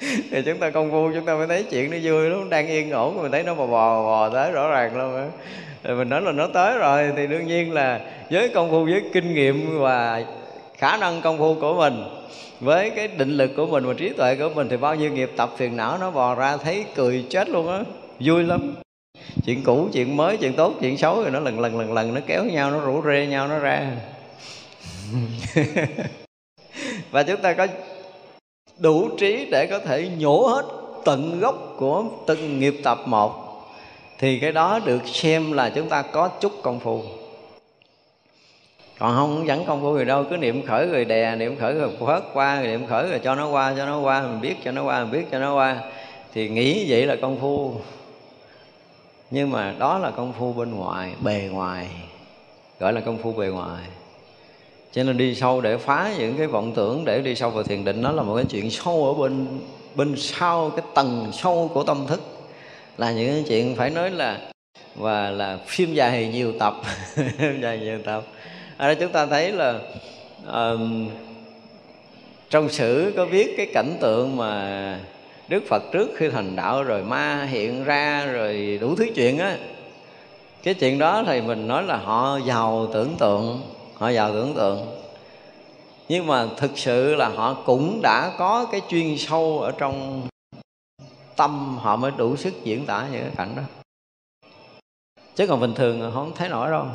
[0.30, 2.50] Thì chúng ta công phu, chúng ta mới thấy chuyện nó vui lắm.
[2.50, 5.30] Đang yên ổn, mình thấy nó bò bò bò tới rõ ràng luôn
[5.84, 8.00] rồi mình nói là nó tới rồi, thì đương nhiên là
[8.30, 10.22] với công phu, với kinh nghiệm và
[10.78, 12.04] khả năng công phu của mình
[12.60, 15.30] với cái định lực của mình và trí tuệ của mình thì bao nhiêu nghiệp
[15.36, 17.80] tập phiền não nó bò ra thấy cười chết luôn á.
[18.20, 18.74] Vui lắm.
[19.44, 22.20] Chuyện cũ, chuyện mới, chuyện tốt, chuyện xấu rồi nó lần lần lần lần, nó
[22.26, 23.90] kéo nhau, nó rủ rê nhau, nó ra.
[27.10, 27.66] Và chúng ta có
[28.78, 30.64] đủ trí để có thể nhổ hết
[31.04, 33.44] tận gốc của từng nghiệp tập một.
[34.18, 37.02] Thì cái đó được xem là chúng ta có chút công phu
[38.98, 41.90] còn không, vẫn công phu gì đâu, cứ niệm khởi rồi đè, niệm khởi rồi
[42.06, 44.72] phớt qua rồi niệm khởi rồi cho nó qua, cho nó qua, mình biết cho
[44.72, 45.80] nó qua, mình biết cho nó qua.
[46.34, 47.74] Thì nghĩ vậy là công phu.
[49.30, 51.88] Nhưng mà đó là công phu bên ngoài, bề ngoài,
[52.80, 53.84] gọi là công phu bề ngoài.
[54.92, 57.84] Cho nên đi sâu để phá những cái vọng tưởng, để đi sâu vào thiền
[57.84, 59.46] định, nó là một cái chuyện sâu ở bên
[59.94, 62.20] bên sau, cái tầng sâu của tâm thức.
[62.96, 64.38] Là những cái chuyện phải nói là,
[64.94, 66.74] và là phim dài nhiều tập,
[67.38, 68.22] phim dài nhiều tập
[68.78, 69.80] ở đây chúng ta thấy là
[70.46, 71.08] um,
[72.50, 75.00] trong sử có viết cái cảnh tượng mà
[75.48, 79.56] Đức Phật trước khi thành đạo rồi ma hiện ra rồi đủ thứ chuyện á.
[80.62, 83.62] Cái chuyện đó thì mình nói là họ giàu tưởng tượng
[83.94, 84.86] họ giàu tưởng tượng.
[86.08, 90.22] Nhưng mà thực sự là họ cũng đã có cái chuyên sâu ở trong
[91.36, 93.62] tâm họ mới đủ sức diễn tả những cái cảnh đó.
[95.34, 96.86] Chứ còn bình thường không thấy nổi đâu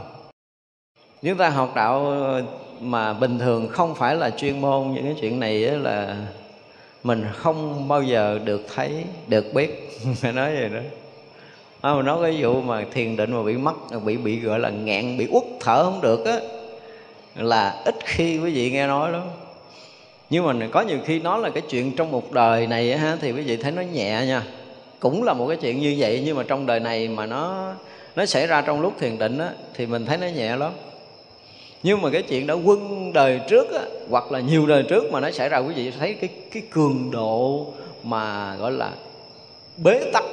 [1.24, 2.44] chúng ta học đạo ờ,
[2.82, 6.16] mà bình thường không phải là chuyên môn những cái chuyện này là
[7.04, 10.00] mình không bao giờ được thấy được biết.
[10.16, 10.80] Phải nói vậy đó.
[11.82, 13.74] À, mình nói cái vụ mà thiền định mà bị mất
[14.06, 16.40] bị bị gọi là ngẹn bị uất thở không được á
[17.36, 19.22] là ít khi quý vị nghe nói lắm.
[20.30, 23.32] Nhưng mà có nhiều khi nó là cái chuyện trong một đời này ha thì
[23.32, 24.44] quý vị thấy nó nhẹ nha.
[25.00, 27.74] Cũng là một cái chuyện như vậy nhưng mà trong đời này mà nó
[28.16, 30.72] nó xảy ra trong lúc thiền định á thì mình thấy nó nhẹ lắm
[31.84, 35.20] nhưng mà cái chuyện đã quân đời trước á, hoặc là nhiều đời trước mà
[35.20, 37.66] nó xảy ra quý vị thấy cái cái cường độ
[38.04, 38.92] mà gọi là
[39.78, 40.24] bế tắc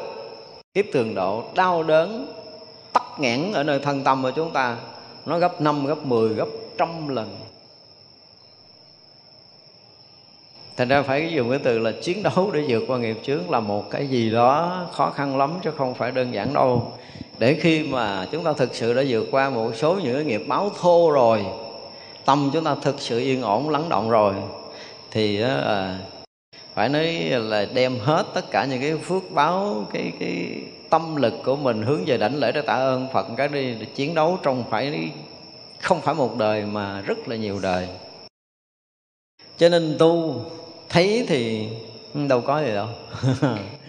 [0.75, 2.27] kiếp cường độ đau đớn
[2.93, 4.77] tắc nghẽn ở nơi thân tâm của chúng ta
[5.27, 6.49] nó gấp 5, gấp 10, gấp
[6.79, 7.37] trăm lần.
[10.77, 13.61] Thành ra phải dùng cái từ là chiến đấu để vượt qua nghiệp chướng là
[13.61, 16.93] một cái gì đó khó khăn lắm chứ không phải đơn giản đâu
[17.41, 20.45] để khi mà chúng ta thực sự đã vượt qua một số những cái nghiệp
[20.49, 21.45] báo thô rồi
[22.25, 24.35] tâm chúng ta thực sự yên ổn lắng động rồi
[25.11, 25.99] thì à,
[26.75, 31.35] phải nói là đem hết tất cả những cái phước báo cái cái tâm lực
[31.45, 34.65] của mình hướng về đảnh lễ để tạ ơn Phật cái đi chiến đấu trong
[34.71, 35.11] phải
[35.81, 37.89] không phải một đời mà rất là nhiều đời.
[39.59, 40.45] Cho nên tu
[40.89, 41.69] thấy thì
[42.15, 42.89] ừ, đâu có gì đâu.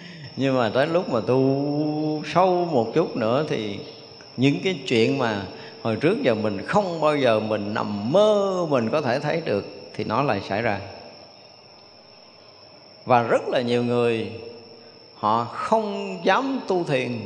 [0.42, 3.80] nhưng mà tới lúc mà tu sâu một chút nữa thì
[4.38, 5.46] những cái chuyện mà
[5.82, 9.66] hồi trước giờ mình không bao giờ mình nằm mơ mình có thể thấy được
[9.94, 10.80] thì nó lại xảy ra.
[13.06, 14.32] Và rất là nhiều người
[15.16, 17.20] họ không dám tu thiền.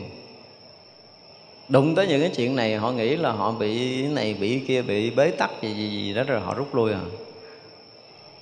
[1.69, 5.09] Đụng tới những cái chuyện này họ nghĩ là họ bị này, bị kia, bị
[5.11, 7.01] bế tắc gì gì gì đó rồi họ rút lui à.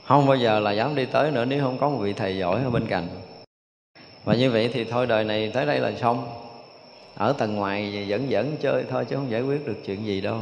[0.06, 2.64] Không bao giờ là dám đi tới nữa, nếu không có một vị thầy giỏi
[2.64, 3.08] ở bên cạnh
[4.24, 6.28] và như vậy thì thôi đời này tới đây là xong.
[7.16, 10.38] Ở tầng ngoài vẫn vẫn chơi thôi chứ không giải quyết được chuyện gì đâu.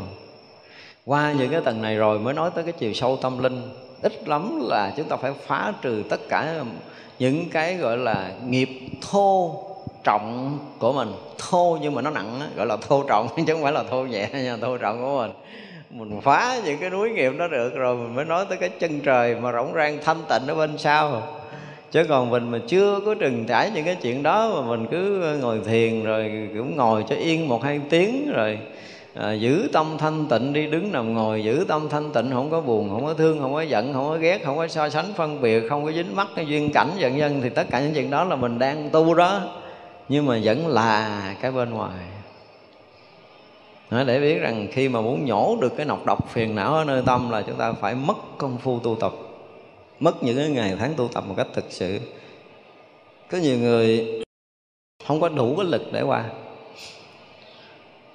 [1.05, 3.61] Qua những cái tầng này rồi mới nói tới cái chiều sâu tâm linh.
[4.01, 6.63] Ít lắm là chúng ta phải phá trừ tất cả
[7.19, 8.69] những cái gọi là nghiệp
[9.11, 9.55] thô
[10.03, 11.13] trọng của mình.
[11.49, 14.03] Thô nhưng mà nó nặng đó, gọi là thô trọng chứ không phải là thô
[14.03, 15.31] nhẹ nha thô trọng của mình.
[15.89, 18.99] Mình phá những cái núi nghiệp đó được rồi mình mới nói tới cái chân
[18.99, 21.23] trời mà rỗng rang thanh tịnh ở bên sau
[21.91, 25.19] chứ còn mình mà chưa có trừng trải những cái chuyện đó mà mình cứ
[25.41, 28.59] ngồi thiền rồi cũng ngồi cho yên một hai tiếng rồi
[29.13, 32.61] à, giữ tâm thanh tịnh đi đứng nằm ngồi giữ tâm thanh tịnh không có
[32.61, 35.41] buồn không có thương không có giận không có ghét không có so sánh phân
[35.41, 38.09] biệt không có dính mắc cái duyên cảnh giận dân thì tất cả những chuyện
[38.09, 39.41] đó là mình đang tu đó.
[40.09, 41.99] Nhưng mà vẫn là cái bên ngoài.
[43.91, 47.03] Để biết rằng khi mà muốn nhổ được cái nọc độc phiền não ở nơi
[47.05, 49.11] tâm là chúng ta phải mất công phu tu tập
[50.01, 51.99] mất những cái ngày tháng tu tập một cách thực sự.
[53.29, 54.07] Có nhiều người
[55.07, 56.23] không có đủ cái lực để qua.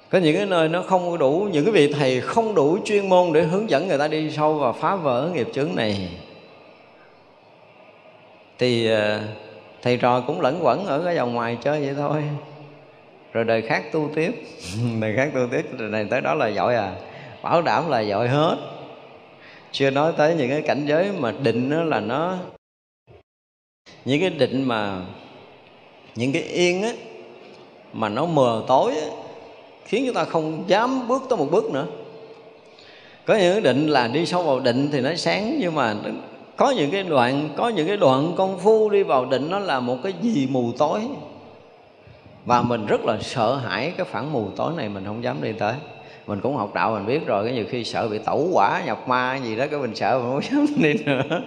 [0.09, 3.33] Có những cái nơi nó không đủ, những cái vị thầy không đủ chuyên môn
[3.33, 6.09] để hướng dẫn người ta đi sâu và phá vỡ nghiệp chướng này.
[8.57, 9.21] Thì ờ,
[9.81, 12.23] thầy trò cũng lẫn quẩn ở cái vòng ngoài chơi vậy thôi.
[13.33, 14.31] Rồi đời khác tu tiếp.
[15.01, 16.93] Đời khác tu tiếp đời này tới đó là giỏi à.
[17.41, 18.57] Bảo đảm là giỏi hết
[19.77, 22.35] chưa nói tới những cái cảnh giới mà định đó là nó
[24.05, 25.01] những cái định mà
[26.15, 26.93] những cái yên á
[27.93, 29.07] mà nó mờ tối á,
[29.85, 31.85] khiến chúng ta không dám bước tới một bước nữa.
[33.25, 35.95] Có những cái định là đi sâu vào định thì nó sáng nhưng mà
[36.55, 39.79] có những cái đoạn có những cái đoạn công phu đi vào định nó là
[39.79, 41.01] một cái gì mù tối.
[42.45, 45.53] Và mình rất là sợ hãi cái phản mù tối này mình không dám đi
[45.53, 45.73] tới
[46.27, 49.07] mình cũng học đạo, mình biết rồi, cái nhiều khi sợ bị tẩu quả nhập
[49.07, 51.41] ma gì đó, cái mình sợ mình không dám đi nữa.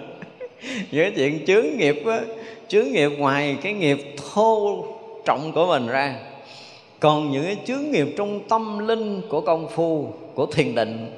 [0.91, 2.21] Những chuyện chướng nghiệp á,
[2.67, 4.85] chướng nghiệp ngoài cái nghiệp thô
[5.25, 6.15] trọng của mình ra.
[6.99, 11.11] Còn những cái chướng nghiệp trong tâm linh của công phu, của thiền định.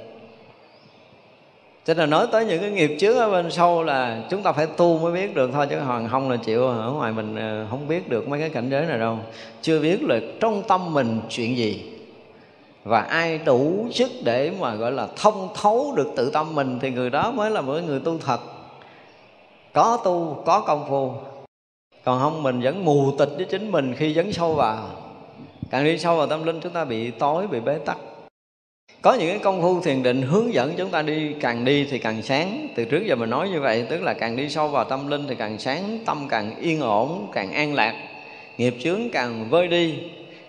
[1.86, 4.68] Cho nên nói tới những cái nghiệp chướng ở bên sâu là chúng ta phải
[4.78, 7.88] tu mới biết được thôi, chứ hoàng không là chịu, ở ngoài mình ờ, không
[7.88, 9.18] biết được mấy cái cảnh giới này đâu.
[9.62, 11.93] Chưa biết là trong tâm mình chuyện gì
[12.84, 16.92] và ai đủ sức để mà, gọi là, thông thấu được tự tâm mình thì
[16.92, 18.40] người đó mới là một người tu thật.
[19.74, 21.12] Có tu, có công phu.
[22.04, 24.90] Còn không, mình vẫn mù tịch với chính mình khi dấn sâu vào.
[25.70, 27.98] Càng đi sâu vào tâm linh, chúng ta bị tối, bị bế tắc.
[29.02, 32.00] Có những cái công phu thiền định hướng dẫn chúng ta đi, càng đi thì
[32.00, 32.68] càng sáng.
[32.76, 35.28] Từ trước giờ mình nói như vậy, tức là càng đi sâu vào tâm linh
[35.28, 37.94] thì càng sáng, tâm càng yên ổn, càng an lạc.
[38.58, 40.00] Nghiệp chướng càng vơi đi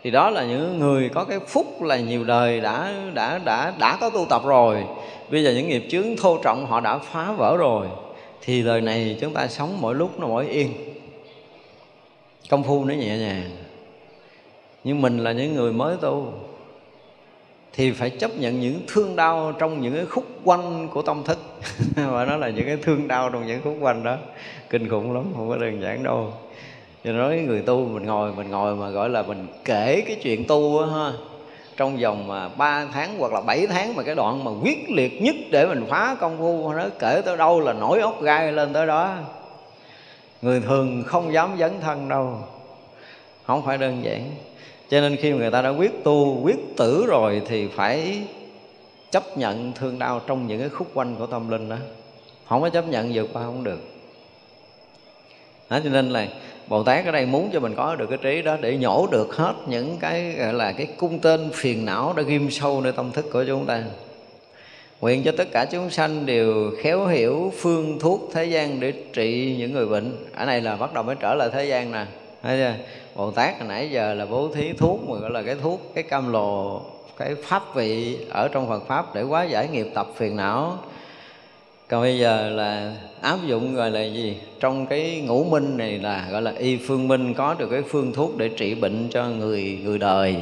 [0.05, 3.97] thì đó là những người có cái phúc là nhiều đời đã đã đã đã
[4.01, 4.85] có tu tập rồi.
[5.31, 7.87] Bây giờ những nghiệp chướng thô trọng họ đã phá vỡ rồi.
[8.41, 10.73] Thì đời này chúng ta sống mỗi lúc nó mỗi yên.
[12.51, 13.51] Công phu nó nhẹ nhàng.
[14.85, 16.33] Nhưng mình là những người mới tu,
[17.73, 21.39] thì phải chấp nhận những thương đau trong những cái khúc quanh của tâm thức.
[21.97, 24.17] Và nó là những cái thương đau trong những khúc quanh đó.
[24.71, 26.33] Kinh khủng lắm, không có đơn giản đâu
[27.05, 30.45] cho nói người tu mình ngồi mình ngồi mà gọi là mình kể cái chuyện
[30.45, 31.13] tu á ha.
[31.77, 35.23] Trong vòng mà 3 tháng hoặc là 7 tháng mà cái đoạn mà quyết liệt
[35.23, 38.73] nhất để mình phá công phu nó kể tới đâu là nổi ốc gai lên
[38.73, 39.15] tới đó.
[40.43, 42.39] Người thường không dám dấn thân đâu.
[43.47, 44.31] Không phải đơn giản.
[44.89, 48.23] Cho nên khi người ta đã quyết tu quyết tử rồi thì phải
[49.11, 51.77] chấp nhận thương đau trong những cái khúc quanh của tâm linh đó.
[52.49, 53.81] Không có chấp nhận vượt qua không được.
[55.71, 56.27] Đó, cho nên là
[56.69, 59.37] Bồ Tát ở đây muốn cho mình có được cái trí đó để nhổ được
[59.37, 63.13] hết những cái gọi là cái cung tên phiền não đã ghim sâu nơi tâm
[63.13, 63.83] thức của chúng ta.
[65.01, 69.57] Nguyện cho tất cả chúng sanh đều khéo hiểu phương thuốc thế gian để trị
[69.59, 70.17] những người bệnh.
[70.35, 72.07] Ở này là bắt đầu mới trở lại thế gian nè.
[72.43, 72.75] Thấy chưa?
[73.15, 76.05] Bồ Tát hồi nãy giờ là bố thí thuốc mà gọi là cái thuốc, cái
[76.05, 76.81] cam lồ,
[77.17, 80.79] cái pháp vị ở trong Phật Pháp để hóa giải nghiệp tập phiền não
[81.89, 86.29] còn bây giờ là áp dụng, gọi là gì, trong cái ngũ minh này là,
[86.31, 89.79] gọi là y phương minh, có được cái phương thuốc để trị bệnh cho người
[89.85, 90.37] người đời.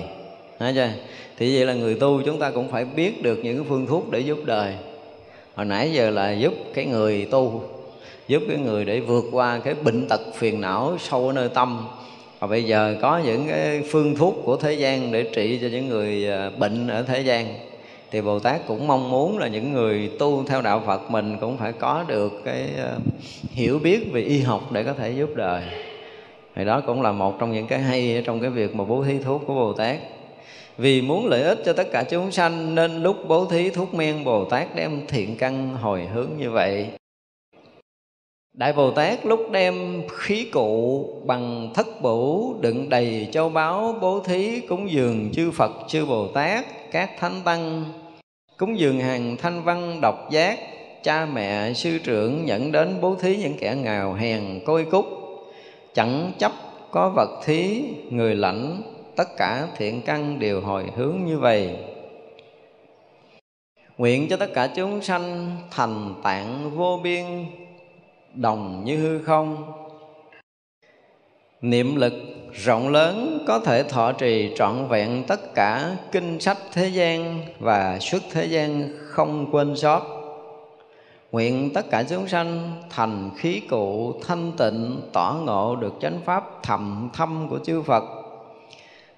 [0.59, 0.89] Thấy chưa?
[1.43, 4.11] thì vậy là người tu chúng ta cũng phải biết được những cái phương thuốc
[4.11, 4.75] để giúp đời.
[5.55, 7.63] Hồi nãy giờ là giúp cái người tu,
[8.29, 11.89] giúp cái người để vượt qua cái bệnh tật phiền não sâu ở nơi tâm.
[12.39, 15.89] Và bây giờ có những cái phương thuốc của thế gian để trị cho những
[15.89, 17.47] người à, bệnh ở thế gian
[18.13, 21.57] thì Bồ Tát cũng mong muốn là những người tu theo đạo Phật mình cũng
[21.57, 22.99] phải có được cái ờ,
[23.51, 25.63] hiểu biết về y học để có thể giúp đời.
[26.55, 29.19] Thì đó cũng là một trong những cái hay trong cái việc mà bố thí
[29.19, 29.97] thuốc của bồ tát.
[30.79, 34.25] Vì muốn lợi ích cho tất cả chúng sanh nên lúc bố thí thuốc men,
[34.25, 36.89] bồ tát đem thiện căn hồi hướng như vậy.
[38.53, 44.21] Đại Bồ Tát lúc đem khí cụ bằng thất bửu đựng đầy châu báu, bố
[44.21, 47.85] thí cúng dường chư Phật, chư Bồ Tát, các thánh tăng
[48.63, 50.59] cúng dường hàng thanh văn độc giác,
[51.03, 55.07] cha mẹ, sư trưởng nhận đến bố thí những kẻ nghèo hèn côi cúc.
[55.95, 56.53] Chẳng chấp
[56.91, 58.83] có vật thí, người lãnh,
[59.17, 61.77] tất cả thiện căn đều hồi hướng như vậy.
[63.99, 67.25] Nguyện cho tất cả chúng sanh thành tạng vô biên,
[68.35, 69.73] đồng như hư không
[71.63, 72.13] niệm lực
[72.53, 77.99] rộng lớn có thể thọ trì trọn vẹn tất cả kinh sách thế gian và
[78.01, 80.03] xuất thế gian không quên sót.
[81.33, 86.63] Nguyện tất cả chúng sanh thành khí cụ thanh tịnh, tỏ ngộ được chánh pháp
[86.63, 88.05] thầm thâm của chư Phật.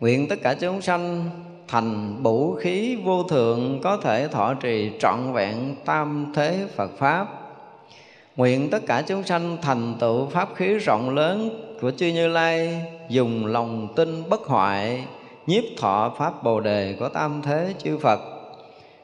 [0.01, 1.31] Nguyện tất cả chúng sanh
[1.69, 7.44] thành bủ khí vô thượng có thể thọ trì trọn vẹn tam thế Phật pháp.
[8.37, 12.83] Nguyện tất cả chúng sanh thành tựu pháp khí rộng lớn của chư Như Lai
[13.09, 15.05] Dùng lòng tin bất hoại
[15.47, 18.21] Nhiếp thọ Pháp Bồ Đề của Tam Thế chư Phật.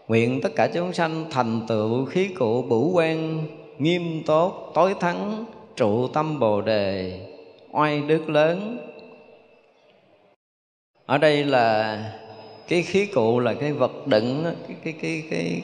[0.09, 3.45] Nguyện tất cả chúng sanh thành tựu khí cụ bửu quan
[3.79, 5.45] Nghiêm tốt tối thắng
[5.77, 7.21] trụ tâm Bồ Đề
[7.73, 8.79] Oai đức lớn.
[11.07, 11.99] Ở đây là
[12.69, 15.63] cái khí cụ là cái vật đựng cái cái cái cái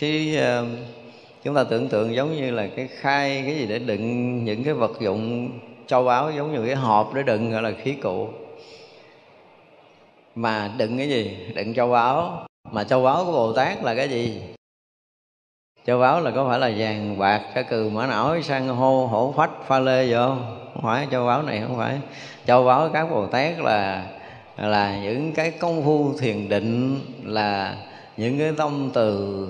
[0.00, 0.99] cái, cái uh,
[1.44, 4.74] chúng ta tưởng tượng giống như là cái khai cái gì để đựng những cái
[4.74, 5.50] vật dụng
[5.86, 8.28] châu báu giống như cái hộp để đựng gọi là khí cụ.
[10.34, 11.36] Mà đựng cái gì?
[11.54, 14.42] Đựng châu báu mà châu báu của bồ tát là cái gì?
[15.86, 19.34] Châu báu là có phải là vàng, bạc, cá cừ, mã não, san hô, hổ
[19.36, 20.56] phách, pha lê gì không?
[20.74, 21.98] Không phải, châu báu này không phải.
[22.46, 24.06] Châu báu các bồ tát là
[24.56, 27.76] là những cái công phu thiền định, là
[28.16, 29.46] những cái tâm từ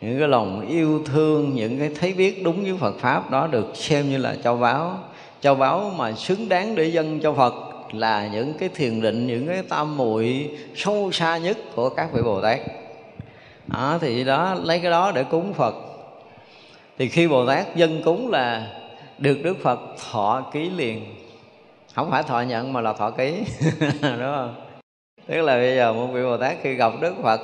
[0.00, 3.76] những cái lòng yêu thương những cái thấy biết đúng với Phật pháp đó được
[3.76, 4.98] xem như là châu báu.
[5.40, 7.54] Châu báu mà xứng đáng để dân cho Phật
[7.92, 12.22] là những cái thiền định những cái tam muội sâu xa nhất của các vị
[12.22, 12.60] Bồ Tát.
[13.72, 15.74] À, thì đó lấy cái đó để cúng Phật.
[16.98, 18.66] Thì khi Bồ Tát dân cúng là
[19.18, 19.80] được Đức Phật
[20.10, 21.04] thọ ký liền.
[21.94, 23.34] Không phải thọ nhận mà là thọ ký
[24.02, 24.54] đúng không?
[25.26, 27.40] Tức là bây giờ một vị Bồ Tát khi gặp Đức Phật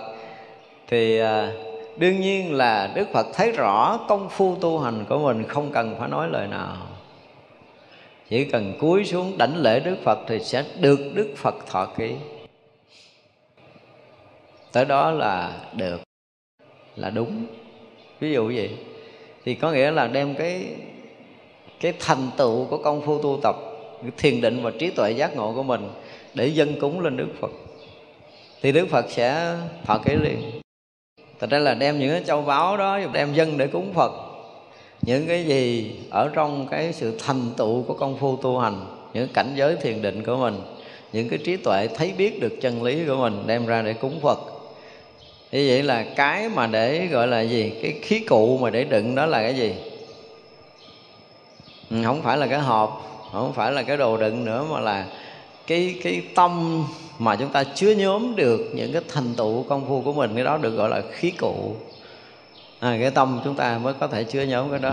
[0.89, 1.53] thì à,
[1.97, 5.97] đương nhiên là đức phật thấy rõ công phu tu hành của mình không cần
[5.99, 6.77] phải nói lời nào.
[8.31, 12.15] Chỉ cần cúi xuống đảnh lễ đức phật thì sẽ được đức phật thọ ký.
[14.73, 16.01] Tới đó là được,
[16.97, 17.47] là đúng.
[18.21, 18.71] Ví dụ gì
[19.45, 20.67] thì có nghĩa là đem cái
[21.81, 23.57] cái thành tựu của công phu tu tập,
[24.03, 25.89] cái thiền định và trí tuệ giác ngộ của mình
[26.35, 27.51] để dân cúng lên đức phật.
[28.63, 30.61] Thì đức phật sẽ thọ ký liền.
[31.41, 34.13] Thật ra là đem những cái châu báu đó, đem dân để cúng Phật.
[35.03, 39.29] Những cái gì ở trong cái sự thành tựu của công phu tu hành, Những
[39.35, 40.61] cảnh giới thiền định của mình,
[41.13, 44.21] Những cái trí tuệ thấy biết được chân lý của mình Đem ra để cúng
[44.23, 44.39] Phật.
[45.53, 47.73] Như vậy là cái mà để gọi là gì?
[47.83, 49.75] Cái khí cụ mà để đựng đó là cái gì?
[51.91, 55.07] Ừ, không phải là cái hộp, Không phải là cái đồ đựng nữa Mà là
[55.67, 56.85] cái cái tâm
[57.19, 60.45] mà chúng ta chứa nhóm được những cái thành tựu công phu của mình cái
[60.45, 61.77] đó được gọi là khí cụ.
[62.81, 64.93] À, cái tâm chúng ta mới có thể chứa nhóm cái đó.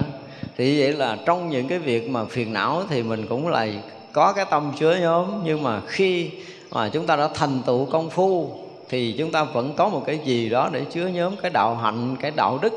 [0.57, 3.67] Thì vậy là trong những cái việc mà phiền não thì mình cũng là
[4.11, 5.41] có cái tâm chứa nhóm.
[5.45, 6.29] Nhưng mà khi
[6.71, 8.51] mà chúng ta đã thành tựu công phu
[8.89, 12.15] thì chúng ta vẫn có một cái gì đó để chứa nhóm cái đạo hạnh
[12.21, 12.73] cái đạo đức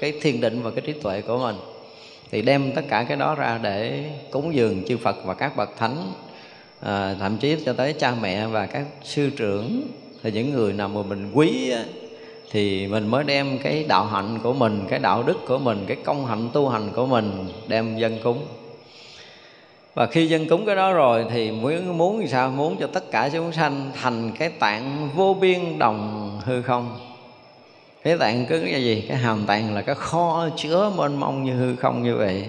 [0.00, 1.56] cái thiền định và cái trí tuệ của mình.
[2.30, 5.76] Thì đem tất cả cái đó ra để cúng dường chư Phật và các bậc
[5.76, 6.12] thánh
[6.80, 9.82] à, thậm chí cho tới cha mẹ và các sư trưởng
[10.22, 11.84] thì những người nào mà mình quý á,
[12.50, 15.96] thì mình mới đem cái đạo hạnh của mình cái đạo đức của mình cái
[16.04, 18.46] công hạnh tu hành của mình đem dân cúng.
[19.94, 22.50] Và khi dân cúng cái đó rồi thì muốn muốn thì sao?
[22.50, 26.98] Muốn cho tất cả chúng sanh thành cái tạng vô biên đồng hư không.
[28.02, 29.04] Cái tạng cứ cái gì?
[29.08, 32.44] Cái hàm tạng là cái kho chứa mênh mông như hư không như vậy.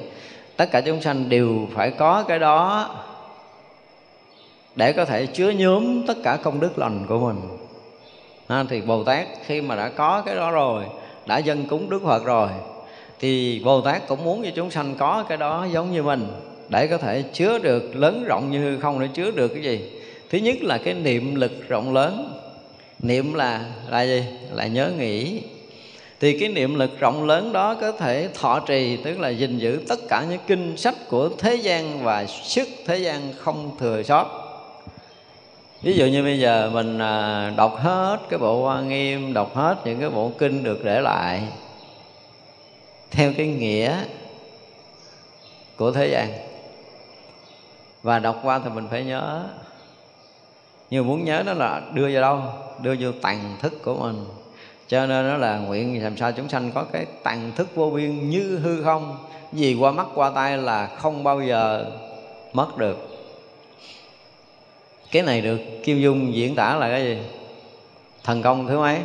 [0.57, 2.89] Tất cả chúng sanh đều phải có cái đó
[4.75, 7.41] để có thể chứa nhóm tất cả công đức lành của mình.
[8.47, 10.83] À, thì bồ tát khi mà đã có cái đó rồi
[11.25, 12.49] đã dân cúng đức phật rồi
[13.19, 16.27] thì bồ tát cũng muốn cho chúng sanh có cái đó giống như mình
[16.69, 19.91] để có thể chứa được lớn rộng như hư không để chứa được cái gì?
[20.29, 22.39] Thứ nhất là cái niệm lực rộng lớn.
[22.99, 24.23] Niệm là là gì?
[24.51, 25.41] Là nhớ nghĩ.
[26.19, 29.79] Thì cái niệm lực rộng lớn đó có thể thọ trì tức là gìn giữ
[29.87, 34.40] tất cả những kinh sách của thế gian và sức thế gian không thừa sót
[35.81, 39.75] ví dụ như bây giờ mình à, đọc hết cái bộ hoa nghiêm, đọc hết
[39.85, 41.43] những cái bộ kinh được để lại
[43.11, 43.97] theo cái nghĩa
[45.77, 46.27] của thế gian.
[48.03, 49.43] Và đọc qua thì mình phải nhớ
[50.89, 52.41] nhưng muốn nhớ đó là đưa vào đâu?
[52.81, 54.25] Đưa vô tàn thức của mình.
[54.87, 58.29] Cho nên nó là nguyện làm sao chúng sanh có cái tàn thức vô biên
[58.29, 59.17] như hư không.
[59.53, 61.85] Gì qua mắt qua tay là không bao giờ
[62.53, 63.10] mất được
[65.11, 67.17] cái này được kim dung diễn tả là cái gì?
[68.23, 68.97] Thần công thứ mấy?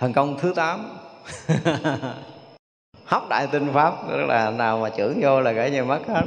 [0.00, 0.98] Thần công thứ tám.
[3.04, 6.24] Hấp đại tinh pháp, tức là nào mà trưởng vô là cái gì mất hết.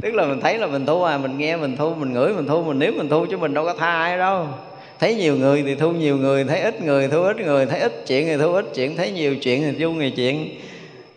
[0.00, 2.46] Tức là mình thấy là mình thu à mình nghe, mình thu, mình ngửi, mình
[2.46, 4.46] thu, mình nếm, mình thu chứ mình đâu có tha ai đâu.
[4.98, 8.04] Thấy nhiều người thì thu nhiều người, thấy ít người, thu ít người, thấy ít
[8.06, 10.48] chuyện thì thu ít chuyện, thấy nhiều chuyện thì thu nhiều chuyện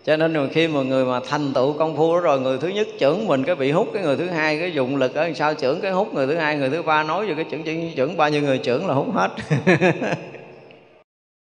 [0.03, 2.67] cho nên rồi khi mà người mà thành tựu công phu đó rồi người thứ
[2.67, 5.53] nhất trưởng mình cái bị hút cái người thứ hai cái dụng lực ở sao
[5.53, 8.17] trưởng cái hút người thứ hai người thứ ba nói về cái trưởng trưởng, trưởng
[8.17, 9.31] bao nhiêu người trưởng là hút hết.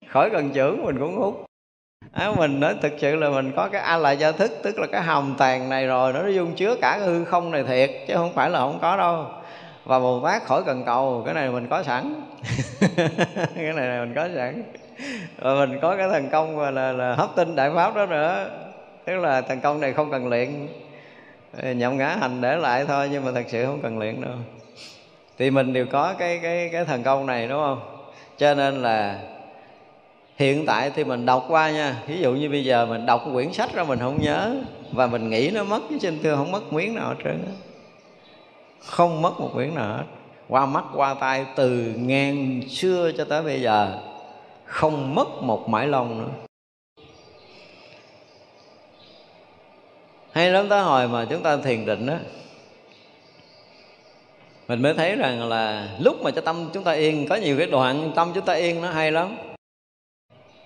[0.07, 1.45] Khỏi cần trưởng mình cũng hút.
[2.11, 4.88] À, mình nói thực sự là mình có cái a la gia thức tức là
[4.88, 8.13] cái hồng tàn này rồi nó dung chứa cả cái hư không này thiệt chứ
[8.13, 9.25] không phải là không có đâu.
[9.85, 12.13] Và bồ tát khỏi cần cầu cái này mình có sẵn.
[13.55, 14.63] Cái này mình có sẵn
[15.38, 18.49] và mình có cái thần công mà là, là hấp tinh đại pháp đó nữa.
[19.06, 20.68] Tức là thần công này không cần luyện.
[21.64, 24.34] Nhậm ngã hành để lại thôi nhưng mà thật sự không cần luyện đâu.
[25.38, 27.80] Thì mình đều có cái cái cái thần công này đúng không?
[28.38, 29.19] Cho nên là
[30.38, 31.95] hiện tại thì mình đọc qua nha.
[32.07, 34.56] Ví dụ như bây giờ mình đọc quyển sách ra mình không nhớ
[34.91, 37.44] và mình nghĩ nó mất chứ trên thưa không mất miếng nào hết trơn
[38.86, 40.03] không mất một miếng nào hết.
[40.48, 43.99] Qua mắt qua tay từ ngàn xưa cho tới bây giờ
[44.68, 46.30] không mất một mãi lông nữa.
[50.31, 52.15] Hay lắm tới hồi mà chúng ta thiền định đó
[54.68, 57.68] mình mới thấy rằng là lúc mà cho tâm chúng ta yên có nhiều cái
[57.68, 59.38] đoạn tâm chúng ta yên nó hay lắm.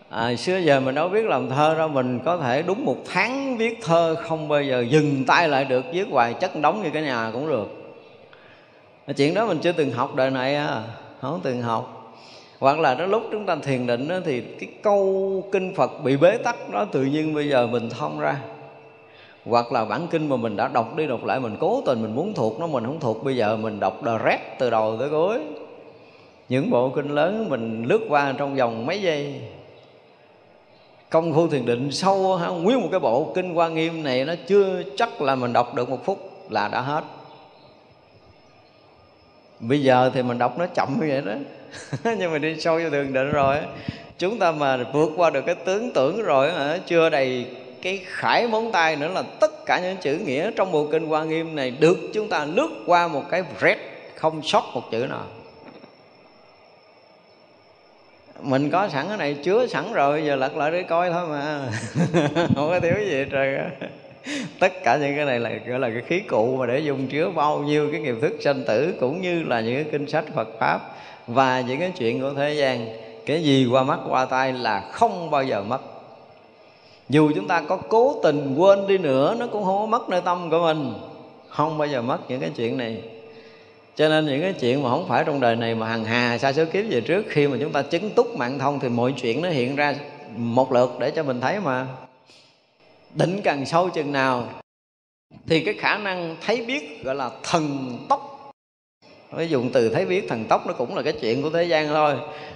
[0.09, 3.57] À, xưa giờ mình đâu biết làm thơ đâu mình có thể đúng một tháng
[3.57, 7.01] viết thơ không bao giờ dừng tay lại được viết hoài chất đóng như cái
[7.01, 7.67] nhà cũng được.
[9.17, 10.83] Chuyện đó mình chưa từng học đời này à,
[11.21, 12.00] không từng học
[12.61, 16.17] hoặc là đó lúc chúng ta thiền định đó, thì cái câu kinh phật bị
[16.17, 18.41] bế tắc đó tự nhiên bây giờ mình thông ra.
[19.45, 22.15] Hoặc là bản kinh mà mình đã đọc đi đọc lại mình cố tình mình
[22.15, 25.09] muốn thuộc nó mình không thuộc bây giờ mình đọc đờ rét từ đầu tới
[25.09, 25.39] cuối.
[26.49, 29.41] Những bộ kinh lớn mình lướt qua trong vòng mấy giây.
[31.09, 34.33] Công phu thiền định sâu ha, nguyên một cái bộ kinh hoa nghiêm này nó
[34.47, 37.03] chưa chắc là mình đọc được một phút là đã hết.
[39.59, 41.33] Bây giờ thì mình đọc nó chậm như vậy đó.
[42.17, 43.57] nhưng mà đi sâu vô thiền định rồi
[44.17, 47.45] chúng ta mà vượt qua được cái tướng tưởng rồi hả, chưa đầy
[47.81, 51.23] cái khải móng tay nữa là tất cả những chữ nghĩa trong bộ kinh hoa
[51.23, 53.77] nghiêm này được chúng ta lướt qua một cái rét
[54.15, 55.25] không sót một chữ nào.
[58.41, 61.59] Mình có sẵn cái này chứa sẵn rồi, giờ lật lại để coi thôi mà.
[62.55, 63.57] Không có thiếu gì trời
[64.59, 67.29] tất cả những cái này là, gọi là cái khí cụ mà để dùng chứa
[67.29, 70.47] bao nhiêu cái nghiệp thức sanh tử cũng như là những cái kinh sách Phật
[70.59, 70.81] pháp
[71.33, 72.87] và những cái chuyện của thế gian,
[73.25, 75.81] cái gì qua mắt, qua tay là không bao giờ mất.
[77.09, 80.21] Dù chúng ta có cố tình quên đi nữa, nó cũng không có mất nơi
[80.21, 80.93] tâm của mình.
[81.47, 83.01] Không bao giờ mất những cái chuyện này.
[83.95, 86.53] Cho nên những cái chuyện mà không phải trong đời này mà hằng hà xa
[86.53, 89.41] số kiếp về trước, khi mà chúng ta chứng túc mạng thông thì mọi chuyện
[89.41, 89.95] nó hiện ra
[90.35, 91.87] một lượt để cho mình thấy mà.
[93.13, 94.47] Định càng sâu chừng nào,
[95.47, 98.30] thì cái khả năng thấy biết gọi là thần tốc
[99.31, 101.87] với dùng từ thấy biết thần tốc nó cũng là cái chuyện của thế gian
[101.87, 102.13] thôi.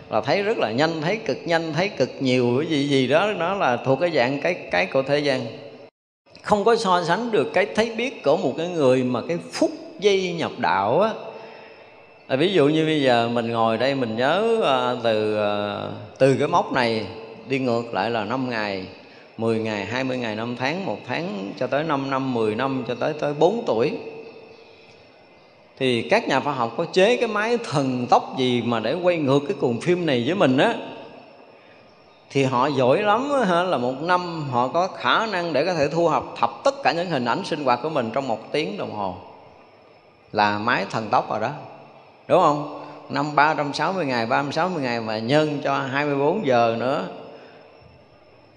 [0.09, 3.31] Là thấy rất là nhanh thấy cực nhanh thấy cực nhiều cái gì gì đó
[3.37, 5.41] nó là thuộc cái dạng cái cái của thế gian.
[6.41, 9.71] Không có so sánh được cái thấy biết của một cái người mà cái phút
[9.99, 11.11] giây nhập đạo á.
[12.27, 15.81] À, ví dụ như bây giờ mình ngồi đây mình nhớ à, từ à,
[16.17, 17.05] từ cái mốc này
[17.49, 18.85] đi ngược lại là 5 ngày
[19.37, 22.95] 10 ngày, 20 ngày, 5 tháng, 1 tháng cho tới 5 năm, 10 năm cho
[22.95, 23.91] tới tới 4 tuổi
[25.77, 29.17] thì các nhà khoa học có chế cái máy thần tốc gì mà để quay
[29.17, 30.73] ngược cái cuồng phim này với mình á?
[32.29, 33.63] Thì họ giỏi lắm hả?
[33.63, 36.91] Là một năm họ có khả năng để có thể thu học thập tất cả
[36.91, 39.15] những hình ảnh sinh hoạt của mình trong một tiếng đồng hồ.
[40.31, 41.49] Là máy thần tốc rồi đó.
[42.27, 42.81] Đúng không?
[43.09, 47.05] Năm 360 ngày 360 ngày mà nhân cho 24 giờ nữa.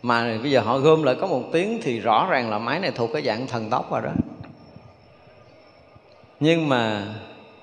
[0.02, 2.90] Mà bây giờ họ gom lại có một tiếng thì rõ ràng là máy này
[2.90, 4.10] thuộc cái dạng thần tốc rồi đó
[6.40, 7.14] nhưng mà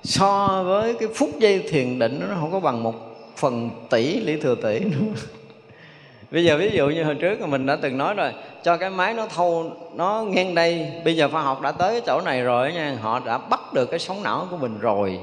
[0.04, 2.94] so với cái phút giây thiền định nó không có bằng một
[3.36, 5.06] phần tỷ lý thừa tỷ nữa.
[6.30, 8.32] Bây giờ ví dụ như hồi trước mình đã từng nói rồi,
[8.64, 12.00] cho cái máy nó thâu, nó ngang đây, bây giờ khoa học đã tới cái
[12.06, 15.18] chỗ này rồi nha, họ đã bắt được cái sóng não của mình rồi.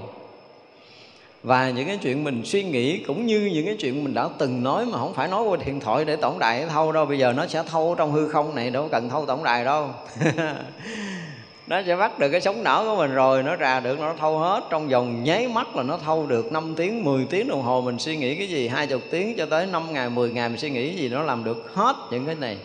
[1.44, 4.64] Và những cái chuyện mình suy nghĩ cũng như những cái chuyện mình đã từng
[4.64, 7.34] nói mà không phải nói qua điện thoại để tổng đài thâu đâu, bây giờ
[7.34, 9.90] nó sẽ thâu trong hư không này, đâu cần thâu tổng đài đâu.
[11.68, 14.38] nó sẽ bắt được cái sống não của mình rồi, nó ra được, nó thâu
[14.38, 14.64] hết.
[14.70, 17.82] Trong vòng nháy mắt là nó thâu được 5 tiếng 10 tiếng đồng hồ.
[17.82, 18.68] Mình suy nghĩ cái gì?
[18.68, 21.10] Hai chục tiếng cho tới 5 ngày 10 ngày mình suy nghĩ cái gì?
[21.10, 22.58] Nó làm được hết những cái này.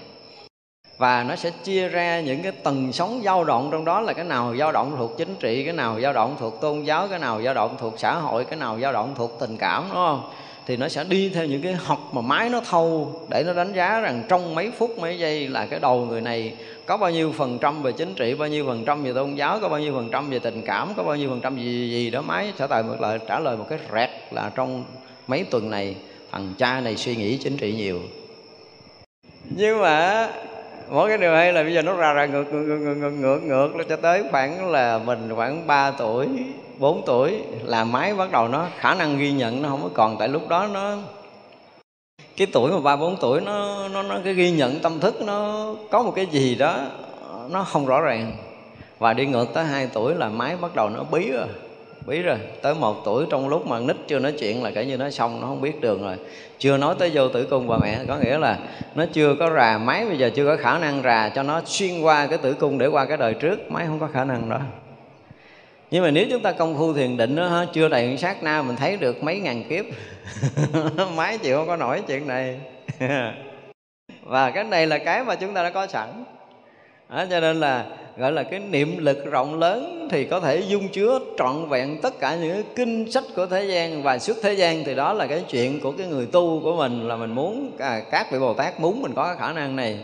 [0.99, 3.69] Và nó sẽ chia ra những cái tầng sóng dao động.
[3.73, 6.61] Trong đó là cái nào dao động thuộc chính trị, cái nào dao động thuộc
[6.61, 9.57] tôn giáo, cái nào dao động thuộc xã hội, cái nào dao động thuộc tình
[9.57, 10.31] cảm, đúng không?
[10.66, 13.73] Thì nó sẽ đi theo những cái học mà máy nó thâu để nó đánh
[13.73, 16.55] giá rằng trong mấy phút, mấy giây là cái đầu người này
[16.89, 19.59] có bao nhiêu phần trăm về chính trị bao nhiêu phần trăm về tôn giáo
[19.60, 21.90] có bao nhiêu phần trăm về tình cảm có bao nhiêu phần trăm gì gì,
[21.90, 24.85] gì đó máy sẽ tài một lời trả lời một cái rẹt là trong
[25.27, 25.97] mấy tuần này
[26.32, 28.01] thằng cha này suy nghĩ chính trị nhiều.
[29.51, 30.28] Nhưng mà
[30.90, 33.40] mỗi cái điều hay là bây giờ nó ra ra ngược ngược ngược ngược ngược,
[33.43, 36.27] ngược, ngược cho tới khoảng là mình khoảng 3 tuổi
[36.78, 37.35] 4 tuổi
[37.65, 40.16] là máy bắt đầu nó khả năng ghi nhận nó không có còn.
[40.19, 40.97] Tại lúc đó nó
[42.39, 45.66] cái tuổi mà ba bốn tuổi nó nó nó cái ghi nhận tâm thức nó
[45.90, 46.78] có một cái gì đó,
[47.51, 48.32] nó không rõ ràng.
[48.98, 51.47] Và đi ngược tới 2 tuổi là máy bắt đầu nó bí rồi
[52.06, 52.36] bí rồi.
[52.62, 55.40] Tới một tuổi trong lúc mà nít chưa nói chuyện là kể như nó xong,
[55.40, 56.16] nó không biết đường rồi.
[56.59, 58.59] Chưa nói tới vô tử cung bà mẹ, có nghĩa là
[58.94, 62.01] nó chưa có rà máy, bây giờ chưa có khả năng rà cho nó xuyên
[62.01, 64.59] qua cái tử cung để qua cái đời trước, máy không có khả năng đó
[65.90, 68.77] nhưng mà nếu chúng ta công phu thiền định đó, chưa đầy sát na mình
[68.77, 69.85] thấy được mấy ngàn kiếp.
[71.16, 72.60] Máy chịu không có nổi chuyện này.
[74.23, 76.24] Và cái này là cái mà chúng ta đã có sẵn.
[77.09, 77.86] Đó, cho nên là
[78.16, 82.20] gọi là cái niệm lực rộng lớn thì có thể dung chứa trọn vẹn tất
[82.20, 84.02] cả những kinh sách của thế gian.
[84.02, 87.09] Và suốt thế gian thì đó là cái chuyện của cái người tu của mình
[87.09, 89.98] là mình muốn à, các vị bồ tát muốn mình có cái khả năng này.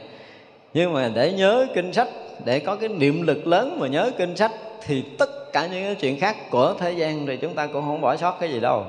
[0.75, 2.09] Nhưng mà để nhớ kinh sách
[2.45, 4.53] để có cái niệm lực lớn mà nhớ kinh sách
[4.87, 8.01] thì tất cả những cái chuyện khác của thế gian thì chúng ta cũng không
[8.01, 8.85] bỏ sót cái gì đâu.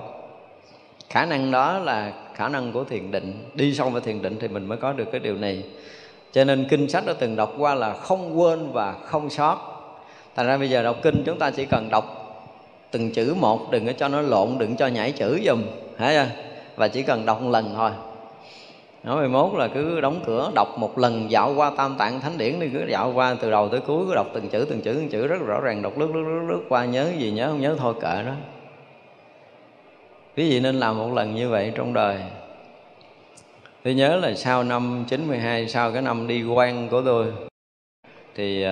[1.09, 3.43] Khả năng đó là khả năng của thiền định.
[3.53, 5.63] Đi sâu vào thiền định thì mình mới có được cái điều này.
[6.31, 9.57] Cho nên kinh sách đã từng đọc qua là không quên và không sót.
[10.35, 12.21] Thành ra bây giờ đọc kinh chúng ta chỉ cần đọc
[12.91, 15.63] từng chữ một, đừng có cho nó lộn, đừng cho nhảy chữ dùm
[15.97, 16.29] hả
[16.75, 17.91] và chỉ cần đọc một lần thôi
[19.05, 22.59] nói 11 là cứ đóng cửa đọc một lần dạo qua tam tạng thánh điển
[22.59, 25.09] đi cứ dạo qua từ đầu tới cuối cứ đọc từng chữ từng chữ từng
[25.09, 27.75] chữ rất rõ ràng đọc lướt lướt lướt, lướt qua nhớ gì nhớ không nhớ
[27.79, 28.33] thôi kệ đó.
[30.37, 32.19] Quý vị nên làm một lần như vậy trong đời.
[33.83, 37.25] Tôi nhớ là sau năm 92 sau cái năm đi quan của tôi
[38.35, 38.71] thì uh,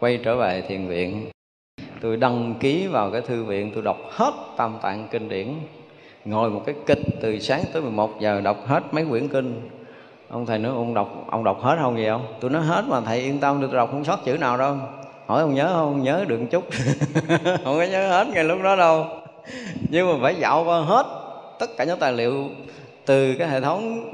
[0.00, 1.30] quay trở về thiền viện.
[2.00, 5.54] Tôi đăng ký vào cái thư viện tôi đọc hết tam tạng kinh điển
[6.26, 9.70] ngồi một cái kịch từ sáng tới 11 giờ đọc hết mấy quyển kinh.
[10.28, 13.00] Ông thầy nói ông đọc ông đọc hết không gì không tôi nói hết mà
[13.00, 14.76] thầy yên tâm tôi đọc không sót chữ nào đâu.
[15.26, 16.02] Hỏi ông nhớ không?
[16.02, 16.64] Nhớ được một chút.
[17.64, 19.06] Không có nhớ hết ngay lúc đó đâu.
[19.90, 21.06] Nhưng mà phải dạo qua hết
[21.58, 22.44] tất cả những tài liệu
[23.06, 24.12] từ cái hệ thống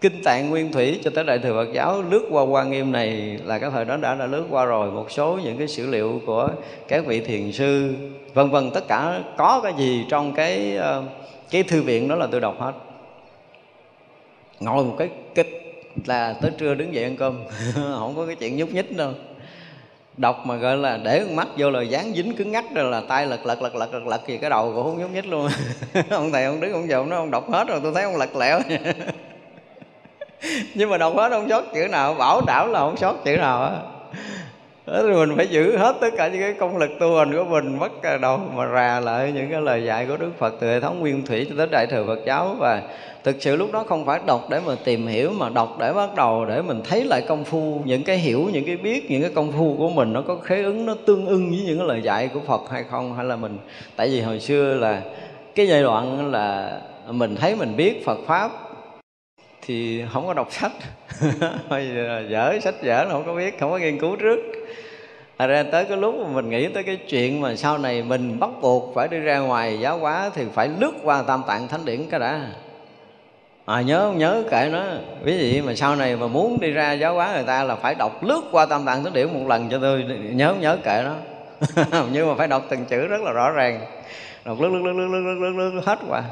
[0.00, 3.38] kinh tạng nguyên thủy cho tới đại thừa Phật giáo lướt qua quan nghiêm này
[3.44, 4.90] là cái thời đó đã đã lướt qua rồi.
[4.90, 6.48] Một số những cái sử liệu của
[6.88, 7.94] các vị thiền sư
[8.34, 11.04] vân vân tất cả có cái gì trong cái uh,
[11.52, 12.72] cái thư viện đó là tôi đọc hết.
[14.60, 15.48] Ngồi một cái kịch
[16.06, 17.44] là tới trưa đứng dậy ăn cơm.
[17.74, 19.12] Không có cái chuyện nhúc nhích đâu.
[20.16, 23.26] Đọc mà gọi là để mắt vô là dán dính cứng ngắt rồi là tay
[23.26, 25.48] lật lật lật lật lật lật gì cái đầu cũng không nhúc nhích luôn.
[26.10, 28.36] Ông thầy ông đứng ông giờ nó, ông đọc hết rồi, tôi thấy ông lật
[28.36, 28.60] lẹo.
[30.74, 33.62] Nhưng mà đọc hết ông sót chữ nào, bảo đảo là không sót chữ nào
[33.62, 33.72] á
[34.86, 37.44] thế thì mình phải giữ hết tất cả những cái công lực tu hành của
[37.44, 40.80] mình, mất đầu mà rà lại những cái lời dạy của Đức Phật từ hệ
[40.80, 42.56] thống nguyên thủy cho tới đại thừa Phật giáo.
[42.58, 42.82] Và
[43.24, 46.14] thực sự lúc đó không phải đọc để mà tìm hiểu, mà đọc để bắt
[46.16, 49.30] đầu để mình thấy lại công phu, những cái hiểu, những cái biết, những cái
[49.34, 52.02] công phu của mình nó có khế ứng, nó tương ưng với những cái lời
[52.02, 53.58] dạy của Phật hay không, hay là mình,
[53.96, 55.00] tại vì hồi xưa là
[55.54, 56.78] cái giai đoạn là
[57.08, 58.50] mình thấy mình biết Phật pháp
[59.66, 60.72] thì không có đọc sách.
[62.28, 64.38] Dở sách dở là không có biết không có nghiên cứu trước.
[65.36, 68.40] À ra tới cái lúc mà mình nghĩ tới cái chuyện mà sau này mình
[68.40, 71.84] bắt buộc phải đi ra ngoài giáo hóa thì phải lướt qua tam tạng thánh
[71.84, 72.40] điển cái đã.
[73.64, 74.84] À nhớ không nhớ kệ nó.
[75.22, 77.94] Ví dụ mà sau này mà muốn đi ra giáo hóa người ta là phải
[77.94, 80.04] đọc lướt qua tam tạng thánh điển một lần cho tôi.
[80.32, 81.14] Nhớ không nhớ kệ nó.
[82.12, 83.80] Nhưng mà phải đọc từng chữ rất là rõ ràng.
[84.44, 86.22] Đọc lướt lướt lướt lướt lướt, lướt, lướt hết qua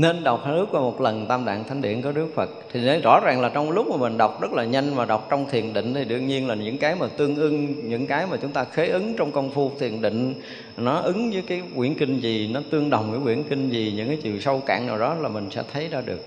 [0.00, 2.50] nên đọc nước qua một lần tam tạng thánh điện có đức phật.
[2.72, 5.26] Thì nói rõ ràng là trong lúc mà mình đọc rất là nhanh mà đọc
[5.30, 8.36] trong thiền định thì đương nhiên là những cái mà tương ưng, những cái mà
[8.42, 10.34] chúng ta khế ứng trong công phu thiền định,
[10.76, 14.08] nó ứng với cái quyển kinh gì, nó tương đồng với quyển kinh gì, những
[14.08, 16.26] cái chiều sâu cạn nào đó là mình sẽ thấy ra được.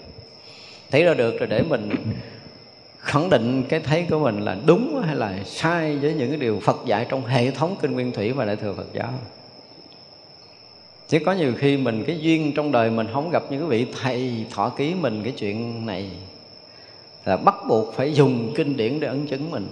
[0.92, 1.90] Thấy ra được rồi để mình
[3.00, 6.60] khẳng định cái thấy của mình là đúng hay là sai với những cái điều
[6.60, 9.14] Phật dạy trong hệ thống kinh nguyên thủy và đại thừa Phật giáo
[11.08, 13.88] chứ có nhiều khi mình, cái duyên trong đời mình không gặp những cái vị,
[14.02, 16.10] thầy thọ ký mình cái chuyện này.
[17.26, 19.68] Là bắt buộc phải dùng kinh điển để ấn chứng mình.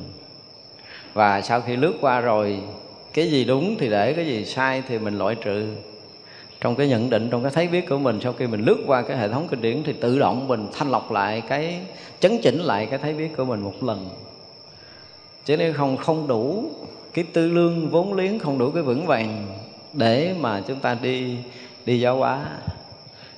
[1.13, 2.59] Và sau khi lướt qua rồi,
[3.13, 5.75] cái gì đúng thì để, cái gì sai thì mình loại trừ.
[6.61, 9.01] Trong cái nhận định, trong cái thấy biết của mình, sau khi mình lướt qua
[9.01, 11.79] cái hệ thống kinh điển thì tự động mình thanh lọc lại cái,
[12.19, 14.09] chấn chỉnh lại cái thấy biết của mình một lần.
[15.45, 16.71] Chứ nếu không không đủ
[17.13, 19.47] cái tư lương vốn liếng, không đủ cái vững vàng
[19.93, 21.37] để mà chúng ta đi
[21.85, 22.45] đi giáo hóa.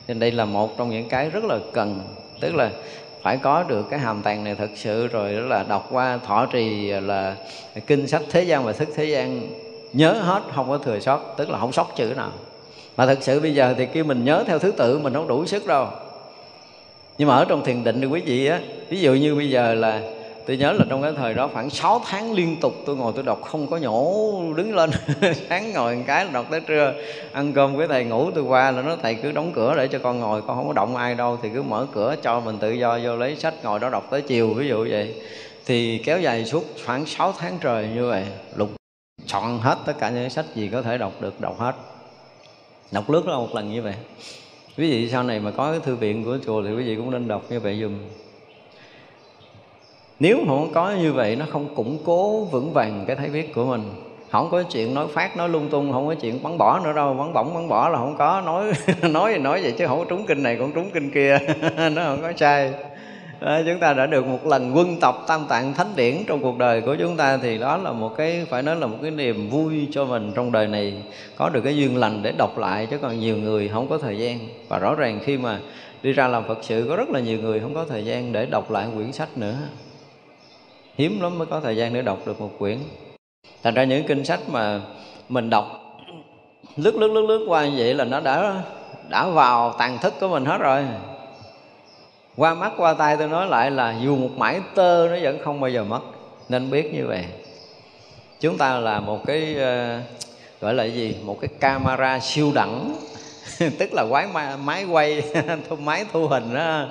[0.07, 1.99] Nên đây là một trong những cái rất là cần,
[2.39, 2.69] tức là
[3.21, 6.45] phải có được cái hàm tàng này thật sự rồi đó là đọc qua thọ
[6.45, 7.35] trì, là
[7.87, 9.41] kinh sách thế gian và thức thế gian.
[9.93, 12.31] Nhớ hết, không có thừa sót, tức là không sót chữ nào.
[12.97, 15.45] Mà thật sự bây giờ thì khi mình nhớ theo thứ tự, mình không đủ
[15.45, 15.87] sức đâu.
[17.17, 18.59] Nhưng mà ở trong thiền định thì quý vị á,
[18.89, 20.01] ví dụ như bây giờ là
[20.45, 23.23] tôi nhớ là trong cái thời đó khoảng 6 tháng liên tục tôi ngồi tôi
[23.23, 24.89] đọc không có nhổ, đứng lên
[25.49, 26.93] sáng ngồi một cái là đọc tới trưa.
[27.31, 29.99] Ăn cơm với thầy ngủ tôi qua là nó, thầy cứ đóng cửa để cho
[29.99, 32.71] con ngồi, con không có động ai đâu, thì cứ mở cửa cho mình tự
[32.71, 35.15] do, vô lấy sách ngồi đó đọc tới chiều, ví dụ vậy.
[35.65, 38.25] Thì kéo dài suốt khoảng 6 tháng trời như vậy,
[38.55, 38.69] lục
[39.25, 41.75] chọn hết tất cả những sách gì có thể đọc được, đọc hết.
[42.91, 43.93] Đọc lướt ra một lần như vậy.
[44.77, 47.11] Quý vị sau này mà có cái thư viện của chùa thì quý vị cũng
[47.11, 47.99] nên đọc như vậy dùm
[50.23, 53.65] nếu không có như vậy nó không củng cố vững vàng cái thấy biết của
[53.65, 53.81] mình.
[54.31, 57.13] Không có chuyện nói phát nói lung tung không có chuyện bắn bỏ nữa đâu.
[57.13, 58.41] Bắn bỏng bắn bỏ là không có.
[58.41, 58.71] Nói
[59.11, 61.39] nói thì nói vậy chứ không có trúng kinh này cũng trúng kinh kia.
[61.77, 62.71] Nó không có sai.
[63.39, 66.57] Đó, chúng ta đã được một lần quân tập tam tạng thánh điển trong cuộc
[66.57, 69.49] đời của chúng ta thì đó là một cái phải nói là một cái niềm
[69.49, 70.93] vui cho mình trong đời này.
[71.37, 74.17] Có được cái duyên lành để đọc lại chứ còn nhiều người không có thời
[74.17, 74.39] gian.
[74.67, 75.59] Và rõ ràng khi mà
[76.03, 78.45] đi ra làm phật sự có rất là nhiều người không có thời gian để
[78.45, 79.55] đọc lại quyển sách nữa
[80.97, 82.77] hiếm lắm mới có thời gian để đọc được một quyển.
[83.63, 84.81] Thành ra những kinh sách mà
[85.29, 85.65] mình đọc
[86.75, 88.63] lướt lướt lướt lướt qua như vậy là nó đã
[89.09, 90.85] đã vào tàn thức của mình hết rồi.
[92.37, 95.59] Qua mắt qua tay tôi nói lại là dù một mãi tơ nó vẫn không
[95.59, 96.01] bao giờ mất
[96.49, 97.25] nên biết như vậy.
[98.39, 100.03] Chúng ta là một cái uh,
[100.61, 101.15] gọi là gì?
[101.23, 102.95] Một cái camera siêu đẳng
[103.79, 104.27] tức là quái
[104.63, 105.23] máy quay
[105.79, 106.85] máy thu hình đó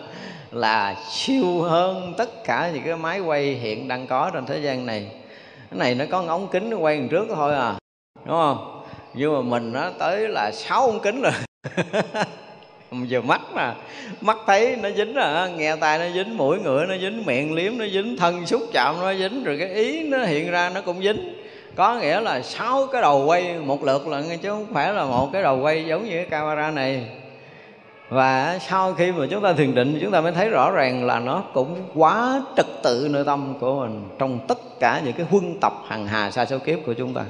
[0.52, 4.86] là siêu hơn tất cả những cái máy quay hiện đang có trên thế gian
[4.86, 5.06] này.
[5.70, 7.74] Cái này nó có ống kính nó quay đằng trước thôi à
[8.24, 8.82] đúng không?
[9.14, 11.32] Nhưng mà mình nó tới là sáu ống kính rồi.
[13.06, 13.74] Giờ mắt mà,
[14.20, 17.78] mắt thấy nó dính à nghe tai nó dính, mũi ngựa nó dính, miệng liếm
[17.78, 21.02] nó dính, thân xúc chạm nó dính, rồi cái ý nó hiện ra nó cũng
[21.02, 21.34] dính.
[21.74, 25.30] Có nghĩa là sáu cái đầu quay một lượt là chứ không phải là một
[25.32, 27.06] cái đầu quay giống như cái camera này
[28.12, 31.20] và sau khi mà chúng ta thiền định, chúng ta mới thấy rõ ràng là
[31.20, 35.60] nó cũng quá trật tự nội tâm của mình trong tất cả những cái huân
[35.60, 37.24] tập hằng hà sa số kiếp của chúng ta.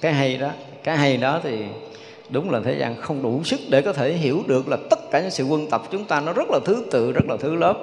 [0.00, 0.50] Cái hay đó,
[0.84, 1.64] cái hay đó thì
[2.30, 5.20] đúng là thế gian không đủ sức để có thể hiểu được là tất cả
[5.20, 7.76] những sự quân tập chúng ta nó rất là thứ tự, rất là thứ lớp.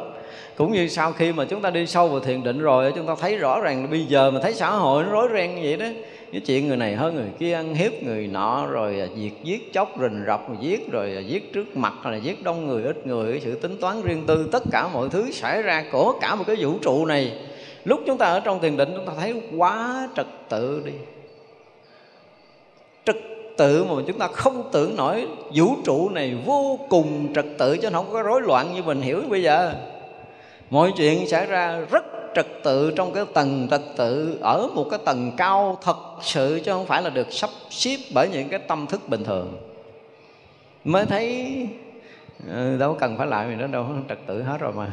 [0.58, 3.16] Cũng như sau khi mà chúng ta đi sâu vào thiền định rồi, chúng ta
[3.20, 5.78] thấy rõ ràng là bây giờ mà thấy xã hội nó rối ren như vậy
[5.78, 5.86] đó
[6.32, 9.74] cái chuyện người này hơn người kia ăn hiếp người nọ, rồi à, diệt giết
[9.74, 13.08] chóc rình rập giết, rồi à, giết trước mặt, hay là giết đông người, ít
[13.08, 16.36] người, cái sự tính toán riêng tư, tất cả mọi thứ xảy ra của cả
[16.36, 17.32] một cái vũ trụ này.
[17.86, 20.92] Lúc chúng ta ở trong thiền định, chúng ta thấy quá trật tự đi.
[23.06, 23.18] Trật
[23.58, 27.90] tự mà chúng ta không tưởng nổi, vũ trụ này vô cùng trật tự, chứ
[27.92, 29.74] không có rối loạn như mình hiểu bây giờ.
[30.70, 35.00] Mọi chuyện xảy ra rất trật tự trong cái tầng trật tự ở một cái
[35.06, 38.88] tầng cao thật sự chứ không phải là được sắp xếp bởi những cái tâm
[38.88, 39.58] thức bình thường.
[40.84, 41.48] Mới thấy
[42.50, 44.88] ờ, đâu cần phải lại mình nó đâu trật tự hết rồi mà.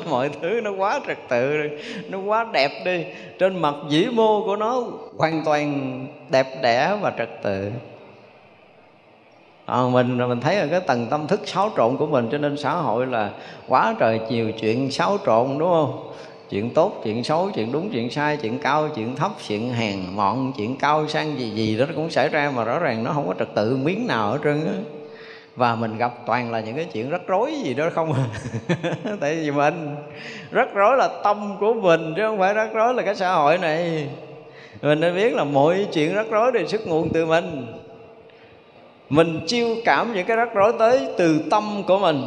[0.10, 1.68] Mọi thứ nó quá trật tự
[2.08, 3.04] nó quá đẹp đi.
[3.38, 4.82] Trên mặt dĩ mô của nó
[5.18, 7.70] hoàn toàn đẹp đẽ và trật tự.
[9.68, 12.56] À, mình mình thấy là cái tầng tâm thức xáo trộn của mình cho nên
[12.56, 13.30] xã hội là
[13.68, 16.12] quá trời nhiều chuyện xáo trộn đúng không?
[16.50, 20.52] Chuyện tốt, chuyện xấu, chuyện đúng, chuyện sai, chuyện cao, chuyện thấp, chuyện hèn, mọn,
[20.56, 23.34] chuyện cao, sang gì gì đó cũng xảy ra mà rõ ràng nó không có
[23.38, 24.74] trật tự miếng nào ở trơn á.
[25.56, 28.24] Và mình gặp toàn là những cái chuyện rắc rối gì đó không à.
[29.20, 29.96] Tại vì mình
[30.50, 33.58] rắc rối là tâm của mình chứ không phải rắc rối là cái xã hội
[33.58, 34.08] này.
[34.82, 37.66] Mình nên biết là mọi chuyện rắc rối đều xuất nguồn từ mình.
[39.08, 42.22] Mình chiêu cảm những cái rắc rối tới từ tâm của mình.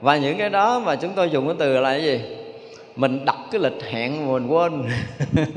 [0.00, 2.20] Và những cái đó mà chúng tôi dùng cái từ là cái gì?
[2.96, 4.82] Mình đặt cái lịch hẹn mà mình quên.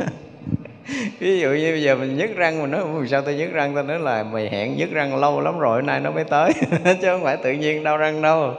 [1.19, 3.75] Ví dụ như bây giờ mình nhức răng, mình nói sao tôi nhức răng?
[3.75, 6.51] Tôi nói là mày hẹn nhức răng lâu lắm rồi, nay nó mới tới.
[7.01, 8.53] Chứ không phải tự nhiên đau răng đâu.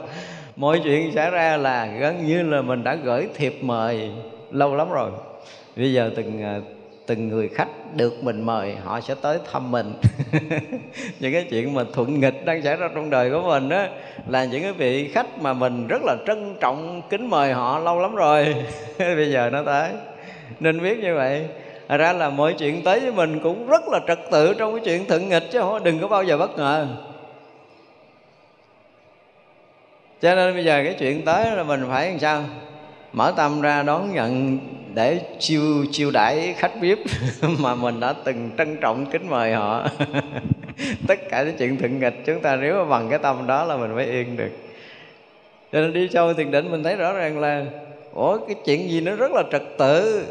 [0.55, 4.11] Mọi chuyện xảy ra là gần như là mình đã gửi thiệp mời
[4.51, 5.11] lâu lắm rồi.
[5.75, 6.59] Bây giờ từng à,
[7.07, 9.93] từng người khách được mình mời, họ sẽ tới thăm mình.
[11.19, 13.83] Những cái chuyện mà thuận nghịch đang xảy ra trong đời của mình đó
[14.27, 17.99] là những cái vị khách mà mình rất là trân trọng, kính mời họ lâu
[17.99, 18.55] lắm rồi.
[18.99, 19.89] Bây giờ nó tới.
[20.59, 21.45] Nên biết như vậy.
[21.87, 24.81] Thật ra là mọi chuyện tới với mình cũng rất là trật tự trong cái
[24.85, 26.87] chuyện thuận nghịch chứ không, đừng có bao giờ bất ngờ.
[30.21, 32.43] Cho nên bây giờ cái chuyện tới là mình phải làm sao?
[33.13, 34.59] Mở tâm ra đón nhận
[34.93, 36.99] để chiêu chiêu đãi khách VIP
[37.59, 39.87] mà mình đã từng trân trọng kính mời họ.
[41.07, 43.77] Tất cả những chuyện thượng nghịch chúng ta nếu mà bằng cái tâm đó là
[43.77, 44.51] mình mới yên được.
[45.71, 47.65] Cho nên đi sâu thiền định mình thấy rõ ràng là,
[48.13, 50.25] ủa, cái chuyện gì nó rất là trật tự.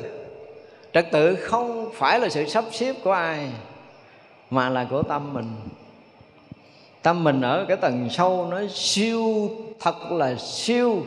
[0.92, 3.48] Trật tự không phải là sự sắp xếp của ai,
[4.50, 5.46] mà là của tâm mình.
[7.02, 9.50] Tâm mình ở cái tầng sâu nó siêu,
[9.80, 11.02] thật là siêu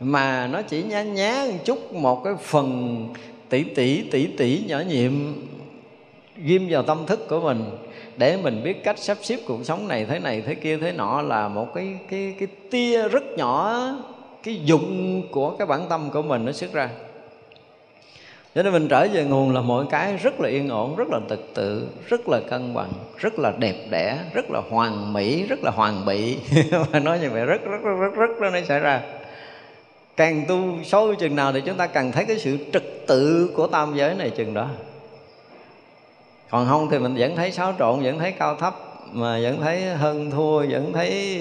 [0.00, 3.08] mà nó chỉ nhá nhá một chút, một cái phần
[3.48, 5.12] tỷ tỷ tỷ tỷ nhỏ nhiệm
[6.36, 7.64] ghim vào tâm thức của mình
[8.16, 11.22] để mình biết cách sắp xếp cuộc sống này thế này thế kia thế nọ
[11.22, 13.82] là một cái cái cái tia rất nhỏ,
[14.42, 16.88] cái dụng của cái bản tâm của mình nó xuất ra.
[18.54, 21.20] Cho nên mình trở về nguồn là mọi cái rất là yên ổn, rất là
[21.28, 25.64] thực tự, rất là cân bằng, rất là đẹp đẽ, rất là hoàn mỹ, rất
[25.64, 26.36] là hoàn bị.
[27.02, 29.02] Nói như vậy rất rất rất rất rất nó xảy ra
[30.20, 33.66] càng tu sâu chừng nào thì chúng ta càng thấy cái sự trật tự của
[33.66, 34.66] tam giới này chừng đó.
[36.50, 38.74] Còn không thì mình vẫn thấy xáo trộn, vẫn thấy cao thấp,
[39.12, 41.40] mà vẫn thấy hơn thua, vẫn thấy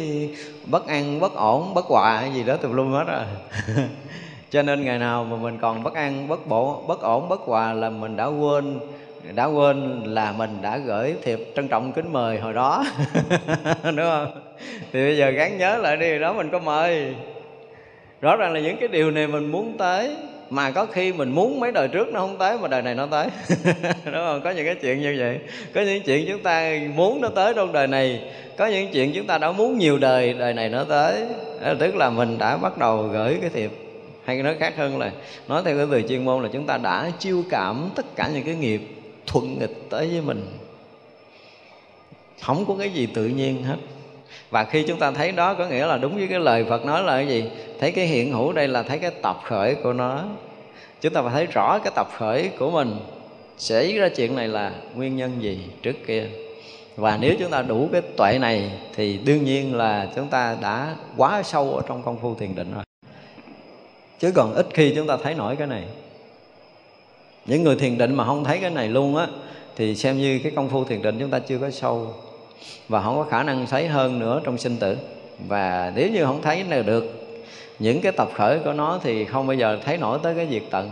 [0.66, 3.24] bất an, bất ổn, bất hòa gì đó tùm lum hết rồi.
[4.50, 7.74] Cho nên ngày nào mà mình còn bất an, bất bộ bất ổn, bất hòa
[7.74, 8.80] là mình đã quên
[9.36, 12.86] đã quên là mình đã gửi thiệp trân trọng kính mời hồi đó.
[13.84, 14.42] Đúng không?
[14.94, 17.16] Thì bây giờ gắn nhớ lại đi, đó mình có mời
[18.22, 20.16] rõ ràng là những cái điều này mình muốn tới,
[20.50, 23.06] mà có khi mình muốn mấy đời trước nó không tới, mà đời này nó
[23.06, 23.28] tới.
[24.06, 24.42] Đúng không?
[24.44, 25.40] Có những cái chuyện như vậy.
[25.74, 28.22] Có những chuyện chúng ta muốn nó tới trong đời này.
[28.58, 31.26] Có những chuyện chúng ta đã muốn nhiều đời đời này nó tới.
[31.80, 33.72] Tức là mình đã bắt đầu gửi cái thiệp.
[34.26, 35.12] Hay nói khác hơn là,
[35.48, 38.44] nói theo cái từ chuyên môn là chúng ta đã chiêu cảm tất cả những
[38.44, 38.82] cái nghiệp
[39.28, 40.46] thuận nghịch tới với mình.
[42.42, 43.76] Không có cái gì tự nhiên hết
[44.50, 47.04] và khi chúng ta thấy đó, có nghĩa là đúng với cái lời Phật nói
[47.04, 47.44] là cái gì?
[47.80, 50.24] Thấy cái hiện hữu đây là thấy cái tập khởi của nó.
[51.02, 52.96] Chúng ta phải thấy rõ cái tập khởi của mình.
[53.58, 56.26] Xảy ra chuyện này là nguyên nhân gì trước kia?
[56.96, 60.96] Và nếu chúng ta đủ cái tuệ này, thì đương nhiên là chúng ta đã
[61.18, 62.84] quá sâu ở trong công phu thiền định rồi.
[64.20, 65.84] Chứ còn ít khi chúng ta thấy nổi cái này.
[67.46, 69.28] Những người thiền định mà không thấy cái này luôn á,
[69.76, 72.14] thì xem như cái công phu thiền định chúng ta chưa có sâu
[72.90, 74.98] và không có khả năng thấy hơn nữa trong sinh tử.
[75.48, 77.30] Và nếu như không thấy nào được
[77.80, 80.64] những cái tập khởi của nó thì không bao giờ thấy nổi tới cái diệt
[80.72, 80.90] tận.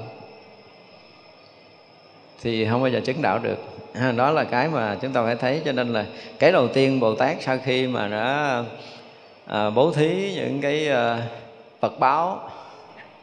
[2.41, 3.57] Thì không bao giờ chứng đạo được.
[4.15, 6.05] Đó là cái mà chúng ta phải thấy cho nên là
[6.39, 8.63] cái đầu tiên bồ tát sau khi mà đã
[9.45, 11.21] à, bố thí những cái à,
[11.79, 12.49] vật báo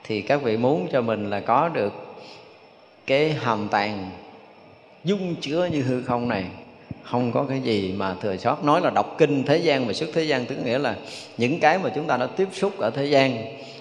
[0.05, 1.93] thì các vị muốn cho mình là có được
[3.07, 4.11] cái hàm tàng
[5.05, 6.45] dung chứa như hư không này
[7.05, 8.65] không có cái gì mà thừa sót.
[8.65, 10.97] Nói là đọc kinh thế gian và xuất thế gian tức nghĩa là
[11.39, 13.37] những cái mà chúng ta đã tiếp xúc ở thế gian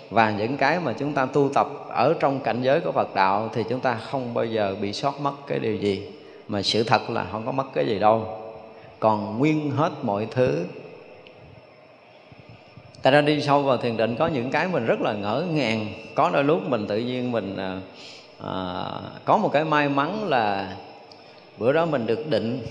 [0.10, 3.50] và những cái mà chúng ta tu tập ở trong cảnh giới của Phật đạo
[3.54, 6.08] thì chúng ta không bao giờ bị sót mất cái điều gì.
[6.48, 8.28] Mà sự thật là không có mất cái gì đâu.
[9.00, 10.66] Còn nguyên hết mọi thứ.
[13.02, 15.94] Ta ra đi sâu vào thiền định có những cái mình rất là ngỡ ngàng.
[16.16, 17.80] Có đôi lúc mình tự nhiên mình à,
[18.44, 18.86] à,
[19.26, 20.76] có một cái may mắn là
[21.58, 22.66] bữa đó mình được định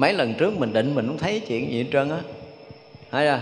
[0.00, 2.18] mấy lần trước mình định mình không thấy chuyện gì hết trơn á.
[3.10, 3.40] Thấy ra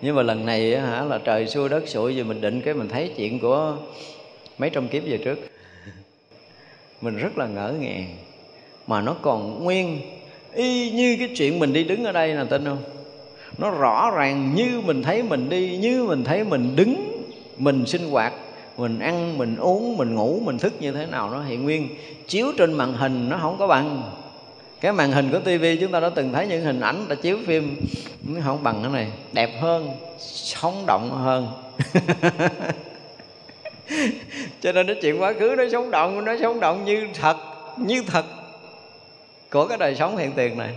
[0.00, 2.88] nhưng mà lần này hả là trời xui đất sụi vì mình định cái mình
[2.88, 3.76] thấy chuyện của
[4.58, 5.38] mấy trăm kiếp về trước.
[7.00, 8.16] Mình rất là ngỡ ngàng.
[8.86, 10.00] Mà nó còn nguyên
[10.54, 12.82] y như cái chuyện mình đi đứng ở đây là tin không?
[13.58, 17.22] Nó rõ ràng như mình thấy mình đi, như mình thấy mình đứng,
[17.56, 18.32] mình sinh hoạt,
[18.76, 21.88] mình ăn, mình uống, mình ngủ, mình thức như thế nào nó hiện nguyên.
[22.26, 24.02] Chiếu trên màn hình nó không có bằng
[24.80, 27.38] cái màn hình của tivi chúng ta đã từng thấy những hình ảnh đã chiếu
[27.46, 27.76] phim
[28.44, 31.48] không bằng cái này, đẹp hơn, sống động hơn.
[34.60, 37.36] Cho nên cái chuyện quá khứ nó sống động, nó sống động như thật
[37.76, 38.24] như thật
[39.50, 40.70] của cái đời sống hiện tiền này.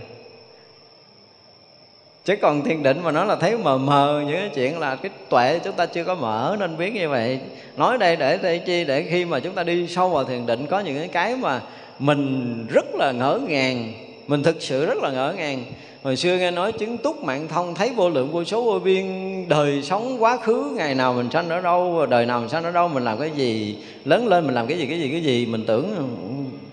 [2.24, 5.10] Chứ còn thiền định mà nó là thấy mờ mờ những cái chuyện là cái
[5.28, 7.40] tuệ chúng ta chưa có mở nên biết như vậy.
[7.76, 10.66] Nói đây để để chi, để khi mà chúng ta đi sâu vào thiền định,
[10.66, 11.60] có những cái mà
[11.98, 13.92] mình rất là ngỡ ngàng.
[14.26, 15.64] Mình thực sự rất là ngỡ ngàng.
[16.02, 19.04] Hồi xưa nghe nói chứng túc mạng thông, thấy vô lượng vô số vô biên,
[19.48, 22.70] đời sống quá khứ, ngày nào mình sanh ở đâu, đời nào mình sanh ở
[22.70, 25.46] đâu, mình làm cái gì, lớn lên mình làm cái gì cái gì cái gì,
[25.46, 26.04] mình tưởng ừ,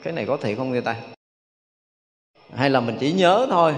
[0.03, 0.95] cái này có thiệt không người ta?
[2.53, 3.73] Hay là mình chỉ nhớ thôi.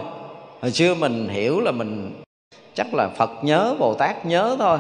[0.62, 2.12] Hồi xưa mình hiểu là mình,
[2.74, 4.80] chắc là phật nhớ, bồ tát nhớ thôi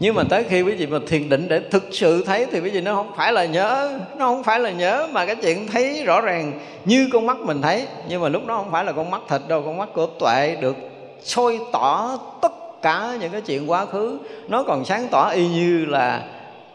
[0.00, 2.70] nhưng mà tới khi quý vị mà thiền định để thực sự thấy thì quý
[2.70, 6.04] vị nó không phải là nhớ, nó không phải là nhớ mà cái chuyện thấy
[6.04, 6.52] rõ ràng
[6.84, 7.86] như con mắt mình thấy.
[8.08, 10.56] Nhưng mà lúc đó không phải là con mắt thịt đâu, con mắt của tuệ
[10.60, 10.76] được
[11.22, 12.52] soi tỏ tất
[12.82, 14.18] cả những cái chuyện quá khứ.
[14.48, 16.24] Nó còn sáng tỏ y như là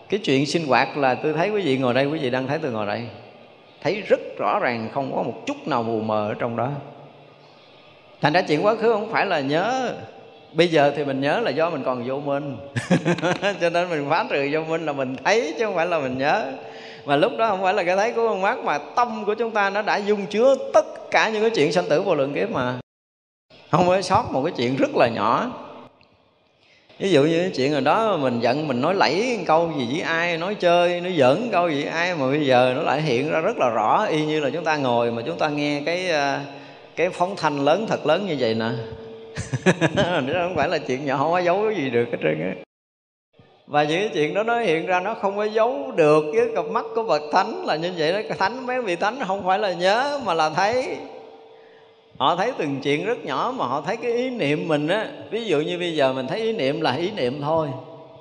[0.10, 2.60] cái chuyện sinh hoạt là tôi thấy quý vị ngồi đây, quý vị đang thấy
[2.60, 3.02] tôi ngồi đây.
[3.84, 6.70] Thấy rất rõ ràng, không có một chút nào mù mờ ở trong đó.
[8.22, 9.94] Thành ra chuyện quá khứ không phải là nhớ
[10.54, 12.58] bây giờ thì mình nhớ là do mình còn vô minh.
[13.62, 16.18] Cho nên mình phá trừ vô minh là mình thấy chứ không phải là mình
[16.18, 16.46] nhớ.
[17.06, 19.52] Mà lúc đó không phải là cái thấy của con mắt, mà tâm của chúng
[19.52, 22.52] ta nó đã dung chứa tất cả những cái chuyện sanh tử vô lượng kiếp
[22.52, 22.80] mà.
[23.72, 25.52] Không có sót một cái chuyện rất là nhỏ.
[27.00, 30.02] Ví dụ như cái chuyện rồi đó mình giận, mình nói lẫy câu gì với
[30.02, 33.32] ai, nói chơi, nói giỡn câu gì với ai, mà bây giờ nó lại hiện
[33.32, 34.06] ra rất là rõ.
[34.10, 36.40] Y như là chúng ta ngồi mà chúng ta nghe cái ờ,
[36.96, 38.70] cái phóng thanh lớn, thật lớn như vậy nè.
[39.96, 42.54] nó không phải là chuyện nhỏ, không có giấu cái gì được hết trơn á.
[43.68, 46.66] Và những cái chuyện đó nó hiện ra, nó không có giấu được với cặp
[46.66, 48.36] mắt của bậc thánh là như vậy đó.
[48.40, 50.98] Thánh, mấy vị thánh không phải là nhớ mà là thấy.
[52.18, 55.08] Họ thấy từng chuyện rất nhỏ mà họ thấy cái ý niệm mình á.
[55.32, 57.68] Ví dụ như bây giờ mình thấy ý niệm là ý niệm thôi,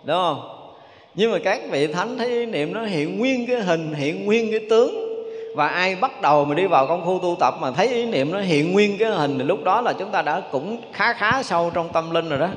[0.04, 0.48] đúng không?
[1.14, 4.50] Nhưng mà các vị thánh thấy ý niệm nó hiện nguyên cái hình, hiện nguyên
[4.50, 5.01] cái tướng
[5.54, 8.32] và ai bắt đầu mà đi vào công phu tu tập mà thấy ý niệm
[8.32, 11.42] nó hiện nguyên cái hình thì lúc đó là chúng ta đã cũng khá khá
[11.42, 12.48] sâu trong tâm linh rồi đó.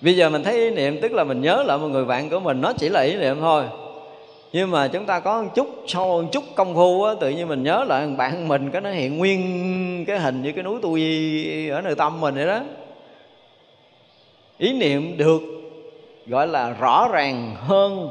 [0.00, 2.40] Bây giờ mình thấy ý niệm tức là mình nhớ lại một người bạn của
[2.40, 3.64] mình nó chỉ là ý niệm thôi.
[4.52, 7.48] Nhưng mà chúng ta có một chút sâu một chút công phu á, tự nhiên
[7.48, 10.96] mình nhớ lại bạn mình cái nó hiện nguyên cái hình như cái núi tu
[10.96, 12.60] di ở nơi tâm mình vậy đó.
[14.58, 15.40] Ý niệm được
[16.26, 18.08] gọi là rõ ràng hơn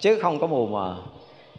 [0.00, 0.96] chứ không có mù mờ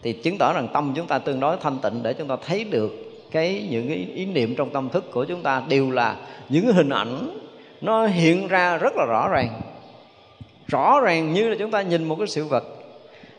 [0.04, 2.64] thì chứng tỏ rằng tâm chúng ta tương đối thanh tịnh để chúng ta thấy
[2.64, 2.92] được
[3.32, 6.16] cái những cái ý niệm trong tâm thức của chúng ta đều là
[6.50, 7.40] những hình ảnh
[7.82, 9.62] nó hiện ra rất là rõ ràng.
[10.68, 12.64] Rõ ràng như là chúng ta nhìn một cái sự vật.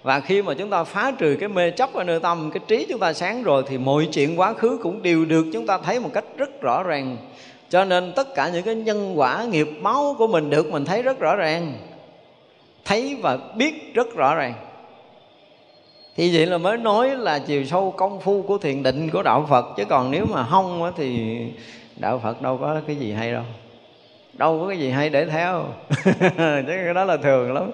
[0.02, 2.86] Và khi mà chúng ta phá trừ cái mê chấp ở nơi tâm, cái trí
[2.88, 6.00] chúng ta sáng rồi thì mọi chuyện quá khứ cũng đều được chúng ta thấy
[6.00, 7.16] một cách rất rõ ràng.
[7.68, 11.02] Cho nên tất cả những cái nhân quả, nghiệp máu của mình được mình thấy
[11.02, 11.72] rất rõ ràng,
[12.84, 14.54] thấy và biết rất rõ ràng
[16.16, 19.46] thì vậy là mới nói là chiều sâu công phu của thiền định của đạo
[19.50, 19.66] phật.
[19.76, 21.38] Chứ còn nếu mà không thì
[21.96, 23.42] đạo phật đâu có cái gì hay đâu.
[24.32, 25.64] Đâu có cái gì hay để theo.
[26.66, 27.70] Chứ cái đó là thường lắm.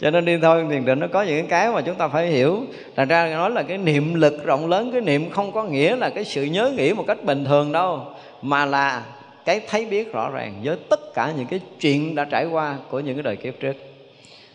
[0.00, 2.62] Cho nên đi thôi, thiền định nó có những cái mà chúng ta phải hiểu.
[2.96, 6.10] Thành ra nói là cái niệm lực rộng lớn, cái niệm không có nghĩa là
[6.10, 8.00] cái sự nhớ nghĩ một cách bình thường đâu.
[8.42, 9.04] Mà là
[9.44, 13.00] cái thấy biết rõ ràng với tất cả những cái chuyện đã trải qua của
[13.00, 13.93] những cái đời kiếp trước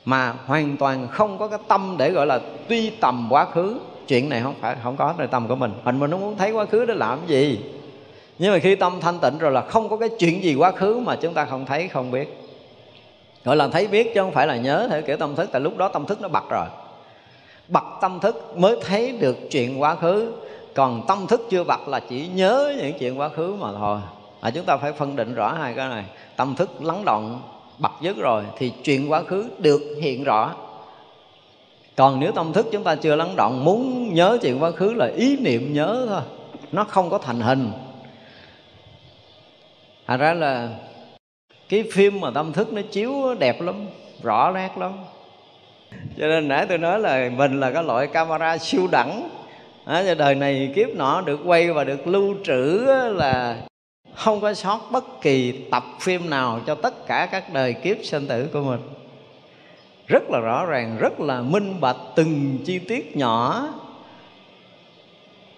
[0.09, 3.79] mà hoàn toàn không có cái tâm để gọi là tuy tầm quá khứ.
[4.07, 5.71] Chuyện này không phải không có nơi tâm của mình.
[5.83, 7.59] Mình mình nó muốn thấy quá khứ để làm gì?
[8.39, 10.99] Nhưng mà khi tâm thanh tịnh rồi là không có cái chuyện gì quá khứ
[10.99, 12.37] mà chúng ta không thấy không biết.
[13.43, 15.77] Gọi là thấy biết chứ không phải là nhớ theo kiểu tâm thức tại lúc
[15.77, 16.67] đó tâm thức nó bật rồi.
[17.67, 20.31] Bật tâm thức mới thấy được chuyện quá khứ.
[20.75, 23.99] Còn tâm thức chưa bật là chỉ nhớ những chuyện quá khứ mà thôi.
[24.41, 26.03] À, chúng ta phải phân định rõ hai cái này.
[26.35, 27.41] Tâm thức lắng động
[27.79, 30.55] bật dứt rồi thì chuyện quá khứ được hiện rõ.
[31.95, 35.11] Còn nếu tâm thức chúng ta chưa lắng động muốn nhớ chuyện quá khứ là
[35.15, 36.21] ý niệm nhớ thôi
[36.71, 37.71] nó không có thành hình.
[40.07, 40.69] Thành ra là
[41.69, 43.87] cái phim mà tâm thức nó chiếu đẹp lắm
[44.23, 44.93] rõ nét lắm.
[45.91, 49.29] Cho nên nãy tôi nói là mình là cái loại camera siêu đẳng.
[49.85, 52.85] À, đời này kiếp nọ được quay và được lưu trữ
[53.15, 53.57] là
[54.13, 58.27] không có sót bất kỳ tập phim nào cho tất cả các đời kiếp sinh
[58.27, 58.79] tử của mình.
[60.07, 63.67] Rất là rõ ràng, rất là minh bạch từng chi tiết nhỏ.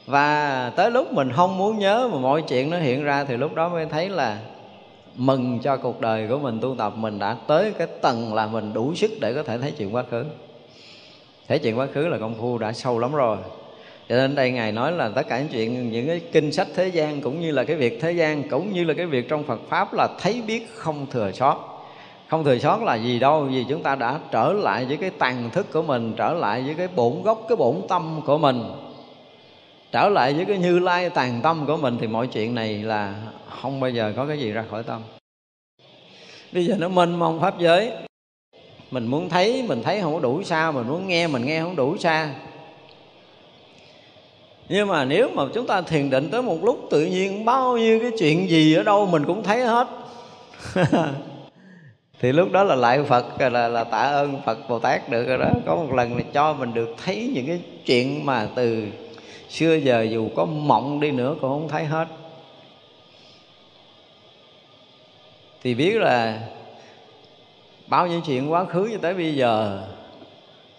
[0.05, 3.55] Và tới lúc mình không muốn nhớ mà mọi chuyện nó hiện ra thì lúc
[3.55, 4.37] đó mới thấy là
[5.15, 6.93] mừng cho cuộc đời của mình tu tập.
[6.95, 10.03] Mình đã tới cái tầng là mình đủ sức để có thể thấy chuyện quá
[10.11, 10.25] khứ.
[11.47, 13.37] Thấy chuyện quá khứ là công phu đã sâu lắm rồi
[14.09, 16.87] cho nên đây ngài nói là tất cả những chuyện, những cái kinh sách thế
[16.87, 19.59] gian cũng như là cái việc thế gian, cũng như là cái việc trong Phật
[19.69, 21.67] pháp là thấy biết không thừa sót
[22.31, 25.49] không thừa sót là gì đâu, vì chúng ta đã trở lại với cái tàn
[25.53, 28.63] thức của mình, trở lại với cái bổn gốc, cái bổn tâm của mình.
[29.91, 33.15] Trở lại với cái như lai tàn tâm của mình thì mọi chuyện này là
[33.49, 35.01] không bao giờ có cái gì ra khỏi tâm.
[36.51, 37.91] Bây giờ nó mênh mông pháp giới.
[38.91, 41.75] Mình muốn thấy, mình thấy không có đủ xa, mình muốn nghe, mình nghe không
[41.75, 42.29] đủ xa
[44.71, 47.99] nhưng mà nếu mà chúng ta thiền định tới một lúc, tự nhiên bao nhiêu
[47.99, 49.87] cái chuyện gì ở đâu mình cũng thấy hết.
[52.19, 55.37] Thì lúc đó là lại phật là là tạ ơn phật bồ tát được rồi
[55.37, 55.49] đó.
[55.65, 58.87] Có một lần là cho mình được thấy những cái chuyện mà từ
[59.49, 62.07] xưa giờ dù có mộng đi nữa cũng không thấy hết.
[65.63, 66.39] Thì biết là
[67.87, 69.83] bao nhiêu chuyện quá khứ cho tới bây giờ,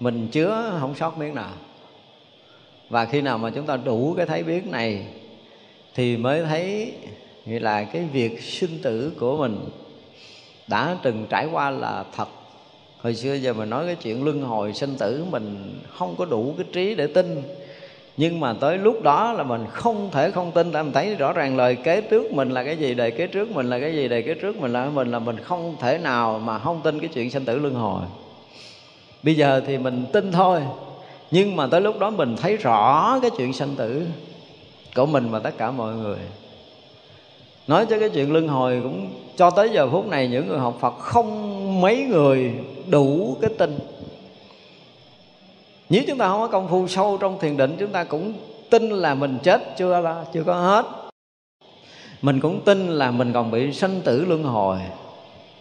[0.00, 1.50] mình chứa không sót miếng nào
[2.92, 5.06] và khi nào mà chúng ta đủ cái thấy biết này,
[5.94, 6.92] thì mới thấy,
[7.46, 9.58] nghĩa là cái việc sinh tử của mình
[10.66, 12.28] đã từng trải qua là thật.
[13.00, 16.54] Hồi xưa giờ mình nói cái chuyện luân hồi sinh tử, mình không có đủ
[16.56, 17.42] cái trí để tin.
[18.16, 21.32] Nhưng mà tới lúc đó là mình không thể không tin, tại mình thấy rõ
[21.32, 24.08] ràng lời kế trước mình là cái gì, đời kế trước mình là cái gì,
[24.08, 27.08] đời kế trước mình là mình là mình không thể nào mà không tin cái
[27.14, 28.02] chuyện sinh tử luân hồi.
[29.22, 30.60] Bây giờ thì mình tin thôi
[31.32, 34.06] nhưng mà tới lúc đó mình thấy rõ cái chuyện sanh tử
[34.94, 36.18] của mình và tất cả mọi người.
[37.66, 40.76] Nói cho cái chuyện luân hồi cũng cho tới giờ phút này những người học
[40.80, 42.52] Phật không mấy người
[42.86, 43.78] đủ cái tin.
[45.88, 48.32] Nếu chúng ta không có công phu sâu trong thiền định, chúng ta cũng
[48.70, 50.86] tin là mình chết, chưa là, chưa có hết.
[52.22, 54.78] Mình cũng tin là mình còn bị sanh tử luân hồi.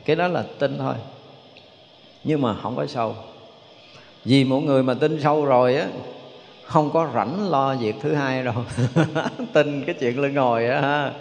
[0.05, 0.95] Cái đó là tin thôi.
[2.23, 3.15] Nhưng mà không có sâu
[4.25, 5.87] vì một người mà tin sâu rồi á,
[6.65, 8.53] không có rảnh lo việc thứ hai đâu.
[9.53, 11.11] Tin cái chuyện lưng hồi á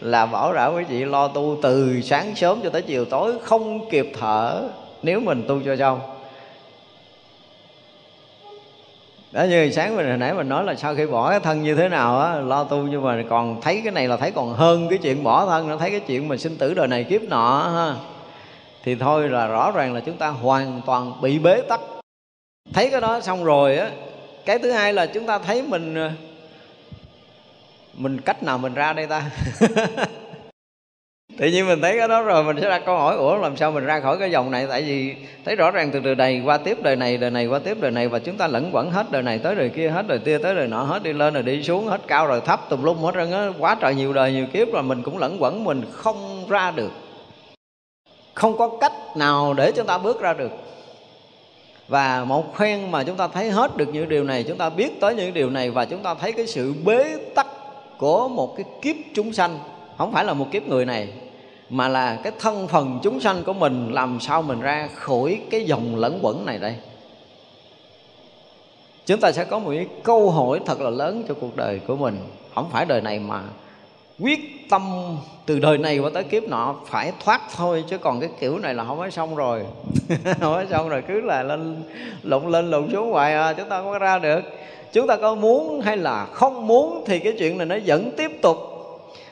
[0.00, 3.90] là bảo đảm quý vị lo tu từ sáng sớm cho tới chiều tối, không
[3.90, 4.62] kịp thở
[5.02, 6.00] nếu mình tu cho xong.
[9.32, 11.74] Đó như sáng mình hồi nãy mình nói là sau khi bỏ cái thân như
[11.74, 14.88] thế nào á, lo tu nhưng mà còn thấy cái này là thấy còn hơn
[14.88, 17.70] cái chuyện bỏ thân, nó thấy cái chuyện mà sinh tử đời này kiếp nọ,
[17.74, 17.94] ha.
[18.84, 21.80] Thì thôi là rõ ràng là chúng ta hoàn toàn bị bế tắc
[22.72, 23.90] thấy cái đó xong rồi á,
[24.44, 26.10] cái thứ hai là chúng ta thấy mình ờ,
[27.94, 29.30] mình cách nào mình ra đây ta?
[31.38, 33.70] Tự nhiên mình thấy cái đó rồi, mình sẽ ra câu hỏi, ủa, làm sao
[33.70, 34.66] mình ra khỏi cái dòng này?
[34.66, 35.14] Tại vì
[35.44, 37.90] thấy rõ ràng từ đời này qua tiếp đời này đời này qua tiếp đời
[37.90, 40.38] này, và chúng ta lẫn quẩn hết đời này tới đời kia, hết đời kia
[40.38, 42.98] tới đời nọ, hết đi lên rồi đi xuống, hết cao rồi thấp, tùm lum
[42.98, 45.82] hết trơn á, quá trời nhiều đời, nhiều kiếp rồi mình cũng lẫn quẩn, mình
[45.92, 46.90] không ra được.
[48.34, 50.50] Không có cách nào để chúng ta bước ra được
[51.90, 55.00] và một khoen mà chúng ta thấy hết được những điều này, chúng ta biết
[55.00, 57.46] tới những điều này và chúng ta thấy cái sự bế tắc
[57.98, 59.58] của một cái kiếp chúng sanh,
[59.98, 61.08] không phải là một kiếp người này,
[61.70, 65.64] mà là cái thân phần chúng sanh của mình làm sao mình ra khỏi cái
[65.64, 66.74] dòng lẫn quẩn này đây.
[69.06, 71.96] Chúng ta sẽ có một cái câu hỏi thật là lớn cho cuộc đời của
[71.96, 72.18] mình.
[72.54, 73.42] Không phải đời này mà
[74.20, 74.82] quyết tâm
[75.46, 78.74] từ đời này qua tới kiếp nọ phải thoát thôi, chứ còn cái kiểu này
[78.74, 79.62] là không có xong rồi.
[80.24, 81.82] Không có xong rồi, cứ là lên
[82.22, 84.40] lụng lên lụng xuống hoài à chúng ta không có ra được.
[84.92, 88.30] Chúng ta có muốn hay là không muốn thì cái chuyện này nó vẫn tiếp
[88.42, 88.56] tục.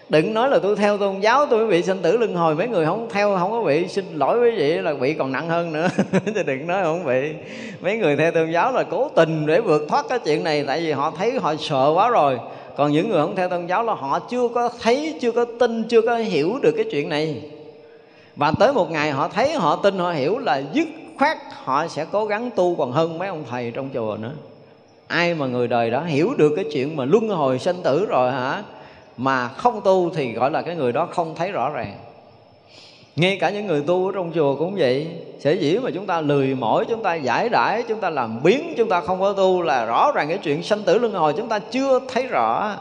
[0.08, 2.86] Đừng nói là tôi theo tôn giáo, tôi bị sinh tử luân hồi, mấy người
[2.86, 5.88] không theo, không có bị xin lỗi với vị là bị còn nặng hơn nữa.
[6.34, 7.32] Thì đừng nói không bị.
[7.80, 10.80] Mấy người theo tôn giáo là cố tình để vượt thoát cái chuyện này, tại
[10.80, 12.38] vì họ thấy họ sợ quá rồi
[12.78, 15.84] còn những người không theo tôn giáo là họ chưa có thấy, chưa có tin,
[15.88, 17.42] chưa có hiểu được cái chuyện này.
[18.36, 20.88] Và tới một ngày họ thấy, họ tin, họ hiểu là dứt
[21.18, 24.32] khoát họ sẽ cố gắng tu còn hơn mấy ông thầy trong chùa nữa.
[25.06, 28.32] Ai mà người đời đó hiểu được cái chuyện mà luân hồi sinh tử rồi
[28.32, 28.62] hả?
[29.16, 31.94] Mà không tu thì gọi là cái người đó không thấy rõ ràng
[33.18, 35.06] ngay cả những người tu ở trong chùa cũng vậy.
[35.38, 38.74] Sở dĩ mà chúng ta lười mỏi, chúng ta giải đãi chúng ta làm biến,
[38.76, 41.48] chúng ta không có tu là rõ ràng cái chuyện sanh tử luân hồi chúng
[41.48, 42.76] ta chưa thấy rõ,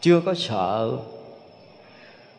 [0.00, 0.90] chưa có sợ.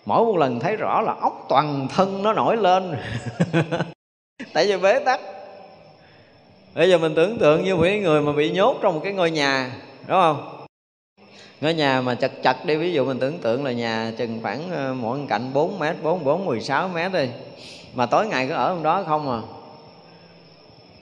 [0.05, 2.97] Mỗi một lần thấy rõ là ốc toàn thân nó nổi lên.
[4.53, 5.19] Tại vì bế tắc.
[6.75, 9.31] Bây giờ mình tưởng tượng như một người mà bị nhốt trong một cái ngôi
[9.31, 9.71] nhà,
[10.07, 10.52] đúng không?
[11.63, 14.71] Ngôi nhà mà chật chật đi, ví dụ mình tưởng tượng là nhà chừng khoảng
[14.71, 17.27] ờ, mỗi cạnh 4 mét 4 4 16 mét đi.
[17.93, 19.41] Mà tối ngày cứ ở trong đó không à.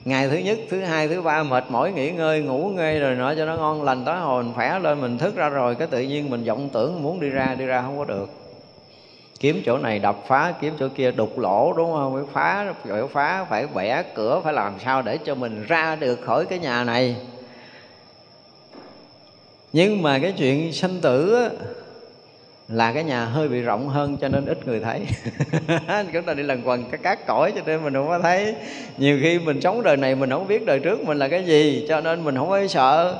[0.04, 3.34] Ngày thứ nhất, thứ hai, thứ ba, mệt mỏi nghỉ ngơi, ngủ ngơi rồi nọ
[3.34, 6.00] cho nó ngon lành tối hồi mình khỏe lên mình thức ra rồi, cái tự
[6.00, 8.30] nhiên mình vọng tưởng muốn đi ra đi ra không có được.
[9.40, 12.14] Kiếm chỗ này đập phá, kiếm chỗ kia đục lỗ, đúng không?
[12.14, 16.20] Phải phá phải phá, phải bẻ cửa, phải làm sao để cho mình ra được
[16.22, 17.16] khỏi cái nhà này?
[19.72, 21.50] Nhưng mà cái chuyện sanh tử á,
[22.68, 25.00] là cái nhà hơi bị rộng hơn cho nên ít người thấy.
[26.12, 28.54] Chúng ta đi lần quần cái cát cõi cho nên mình không có thấy.
[28.98, 31.86] Nhiều khi mình sống đời này mình không biết đời trước mình là cái gì
[31.88, 33.16] cho nên mình không có sợ.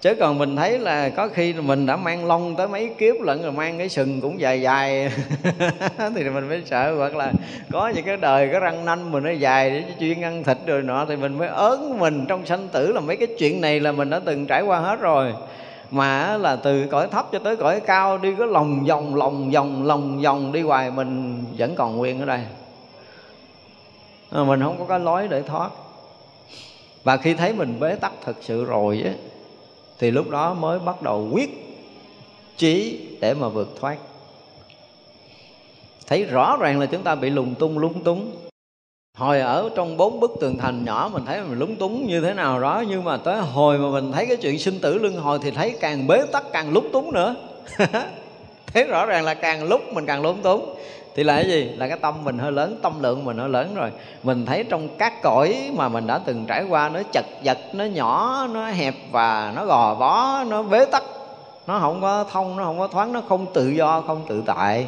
[0.00, 3.42] Chứ còn mình thấy là có khi mình đã mang lông tới mấy kiếp lận
[3.42, 5.10] rồi mang cái sừng cũng dài dài.
[6.14, 7.32] Thì mình mới sợ hoặc là
[7.72, 10.82] có những cái đời cái răng nanh mình nó dài để chuyên ăn thịt rồi
[10.82, 12.24] nọ thì mình mới ớn mình.
[12.28, 15.00] Trong sanh tử là mấy cái chuyện này là mình đã từng trải qua hết
[15.00, 15.32] rồi
[15.90, 19.86] mà là từ cõi thấp cho tới cõi cao đi có lòng vòng lòng vòng
[19.86, 22.40] lòng vòng đi hoài, mình vẫn còn nguyên ở đây.
[24.30, 25.70] À, mình không có cái lối để thoát.
[27.04, 29.12] Và khi thấy mình bế tắc thật sự rồi á,
[29.98, 31.50] thì lúc đó mới bắt đầu quyết
[32.56, 33.96] chí để mà vượt thoát.
[36.06, 38.32] Thấy rõ ràng là chúng ta bị lùng tung, lúng túng
[39.16, 42.34] hồi ở trong bốn bức tường thành nhỏ, mình thấy mình lúng túng như thế
[42.34, 45.38] nào đó, nhưng mà tới hồi mà mình thấy cái chuyện sinh tử luân hồi
[45.42, 47.34] thì thấy càng bế tắc, càng lúng túng nữa.
[48.74, 50.74] Thấy rõ ràng là càng lúc mình càng lúng túng.
[51.14, 51.64] Thì là cái gì?
[51.76, 53.90] Là cái tâm mình hơi lớn, tâm lượng mình hơi lớn rồi.
[54.22, 57.84] Mình thấy trong các cõi mà mình đã từng trải qua, nó chật vật, nó
[57.84, 61.02] nhỏ, nó hẹp và nó gò bó nó bế tắc,
[61.66, 64.86] nó không có thông, nó không có thoáng, nó không tự do, không tự tại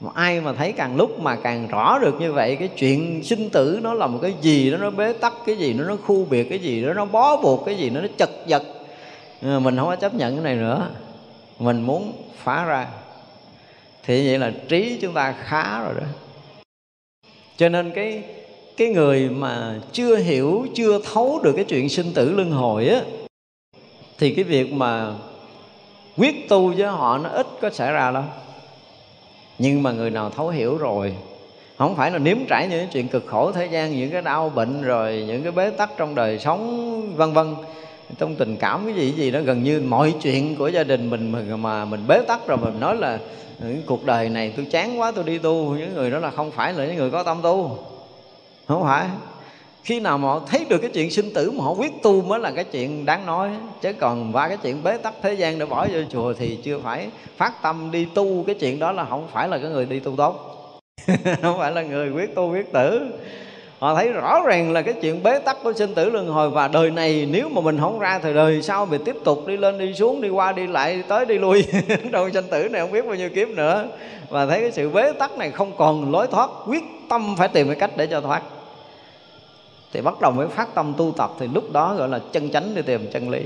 [0.00, 3.50] mà ai mà thấy càng lúc mà càng rõ được như vậy, cái chuyện sinh
[3.50, 6.24] tử nó là một cái gì đó, nó bế tắc, cái gì đó, nó khu
[6.24, 8.62] biệt, cái gì đó, nó bó buộc, cái gì đó, nó chật vật.
[9.42, 10.88] Ừ, mình không có chấp nhận cái này nữa.
[11.58, 12.12] Mình muốn
[12.42, 12.86] phá ra.
[14.04, 16.06] Thì vậy là trí chúng ta khá rồi đó.
[17.56, 18.22] Cho nên cái
[18.76, 23.00] cái người mà chưa hiểu, chưa thấu được cái chuyện sinh tử luân hồi á,
[24.18, 25.14] thì cái việc mà
[26.16, 28.24] quyết tu với họ nó ít có xảy ra đâu
[29.62, 31.14] nhưng mà người nào thấu hiểu rồi
[31.78, 34.82] không phải là nếm trải những chuyện cực khổ thế gian những cái đau bệnh
[34.82, 37.54] rồi những cái bế tắc trong đời sống vân vân.
[38.18, 41.10] Trong tình cảm cái gì cái gì đó gần như mọi chuyện của gia đình
[41.10, 43.18] mình mà, mà mình bế tắc rồi mình nói là
[43.62, 45.74] ừ, cuộc đời này tôi chán quá tôi đi tu.
[45.74, 47.78] Những người đó là không phải là những người có tâm tu.
[48.68, 49.06] Không phải
[49.84, 52.38] khi nào mà họ thấy được cái chuyện sinh tử mà họ quyết tu mới
[52.38, 53.50] là cái chuyện đáng nói.
[53.82, 56.78] Chứ còn ba cái chuyện bế tắc thế gian để bỏ vô chùa thì chưa
[56.78, 58.44] phải phát tâm đi tu.
[58.46, 60.46] Cái chuyện đó là không phải là cái người đi tu tốt.
[61.42, 63.00] Không phải là người quyết tu quyết tử.
[63.78, 66.68] Họ thấy rõ ràng là cái chuyện bế tắc của sinh tử luân hồi và
[66.68, 69.78] đời này nếu mà mình không ra thì đời sau mình tiếp tục đi lên,
[69.78, 71.66] đi xuống, đi qua, đi lại, tới, đi lui.
[72.12, 73.86] Trong sinh tử này không biết bao nhiêu kiếp nữa.
[74.28, 77.66] Và thấy cái sự bế tắc này không còn lối thoát, quyết tâm phải tìm
[77.66, 78.42] cái cách để cho thoát
[79.92, 82.74] thì bắt đầu mới phát tâm tu tập, thì lúc đó gọi là chân chánh
[82.74, 83.42] đi tìm chân lý.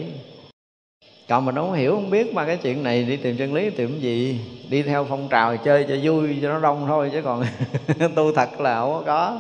[1.28, 3.90] Còn mình không hiểu, không biết mà cái chuyện này đi tìm chân lý tìm
[3.90, 4.40] cái gì?
[4.70, 7.44] Đi theo phong trào chơi cho vui, cho nó đông thôi, chứ còn
[8.14, 9.38] tu thật là không có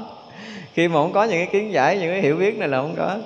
[0.74, 2.94] khi mà không có những cái kiến giải, những cái hiểu biết này là không
[2.96, 3.16] có.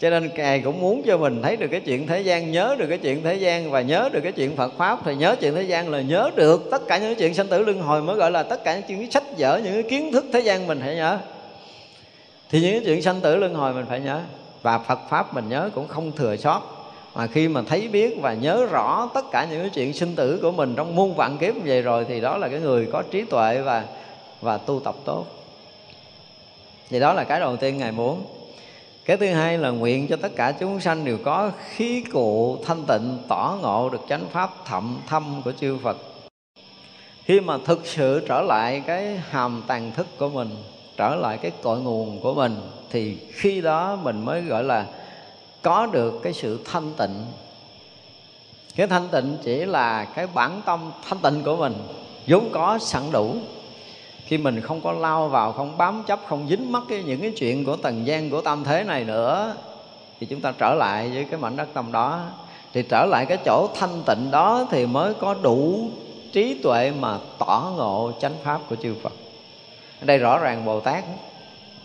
[0.00, 2.86] Cho nên ngài cũng muốn cho mình thấy được cái chuyện thế gian, nhớ được
[2.88, 4.98] cái chuyện thế gian và nhớ được cái chuyện phật pháp.
[5.04, 7.64] Thì nhớ chuyện thế gian là nhớ được tất cả những cái chuyện sanh tử
[7.64, 10.24] luân hồi mới gọi là tất cả những chuyện sách vở, những cái kiến thức
[10.32, 11.18] thế gian mình phải nhớ
[12.50, 14.20] thì những cái chuyện sanh tử luân hồi mình phải nhớ.
[14.62, 16.62] Và phật pháp mình nhớ cũng không thừa sót.
[17.14, 20.38] Mà khi mà thấy biết và nhớ rõ tất cả những cái chuyện sinh tử
[20.42, 23.24] của mình trong muôn vạn kiếp về rồi thì đó là cái người có trí
[23.24, 23.84] tuệ và
[24.40, 25.26] và tu tập tốt.
[26.88, 28.24] Thì đó là cái đầu tiên ngài muốn.
[29.04, 32.84] Cái thứ hai là nguyện cho tất cả chúng sanh đều có khí cụ thanh
[32.84, 35.96] tịnh, tỏ ngộ, được chánh pháp thậm thâm của chư Phật.
[37.24, 40.48] Khi mà thực sự trở lại cái hàm tàn thức của mình
[40.96, 42.56] trở lại cái cội nguồn của mình,
[42.90, 44.86] thì khi đó mình mới gọi là
[45.62, 47.24] có được cái sự thanh tịnh.
[48.76, 51.74] Cái thanh tịnh chỉ là cái bản tâm thanh tịnh của mình,
[52.26, 53.34] vốn có sẵn đủ.
[54.24, 57.32] Khi mình không có lao vào, không bám chấp, không dính mắc cái những cái
[57.36, 59.54] chuyện của tầng gian, của tam thế này nữa,
[60.20, 62.20] thì chúng ta trở lại với cái mảnh đất tâm đó.
[62.72, 65.88] Thì trở lại cái chỗ thanh tịnh đó thì mới có đủ
[66.32, 69.12] trí tuệ mà tỏ ngộ chánh pháp của chư Phật
[70.00, 71.04] ở đây rõ ràng Bồ Tát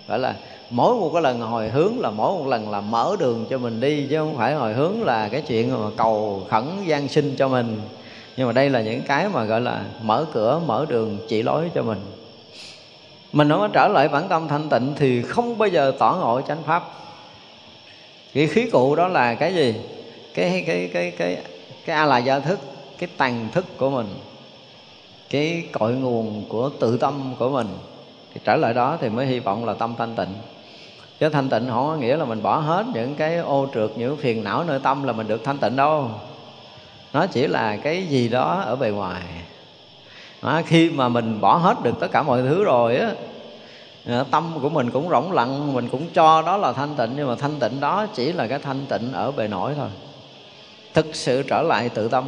[0.07, 0.35] gọi là
[0.69, 3.79] mỗi một cái lần hồi hướng là mỗi một lần là mở đường cho mình
[3.79, 7.47] đi, chứ không phải hồi hướng là cái chuyện mà cầu khẩn gian sinh cho
[7.47, 7.81] mình.
[8.37, 11.71] Nhưng mà đây là những cái mà gọi là mở cửa, mở đường, chỉ lối
[11.75, 11.99] cho mình.
[13.33, 16.41] Mình không có trở lại bản tâm thanh tịnh thì không bao giờ tỏ ngộ
[16.41, 16.83] chánh pháp.
[18.33, 19.75] Cái khí cụ đó là cái gì?
[20.33, 21.37] Cái cái cái cái
[21.85, 22.59] cái a la gia thức,
[22.97, 24.07] cái tàn thức của mình.
[25.29, 27.67] Cái cội nguồn của tự tâm của mình
[28.33, 30.33] thì trở lại đó thì mới hy vọng là tâm thanh tịnh.
[31.19, 34.17] Chứ thanh tịnh không có nghĩa là mình bỏ hết những cái ô trượt những
[34.17, 36.09] phiền não nơi tâm là mình được thanh tịnh đâu.
[37.13, 39.21] Nó chỉ là cái gì đó ở bề ngoài.
[40.41, 43.11] Đó, khi mà mình bỏ hết được tất cả mọi thứ rồi á
[44.05, 47.27] à, tâm của mình cũng rỗng lặng mình cũng cho đó là thanh tịnh nhưng
[47.27, 49.89] mà thanh tịnh đó chỉ là cái thanh tịnh ở bề nổi thôi.
[50.93, 52.25] Thực sự trở lại tự tâm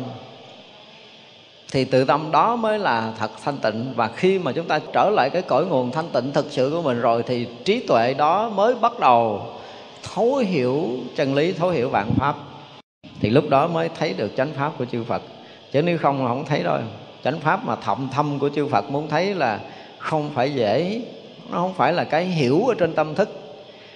[1.73, 3.93] thì tự tâm đó mới là thật thanh tịnh.
[3.95, 6.81] Và khi mà chúng ta trở lại cái cõi nguồn thanh tịnh thực sự của
[6.81, 9.41] mình rồi, thì trí tuệ đó mới bắt đầu
[10.03, 12.35] thấu hiểu chân lý, thấu hiểu vạn pháp.
[13.19, 15.21] Thì lúc đó mới thấy được chánh pháp của chư Phật.
[15.71, 16.77] Chứ nếu không là không thấy đâu.
[17.23, 19.59] Chánh pháp mà thậm thâm của chư Phật muốn thấy là
[19.97, 21.01] không phải dễ.
[21.51, 23.29] Nó không phải là cái hiểu ở trên tâm thức.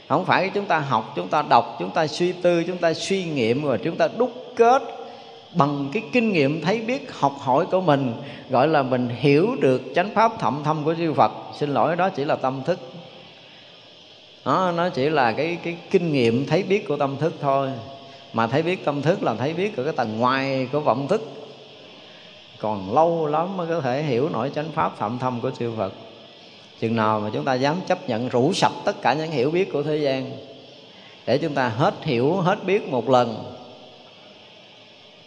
[0.10, 3.24] Không phải chúng ta học, chúng ta đọc, chúng ta suy tư, chúng ta suy
[3.24, 4.82] nghiệm, rồi chúng ta đúc kết
[5.53, 8.14] bằng cái kinh nghiệm thấy biết học hỏi của mình,
[8.49, 11.32] gọi là mình hiểu được chánh pháp thậm thâm của chư Phật.
[11.60, 12.80] Xin lỗi, đó chỉ là tâm thức.
[14.45, 17.69] Nó nó chỉ là cái cái kinh nghiệm thấy biết của tâm thức thôi.
[18.34, 21.22] Mà thấy biết tâm thức là thấy biết ở cái tầng ngoài của vọng thức.
[22.60, 25.94] Còn lâu lắm mới có thể hiểu nổi chánh pháp thậm thâm của siêu Phật.
[26.80, 29.74] Chừng nào mà chúng ta dám chấp nhận rủ sạch tất cả những hiểu biết
[29.74, 30.32] của thế gian,
[31.26, 33.57] để chúng ta hết hiểu, hết biết một lần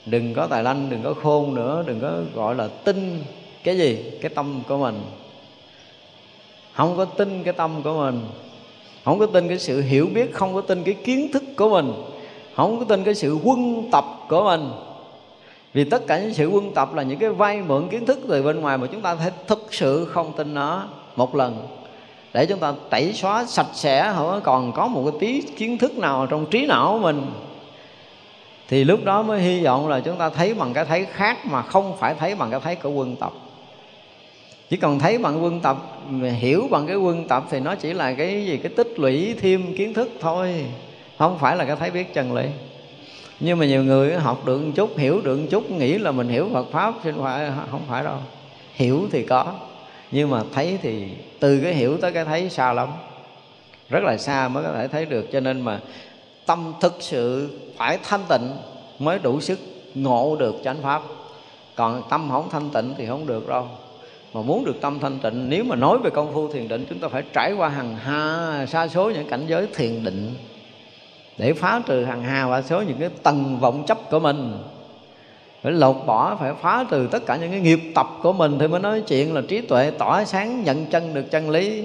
[0.06, 3.24] đừng có tài lanh, đừng có khôn nữa, đừng có gọi là tin
[3.64, 5.00] cái gì, cái tâm của mình.
[6.72, 8.20] Không có tin cái tâm của mình.
[9.04, 11.92] Không có tin cái sự hiểu biết, không có tin cái kiến thức của mình.
[12.54, 14.70] Không có tin cái sự quân tập của mình.
[15.72, 18.42] Vì tất cả những sự quân tập là những cái vay mượn kiến thức từ
[18.42, 20.84] bên ngoài mà chúng ta phải thực sự không tin nó
[21.16, 21.66] một lần.
[22.34, 25.98] Để chúng ta tẩy xóa sạch sẽ, không còn có một cái tí kiến thức
[25.98, 27.26] nào trong trí não của mình
[28.70, 31.62] thì lúc đó mới hy vọng là chúng ta thấy bằng cái thấy khác mà
[31.62, 33.32] không phải thấy bằng cái thấy của quân tập
[34.70, 35.76] chỉ cần thấy bằng quân tập
[36.38, 38.56] hiểu bằng cái quân tập thì nó chỉ là cái gì?
[38.56, 40.64] Cái tích lũy thêm kiến thức thôi.
[41.18, 42.44] Không phải là cái thấy biết chân lý.
[43.40, 46.28] Nhưng mà nhiều người học được một chút, hiểu được một chút, nghĩ là mình
[46.28, 48.16] hiểu Phật pháp xin phải, không phải đâu.
[48.74, 49.54] Hiểu thì có,
[50.10, 51.08] nhưng mà thấy thì
[51.40, 52.88] từ cái hiểu tới cái thấy xa lắm.
[53.88, 55.80] Rất là xa mới có thể thấy được, cho nên mà
[56.46, 57.50] tâm thực sự
[57.80, 58.50] phải thanh tịnh
[58.98, 59.58] mới đủ sức
[59.94, 61.02] ngộ được chánh pháp.
[61.74, 63.66] Còn tâm không thanh tịnh thì không được đâu.
[64.34, 66.98] Mà muốn được tâm thanh tịnh, nếu mà nói về công phu thiền định, chúng
[66.98, 70.34] ta phải trải qua hàng hà sa số những cảnh giới thiền định
[71.38, 74.58] để phá trừ hàng hà và số những cái tầng vọng chấp của mình.
[75.62, 78.66] Phải lột bỏ, phải phá từ tất cả những cái nghiệp tập của mình thì
[78.68, 81.84] mới nói chuyện là trí tuệ tỏa sáng, nhận chân được chân lý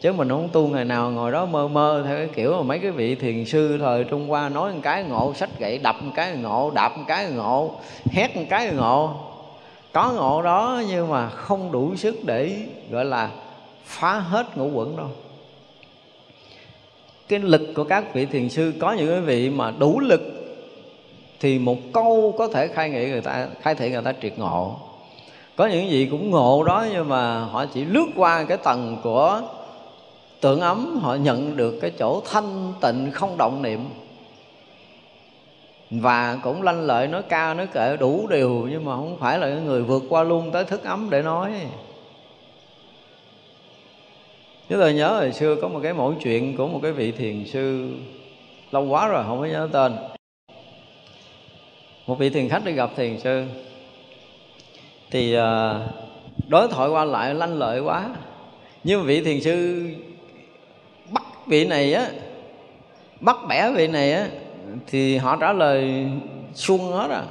[0.00, 2.78] chứ mình không tu ngày nào ngồi đó mơ mơ theo cái kiểu mà mấy
[2.78, 6.12] cái vị thiền sư thời trung hoa nói một cái ngộ, sách gậy đập một
[6.14, 7.74] cái ngộ, đạp một cái ngộ,
[8.10, 9.10] hét một cái ngộ.
[9.92, 12.56] Có ngộ đó nhưng mà không đủ sức để,
[12.90, 13.30] gọi là,
[13.84, 15.08] phá hết ngũ quẩn đâu.
[17.28, 20.20] Cái lực của các vị thiền sư, có những cái vị mà đủ lực
[21.40, 24.76] thì một câu có thể khai nghị người ta, khai thị người ta triệt ngộ.
[25.56, 29.42] Có những gì cũng ngộ đó nhưng mà họ chỉ lướt qua cái tầng của
[30.40, 33.80] tưởng ấm, họ nhận được cái chỗ thanh tịnh không động niệm.
[35.90, 39.48] Và cũng lanh lợi, nói cao nói kệ đủ điều, nhưng mà không phải là
[39.48, 41.52] người vượt qua luôn tới thức ấm để nói.
[44.68, 47.44] Chúng tôi nhớ hồi xưa có một cái mẫu chuyện của một cái vị thiền
[47.44, 47.94] sư,
[48.70, 49.96] lâu quá rồi không có nhớ tên.
[52.06, 53.44] Một vị thiền khách đi gặp thiền sư,
[55.10, 55.80] thì ờ,
[56.48, 58.10] đối thoại qua lại lanh lợi quá.
[58.84, 59.86] Nhưng vị thiền sư
[61.46, 62.06] vị này á,
[63.20, 64.28] bắt bẻ vị này á,
[64.86, 66.06] thì họ trả lời
[66.54, 67.22] xuân hết à.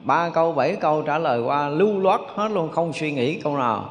[0.00, 3.56] Ba câu, bảy câu trả lời qua, lưu loát hết luôn, không suy nghĩ câu
[3.56, 3.90] nào.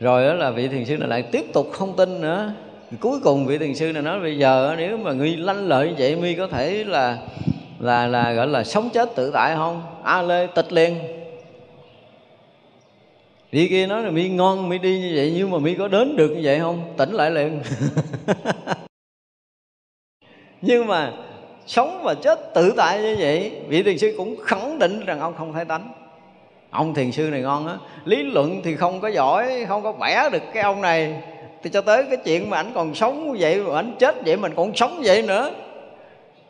[0.00, 2.52] Rồi đó là vị thiền sư này lại tiếp tục không tin nữa.
[3.00, 5.94] Cuối cùng vị thiền sư này nói, bây giờ nếu mà ngươi lanh lợi như
[5.98, 7.18] vậy mi có thể là
[7.78, 9.82] là là, gọi là sống chết tự tại không?
[10.02, 10.98] A lê tịch liền
[13.54, 16.16] đi kia nói là mi ngon, mi đi như vậy, nhưng mà mi có đến
[16.16, 16.94] được như vậy không?
[16.96, 17.60] Tỉnh lại liền.
[20.62, 21.12] Nhưng mà
[21.66, 25.34] sống và chết tự tại như vậy, vị thiền sư cũng khẳng định rằng ông
[25.38, 25.92] không thay tánh.
[26.70, 27.76] Ông thiền sư này ngon á.
[28.04, 31.22] Lý luận thì không có giỏi, không có bẻ được cái ông này.
[31.62, 34.36] Thì cho tới cái chuyện mà ảnh còn sống như vậy, mà ảnh chết vậy,
[34.36, 35.50] mình còn sống vậy nữa.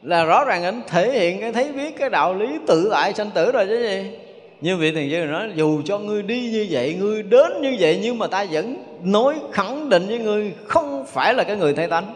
[0.03, 3.31] Là rõ ràng ảnh thể hiện cái thấy biết cái đạo lý tự tại sanh
[3.31, 4.24] tử rồi chứ gì
[4.65, 8.01] như vị thiền sư nói dù cho ngươi đi như vậy ngươi đến như vậy
[8.03, 11.86] nhưng mà ta vẫn nói khẳng định với ngươi không phải là cái người thấy
[11.86, 12.15] tánh.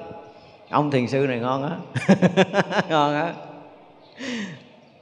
[0.71, 1.77] Ông thiền sư này ngon á.
[2.89, 3.33] Ngon á.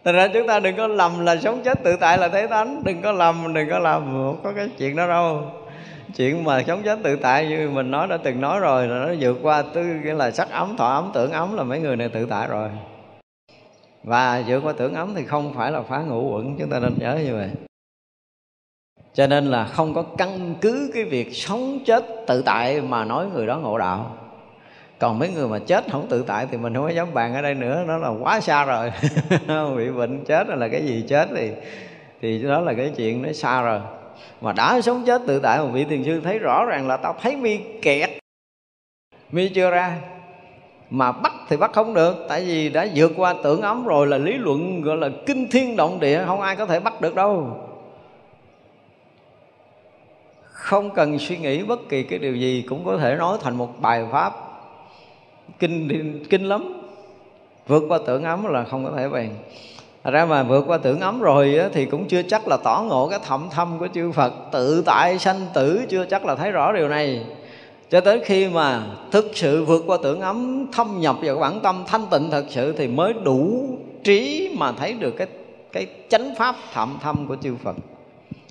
[0.04, 2.82] Thành ra chúng ta đừng có lầm là sống chết tự tại là thế tánh.
[2.84, 5.42] Đừng có lầm, đừng có lầm Không có cái chuyện đó đâu.
[6.16, 9.12] Chuyện mà sống chết tự tại như mình nói đã từng nói rồi là Nó
[9.20, 12.08] vượt qua tư cái là sắc ấm, thọ ấm, tưởng ấm là mấy người này
[12.08, 12.68] tự tại rồi.
[14.06, 16.94] Và vượt qua tưởng ấm thì không phải là phá ngũ quẩn, Chúng ta nên
[16.98, 17.50] nhớ như vậy.
[19.14, 23.26] Cho nên là không có căn cứ cái việc sống chết tự tại mà nói
[23.26, 24.16] người đó ngộ đạo.
[24.98, 27.42] Còn mấy người mà chết không tự tại thì mình không có dám bàn ở
[27.42, 28.92] đây nữa, nó là quá xa rồi.
[29.76, 31.52] Bị bệnh chết là cái gì chết thì
[32.20, 33.80] thì đó là cái chuyện nó xa rồi.
[34.40, 37.16] Mà đã sống chết tự tại một vị thiền sư thấy rõ ràng là tao
[37.22, 38.10] thấy mi kẹt.
[39.30, 39.98] Mi chưa ra
[40.90, 44.18] mà bắt thì bắt không được tại vì đã vượt qua tưởng ấm rồi là
[44.18, 47.60] lý luận gọi là kinh thiên động địa không ai có thể bắt được đâu.
[50.50, 53.80] Không cần suy nghĩ bất kỳ cái điều gì cũng có thể nói thành một
[53.80, 54.34] bài pháp
[55.58, 56.82] kinh kinh lắm.
[57.66, 59.30] Vượt qua tưởng ấm là không có thể bền.
[60.04, 62.84] Thật ra mà vượt qua tưởng ấm rồi á, thì cũng chưa chắc là tỏ
[62.88, 64.32] ngộ cái thậm thâm của chư Phật.
[64.52, 67.24] Tự tại sanh tử chưa chắc là thấy rõ điều này.
[67.90, 71.84] Cho tới khi mà thực sự vượt qua tưởng ấm, Thâm nhập vào bản tâm,
[71.86, 73.68] thanh tịnh thật sự Thì mới đủ
[74.04, 75.26] trí mà thấy được cái
[75.72, 77.76] cái chánh pháp thậm thâm của chư Phật.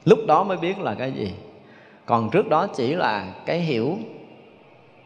[0.05, 1.31] Lúc đó mới biết là cái gì.
[2.05, 3.97] Còn trước đó chỉ là cái hiểu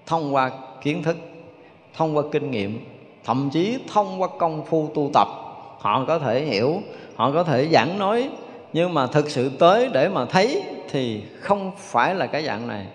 [0.06, 0.52] thông qua
[0.82, 1.18] kiến thức,
[1.96, 2.80] Thông qua kinh nghiệm,
[3.24, 5.28] Thậm chí thông qua công phu tu tập.
[5.80, 6.82] Họ có thể hiểu,
[7.16, 8.30] họ có thể giảng nói,
[8.74, 12.86] nhưng mà thực sự tới để mà thấy thì không phải là cái dạng này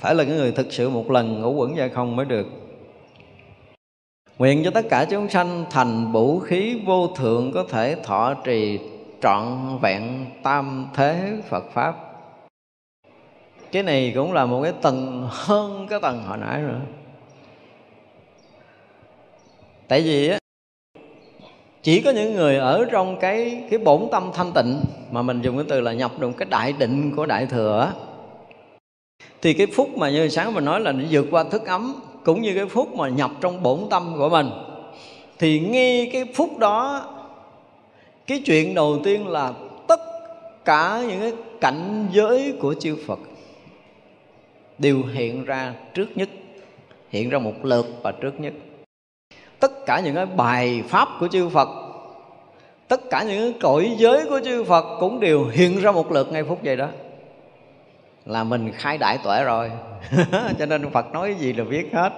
[0.00, 2.46] phải là cái người thực sự một lần ngủ quẩn ra không mới được.
[4.38, 8.78] Nguyện cho tất cả chúng sanh thành vũ khí vô thượng có thể thọ trì
[9.22, 11.96] trọn vẹn tam thế Phật pháp.
[13.72, 16.80] Cái này cũng là một cái tầng hơn cái tầng hồi nãy nữa.
[19.88, 20.38] Tại vì á,
[21.82, 25.56] chỉ có những người ở trong cái cái bổn tâm thanh tịnh mà mình dùng
[25.56, 27.92] cái từ là nhập được cái đại định của đại thừa
[29.42, 31.94] thì cái phút mà như sáng mình nói là nó vượt qua thức ấm,
[32.24, 34.50] cũng như cái phút mà nhập trong bổn tâm của mình.
[35.38, 37.06] Thì ngay cái phút đó,
[38.26, 39.52] cái chuyện đầu tiên là
[39.86, 40.00] tất
[40.64, 43.18] cả những cái cảnh giới của chư Phật
[44.78, 46.28] đều hiện ra trước nhất,
[47.10, 48.52] hiện ra một lượt và trước nhất.
[49.60, 51.68] Tất cả những cái bài pháp của chư Phật,
[52.88, 56.32] tất cả những cái cõi giới của chư Phật cũng đều hiện ra một lượt
[56.32, 56.88] ngay phút giây đó
[58.26, 59.70] là mình khai đại tuệ rồi.
[60.58, 62.12] Cho nên Phật nói gì là biết hết.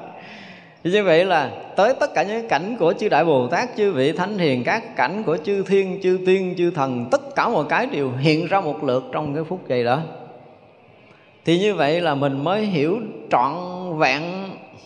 [0.85, 4.13] Như vậy là tới tất cả những cảnh của chư Đại Bồ Tát, chư vị
[4.13, 7.87] Thánh Hiền, các cảnh của chư Thiên, chư Tiên, chư Thần, tất cả mọi cái
[7.87, 10.01] đều hiện ra một lượt trong cái phút giây đó.
[11.45, 12.99] Thì như vậy là mình mới hiểu
[13.31, 13.53] trọn
[13.99, 14.23] vẹn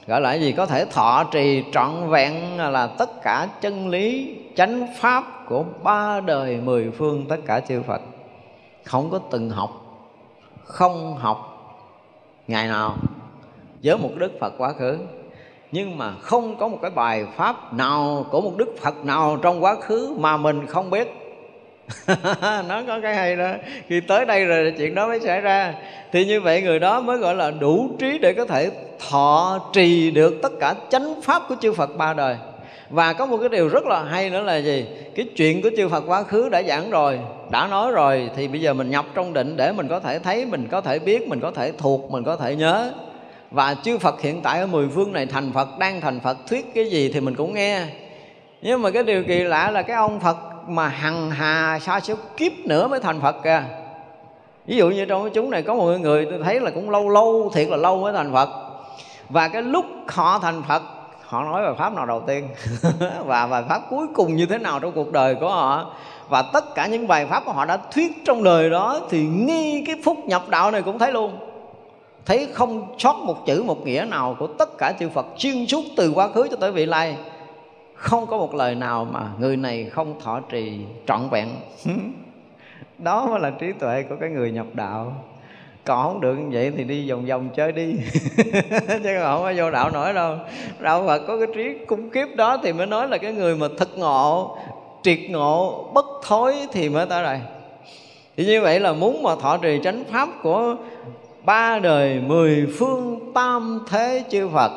[0.07, 4.87] gọi là gì có thể thọ trì trọn vẹn là tất cả chân lý chánh
[4.99, 8.01] pháp của ba đời mười phương tất cả chư Phật.
[8.85, 9.86] Không có từng học
[10.67, 11.53] không học
[12.49, 12.97] ngày nào,
[13.83, 14.99] với một đức Phật quá khứ.
[15.73, 19.65] Nhưng mà không có một cái bài pháp nào của một đức Phật nào trong
[19.65, 21.09] quá khứ mà mình không biết.
[22.69, 23.53] Nó có cái hay đó.
[23.87, 25.75] Khi tới đây rồi chuyện đó mới xảy ra.
[26.13, 28.71] Thì như vậy người đó mới gọi là đủ trí để có thể
[29.09, 32.37] thọ trì được tất cả chánh pháp của chư Phật ba đời
[32.91, 34.87] và có một cái điều rất là hay nữa là gì?
[35.15, 37.19] Cái chuyện của chư Phật quá khứ đã giảng rồi,
[37.51, 40.47] đã nói rồi, thì bây giờ mình nhập trong định để mình có thể thấy,
[40.47, 42.93] mình có thể biết, mình có thể thuộc, mình có thể nhớ.
[43.51, 46.75] Và chư Phật hiện tại ở mười phương này thành Phật, đang thành Phật, thuyết
[46.75, 47.81] cái gì thì mình cũng nghe.
[48.63, 50.37] Nhưng mà cái điều kỳ lạ là cái ông Phật
[50.69, 53.63] mà hằng hà sa số kiếp nữa mới thành Phật kìa.
[54.67, 57.51] Ví dụ như trong chúng này có một người tôi thấy là cũng lâu lâu,
[57.55, 58.49] thiệt là lâu mới thành Phật.
[59.29, 60.83] Và cái lúc họ thành Phật
[61.27, 62.49] họ nói bài pháp nào đầu tiên?
[63.27, 65.93] Và bài pháp cuối cùng như thế nào trong cuộc đời của họ?
[66.29, 69.85] Và tất cả những bài pháp mà họ đã thuyết trong đời đó thì ngay
[69.87, 71.39] cái phút nhập đạo này cũng thấy luôn.
[72.27, 75.85] Thấy không sót một chữ một nghĩa nào của tất cả chư Phật xuyên suốt
[75.97, 77.17] từ quá khứ cho tới vị lai.
[77.95, 81.49] Không có một lời nào mà người này không thọ trì trọn vẹn.
[82.99, 85.13] Đó mới là trí tuệ của cái người nhập đạo
[85.87, 87.95] còn không được như vậy thì đi vòng vòng chơi đi.
[89.03, 90.37] Chứ không có vô đạo nổi đâu.
[90.81, 93.67] Đạo phật có cái trí cung kiếp đó thì mới nói là cái người mà
[93.79, 94.59] thực ngộ,
[95.03, 97.41] triệt ngộ, bất thối thì mới tới đây.
[98.37, 100.75] Thì như vậy là muốn mà thọ trì chánh pháp của
[101.45, 104.73] ba đời mười phương tam thế chư phật,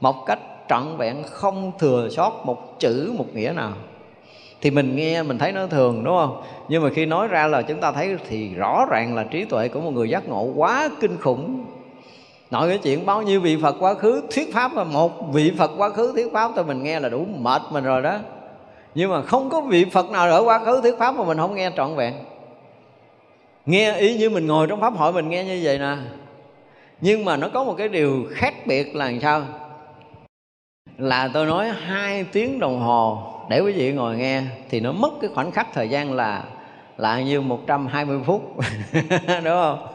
[0.00, 0.38] một cách
[0.68, 3.72] trọn vẹn, không thừa sót một chữ, một nghĩa nào
[4.62, 6.42] thì mình nghe, mình thấy nó thường, đúng không?
[6.68, 9.68] Nhưng mà khi nói ra là chúng ta thấy thì rõ ràng là trí tuệ
[9.68, 11.64] của một người giác ngộ quá kinh khủng.
[12.50, 15.70] Nói cái chuyện bao nhiêu vị phật quá khứ thuyết pháp là một vị phật
[15.76, 18.18] quá khứ thuyết pháp cho mình nghe là đủ mệt mình rồi đó.
[18.94, 21.54] Nhưng mà không có vị phật nào ở quá khứ thuyết pháp mà mình không
[21.54, 22.14] nghe trọn vẹn.
[23.66, 25.96] Nghe ý như mình ngồi trong pháp hội mình nghe như vậy nè.
[27.00, 29.42] Nhưng mà nó có một cái điều khác biệt là làm sao?
[30.98, 35.10] Là tôi nói hai tiếng đồng hồ để quý vị ngồi nghe thì nó mất
[35.20, 36.44] cái khoảnh khắc thời gian là
[36.96, 38.56] là như 120 phút.
[39.44, 39.86] Đúng không?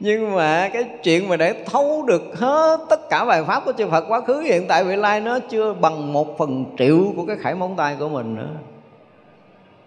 [0.00, 3.88] Nhưng mà cái chuyện mà để thấu được hết tất cả bài pháp của chư
[3.88, 7.36] Phật quá khứ hiện tại vị lai nó chưa bằng một phần triệu của cái
[7.36, 8.50] khải móng tay của mình nữa.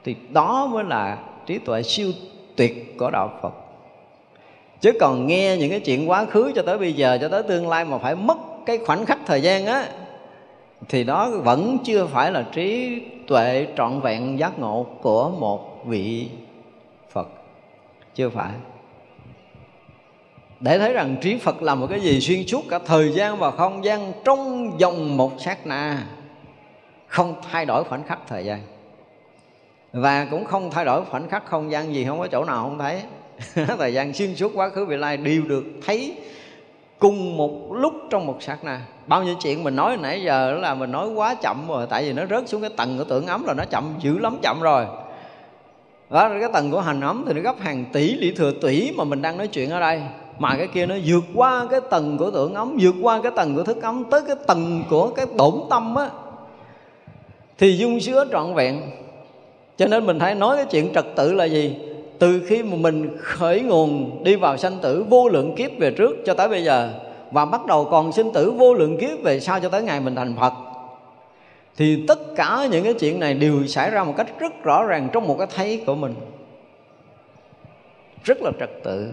[0.03, 2.11] Thì đó mới là trí tuệ siêu
[2.56, 3.53] tuyệt của đạo Phật.
[4.81, 7.69] Chứ còn nghe những cái chuyện quá khứ cho tới bây giờ, cho tới tương
[7.69, 9.85] lai mà phải mất cái khoảnh khắc thời gian á
[10.89, 16.29] thì đó vẫn chưa phải là trí tuệ trọn vẹn giác ngộ của một vị
[17.11, 17.27] Phật.
[18.15, 18.51] Chưa phải.
[20.59, 23.51] Để thấy rằng trí Phật là một cái gì xuyên suốt cả thời gian và
[23.51, 26.07] không gian trong dòng một sát na,
[27.07, 28.59] không thay đổi khoảnh khắc thời gian.
[29.93, 32.79] Và cũng không thay đổi khoảnh khắc không gian gì, không có chỗ nào không
[32.79, 33.01] thấy.
[33.77, 36.15] Thời gian xuyên suốt quá khứ, vị lai đều được thấy
[37.01, 38.81] cùng một lúc trong một sát na.
[39.07, 42.13] Bao nhiêu chuyện mình nói nãy giờ là mình nói quá chậm rồi, tại vì
[42.13, 44.85] nó rớt xuống cái tầng của tưởng ấm là nó chậm dữ lắm, chậm rồi.
[46.09, 49.03] Đó cái tầng của hành ấm thì nó gấp hàng tỷ lý thừa tỷ mà
[49.03, 50.01] mình đang nói chuyện ở đây.
[50.39, 53.55] Mà cái kia nó vượt qua cái tầng của tưởng ấm, vượt qua cái tầng
[53.55, 56.09] của thức ấm, tới cái tầng của cái bổn tâm á.
[57.57, 58.81] Thì dung sứa trọn vẹn.
[59.77, 61.75] Cho nên mình thấy nói cái chuyện trật tự là gì?
[62.22, 66.18] Từ khi mà mình khởi nguồn đi vào sanh tử, vô lượng kiếp về trước
[66.26, 66.93] cho tới bây giờ,
[67.31, 70.15] và bắt đầu còn sinh tử vô lượng kiếp về sau cho tới ngày mình
[70.15, 70.53] thành Phật,
[71.77, 75.10] thì tất cả những cái chuyện này đều xảy ra một cách rất rõ ràng
[75.14, 76.15] trong một cái thấy của mình.
[78.23, 79.10] Rất là trật tự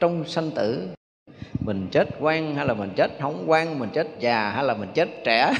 [0.00, 0.88] trong sanh tử.
[1.60, 4.88] Mình chết quan hay là mình chết không quan, mình chết già hay là mình
[4.94, 5.52] chết trẻ,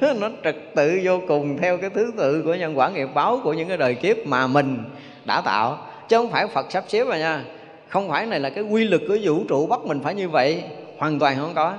[0.20, 3.52] nó trật tự vô cùng theo cái thứ tự của nhân quả nghiệp báo của
[3.52, 4.78] những cái đời kiếp mà mình
[5.24, 7.44] đã tạo chứ không phải phật sắp xếp mà nha.
[7.88, 10.62] Không phải này là cái quy luật của vũ trụ bắt mình phải như vậy.
[10.98, 11.74] Hoàn toàn không có.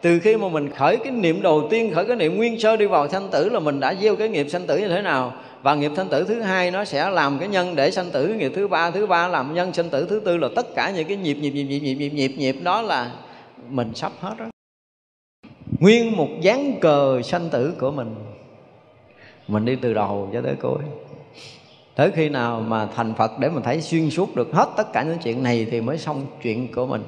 [0.00, 2.86] Từ khi mà mình khởi cái niệm đầu tiên khởi cái niệm nguyên sơ đi
[2.86, 5.32] vào sanh tử là mình đã gieo cái nghiệp sanh tử như thế nào.
[5.62, 8.52] Và nghiệp sanh tử thứ hai nó sẽ làm cái nhân để sanh tử nghiệp
[8.54, 11.16] thứ ba thứ ba làm nhân sanh tử thứ tư là tất cả những cái
[11.16, 13.10] nhịp nhịp nhịp nhịp nhịp nhịp nhịp, nhịp đó là
[13.68, 14.44] mình sắp hết đó.
[15.80, 18.14] Nguyên một dáng cờ sanh tử của mình.
[19.48, 20.78] Mình đi từ đầu cho tới cuối
[21.94, 25.02] tới khi nào mà thành phật để mình thấy xuyên suốt được hết tất cả
[25.02, 27.02] những chuyện này thì mới xong chuyện của mình.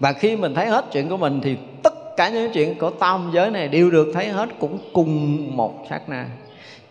[0.00, 3.30] Và khi mình thấy hết chuyện của mình thì tất cả những chuyện của tam
[3.32, 6.26] giới này đều được thấy hết cũng cùng một sát na.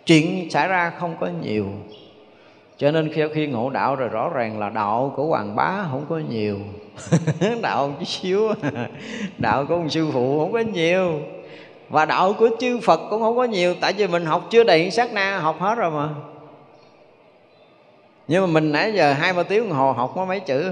[0.05, 1.65] Chuyện xảy ra không có nhiều.
[2.77, 6.05] Cho nên khi khi ngộ đạo rồi rõ ràng là đạo của hoàng bá không
[6.09, 6.57] có nhiều.
[7.61, 8.53] Đạo chút xíu.
[9.37, 11.19] Đạo của ông sư phụ không có nhiều.
[11.89, 13.75] Và đạo của chư phật cũng không có nhiều.
[13.81, 16.09] Tại vì mình học chưa đầy sát na, học hết rồi mà
[18.27, 20.71] nhưng mà mình nãy giờ hai ba tiếng đồng hồ học có mấy chữ?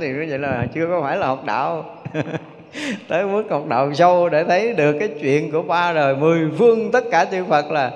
[0.00, 1.84] Thì như vậy là chưa có phải là học đạo.
[3.08, 6.92] Tới mức học đạo sâu để thấy được cái chuyện của ba đời mười phương
[6.92, 7.90] tất cả chư Phật là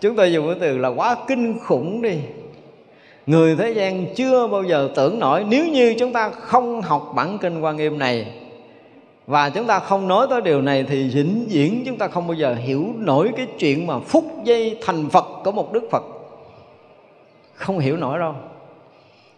[0.00, 2.18] chúng tôi dùng cái từ là quá kinh khủng đi.
[3.26, 7.38] Người thế gian chưa bao giờ tưởng nổi nếu như chúng ta không học bản
[7.38, 8.26] kinh quan nghiêm này.
[9.26, 12.34] Và chúng ta không nói tới điều này thì vĩnh viễn chúng ta không bao
[12.34, 16.19] giờ hiểu nổi cái chuyện mà phút giây thành Phật của một Đức Phật
[17.60, 18.34] không hiểu nổi đâu.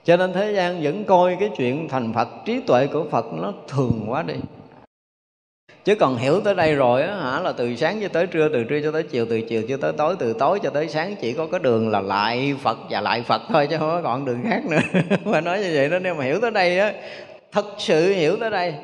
[0.05, 3.53] Cho nên thế gian vẫn coi cái chuyện thành Phật, trí tuệ của Phật nó
[3.69, 4.35] thường quá đi.
[5.85, 8.65] Chứ còn hiểu tới đây rồi á hả, là từ sáng cho tới trưa, từ
[8.65, 11.33] trưa cho tới chiều, từ chiều cho tới tối, từ tối cho tới sáng chỉ
[11.33, 14.41] có cái đường là lại phật và lại phật thôi chứ không có còn đường
[14.49, 15.01] khác nữa.
[15.25, 16.93] Mà nói như vậy đó, nếu mà hiểu tới đây á,
[17.53, 18.75] thật sự hiểu tới đây,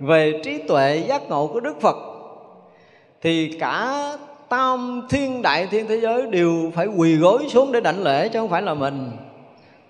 [0.00, 1.96] về trí tuệ giác ngộ của đức phật,
[3.20, 4.02] thì cả
[4.52, 8.38] tam thiên đại thiên thế giới đều phải quỳ gối xuống để đảnh lễ, chứ
[8.38, 9.10] không phải là mình.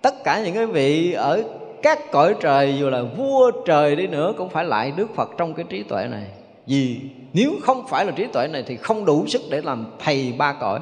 [0.03, 1.43] Tất cả những cái vị ở
[1.83, 5.55] các cõi trời, dù là vua trời đi nữa, cũng phải lại đức phật trong
[5.55, 6.27] cái trí tuệ này.
[6.67, 7.01] Vì
[7.33, 10.53] nếu không phải là trí tuệ này thì không đủ sức để làm thầy ba
[10.53, 10.81] cõi.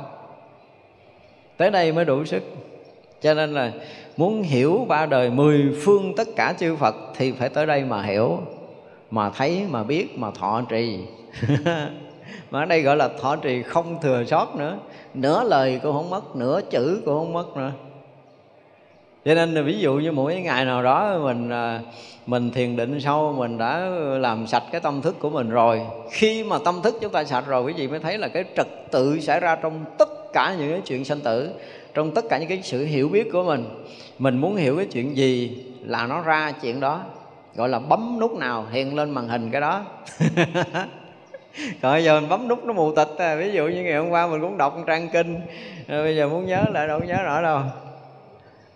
[1.57, 2.43] Tới đây mới đủ sức.
[3.23, 3.73] Cho nên là
[4.17, 8.03] muốn hiểu ba đời mười phương tất cả chư Phật thì phải tới đây mà
[8.03, 8.39] hiểu,
[9.11, 11.01] mà thấy, mà biết, mà thọ trì.
[12.51, 14.79] mà ở đây gọi là thọ trì không thừa sót nữa.
[15.15, 17.73] Nửa lời cũng không mất, nửa chữ cũng không mất nữa.
[19.25, 21.81] Cho nên là ví dụ như mỗi ngày nào đó mình à,
[22.27, 23.79] mình thiền định sâu mình đã
[24.19, 25.81] làm sạch cái tâm thức của mình rồi.
[26.11, 28.67] Khi mà tâm thức chúng ta sạch rồi, quý vị mới thấy là cái trật
[28.91, 31.51] tự xảy ra trong tất cả những cái chuyện sanh tử,
[31.95, 33.65] trong tất cả những cái sự hiểu biết của mình.
[34.19, 37.01] Mình muốn hiểu cái chuyện gì là nó ra chuyện đó,
[37.55, 39.85] gọi là bấm nút nào hiện lên màn hình cái đó.
[41.83, 43.37] rồi giờ mình bấm nút nó mù tịch à.
[43.37, 45.41] ví dụ như ngày hôm qua mình cũng đọc một trang kinh.
[45.89, 47.61] Rồi bây giờ muốn nhớ lại đâu nhớ rõ đâu.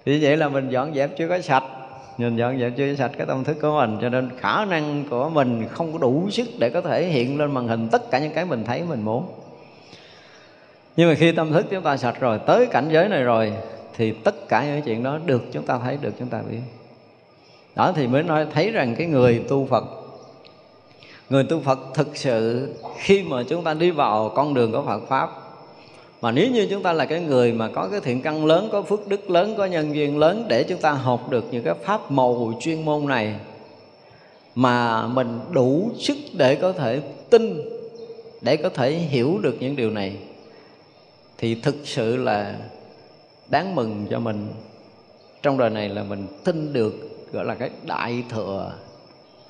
[0.05, 1.65] Thì vậy là mình dọn dẹp chưa có sạch.
[2.19, 3.99] Nhìn dọn dẹp chưa sạch cái tâm thức của mình.
[4.01, 7.55] Cho nên khả năng của mình không có đủ sức để có thể hiện lên
[7.55, 9.27] màn hình tất cả những cái mình thấy, mình muốn.
[10.97, 13.53] Nhưng mà khi tâm thức chúng ta sạch rồi, tới cảnh giới này rồi,
[13.97, 16.61] thì tất cả những chuyện đó được chúng ta thấy, được chúng ta biết.
[17.77, 19.85] Đó thì mới nói thấy rằng cái người tu phật
[21.35, 25.01] người tu phật thực sự khi mà chúng ta đi vào con đường của phật
[25.09, 25.31] pháp,
[26.20, 28.82] mà nếu như chúng ta là cái người mà có cái thiện căn lớn, có
[28.82, 32.11] phước đức lớn, có nhân duyên lớn để chúng ta học được những cái pháp
[32.11, 33.35] màu chuyên môn này,
[34.55, 37.01] mà mình đủ sức để có thể
[37.31, 37.61] tin,
[38.40, 40.16] để có thể hiểu được những điều này,
[41.39, 42.55] thì thực sự là
[43.48, 44.48] đáng mừng cho mình.
[45.43, 46.94] Trong đời này là mình tin được,
[47.32, 48.73] gọi là cái đại thừa.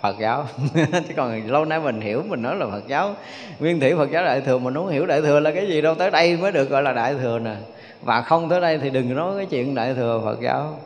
[0.05, 0.47] Phật giáo.
[0.75, 3.15] Chứ còn lâu nay mình hiểu, mình nói là Phật giáo.
[3.61, 5.95] Nguyên thủy Phật giáo đại thừa, mình không hiểu đại thừa là cái gì đâu,
[5.95, 7.55] tới đây mới được gọi là đại thừa nè.
[8.03, 10.79] Và không tới đây thì đừng nói cái chuyện đại thừa Phật giáo.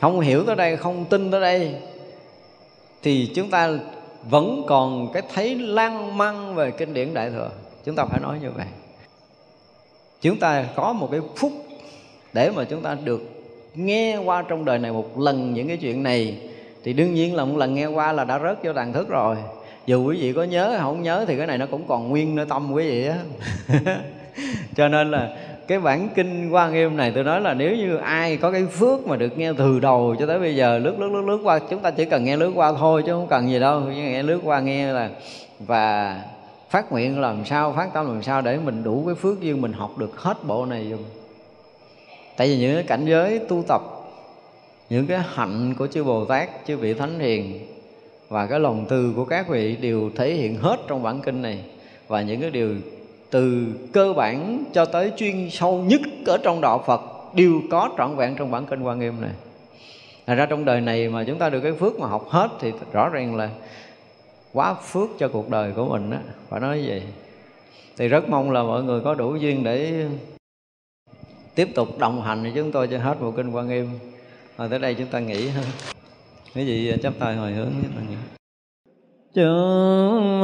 [0.00, 1.74] Không hiểu tới đây, không tin tới đây,
[3.02, 3.70] thì chúng ta
[4.30, 7.50] vẫn còn cái thấy lan măng về kinh điển đại thừa.
[7.84, 8.66] Chúng ta phải nói như vậy.
[10.20, 11.52] Chúng ta có một cái phút
[12.32, 13.20] để mà chúng ta được
[13.74, 16.47] nghe qua trong đời này một lần những cái chuyện này
[16.88, 19.36] thì đương nhiên là một lần nghe qua là đã rớt vô tàn thức rồi.
[19.86, 22.36] Dù quý vị có nhớ hay không nhớ thì cái này nó cũng còn nguyên
[22.36, 23.16] nơi tâm quý vị á.
[24.76, 25.36] Cho nên là
[25.66, 29.06] cái bản kinh qua nghiêm này tôi nói là nếu như ai có cái phước
[29.06, 31.80] mà được nghe từ đầu cho tới bây giờ, lướt lướt lướt lướt qua, chúng
[31.80, 33.80] ta chỉ cần nghe lướt qua thôi chứ không cần gì đâu.
[33.80, 35.10] Nghe lướt qua nghe là
[35.60, 36.20] và
[36.70, 39.72] phát nguyện làm sao phát tâm làm sao để mình đủ cái phước duyên mình
[39.72, 41.04] học được hết bộ này dùng
[42.36, 43.97] tại vì những cái cảnh giới tu tập
[44.90, 47.66] những cái hạnh của chư bồ tát chư vị thánh hiền
[48.28, 51.58] và cái lòng từ của các vị đều thể hiện hết trong bản kinh này
[52.08, 52.74] và những cái điều
[53.30, 57.00] từ cơ bản cho tới chuyên sâu nhất ở trong đạo Phật
[57.34, 59.30] đều có trọn vẹn trong bản kinh Quan Nghiêm này.
[60.26, 62.72] Thật ra trong đời này mà chúng ta được cái phước mà học hết thì
[62.92, 63.50] rõ ràng là
[64.52, 67.02] quá phước cho cuộc đời của mình á, phải nói vậy.
[67.96, 70.06] Thì rất mong là mọi người có đủ duyên để
[71.54, 73.88] tiếp tục đồng hành với chúng tôi cho hết bộ kinh Quan Nghiêm.
[74.58, 75.62] Rồi tới đây chúng ta nghỉ ha.
[76.54, 78.16] Cái gì chấp tay hồi hướng chúng ta nghỉ
[79.34, 80.42] chúng,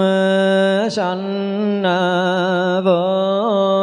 [0.91, 3.74] sanh à, vô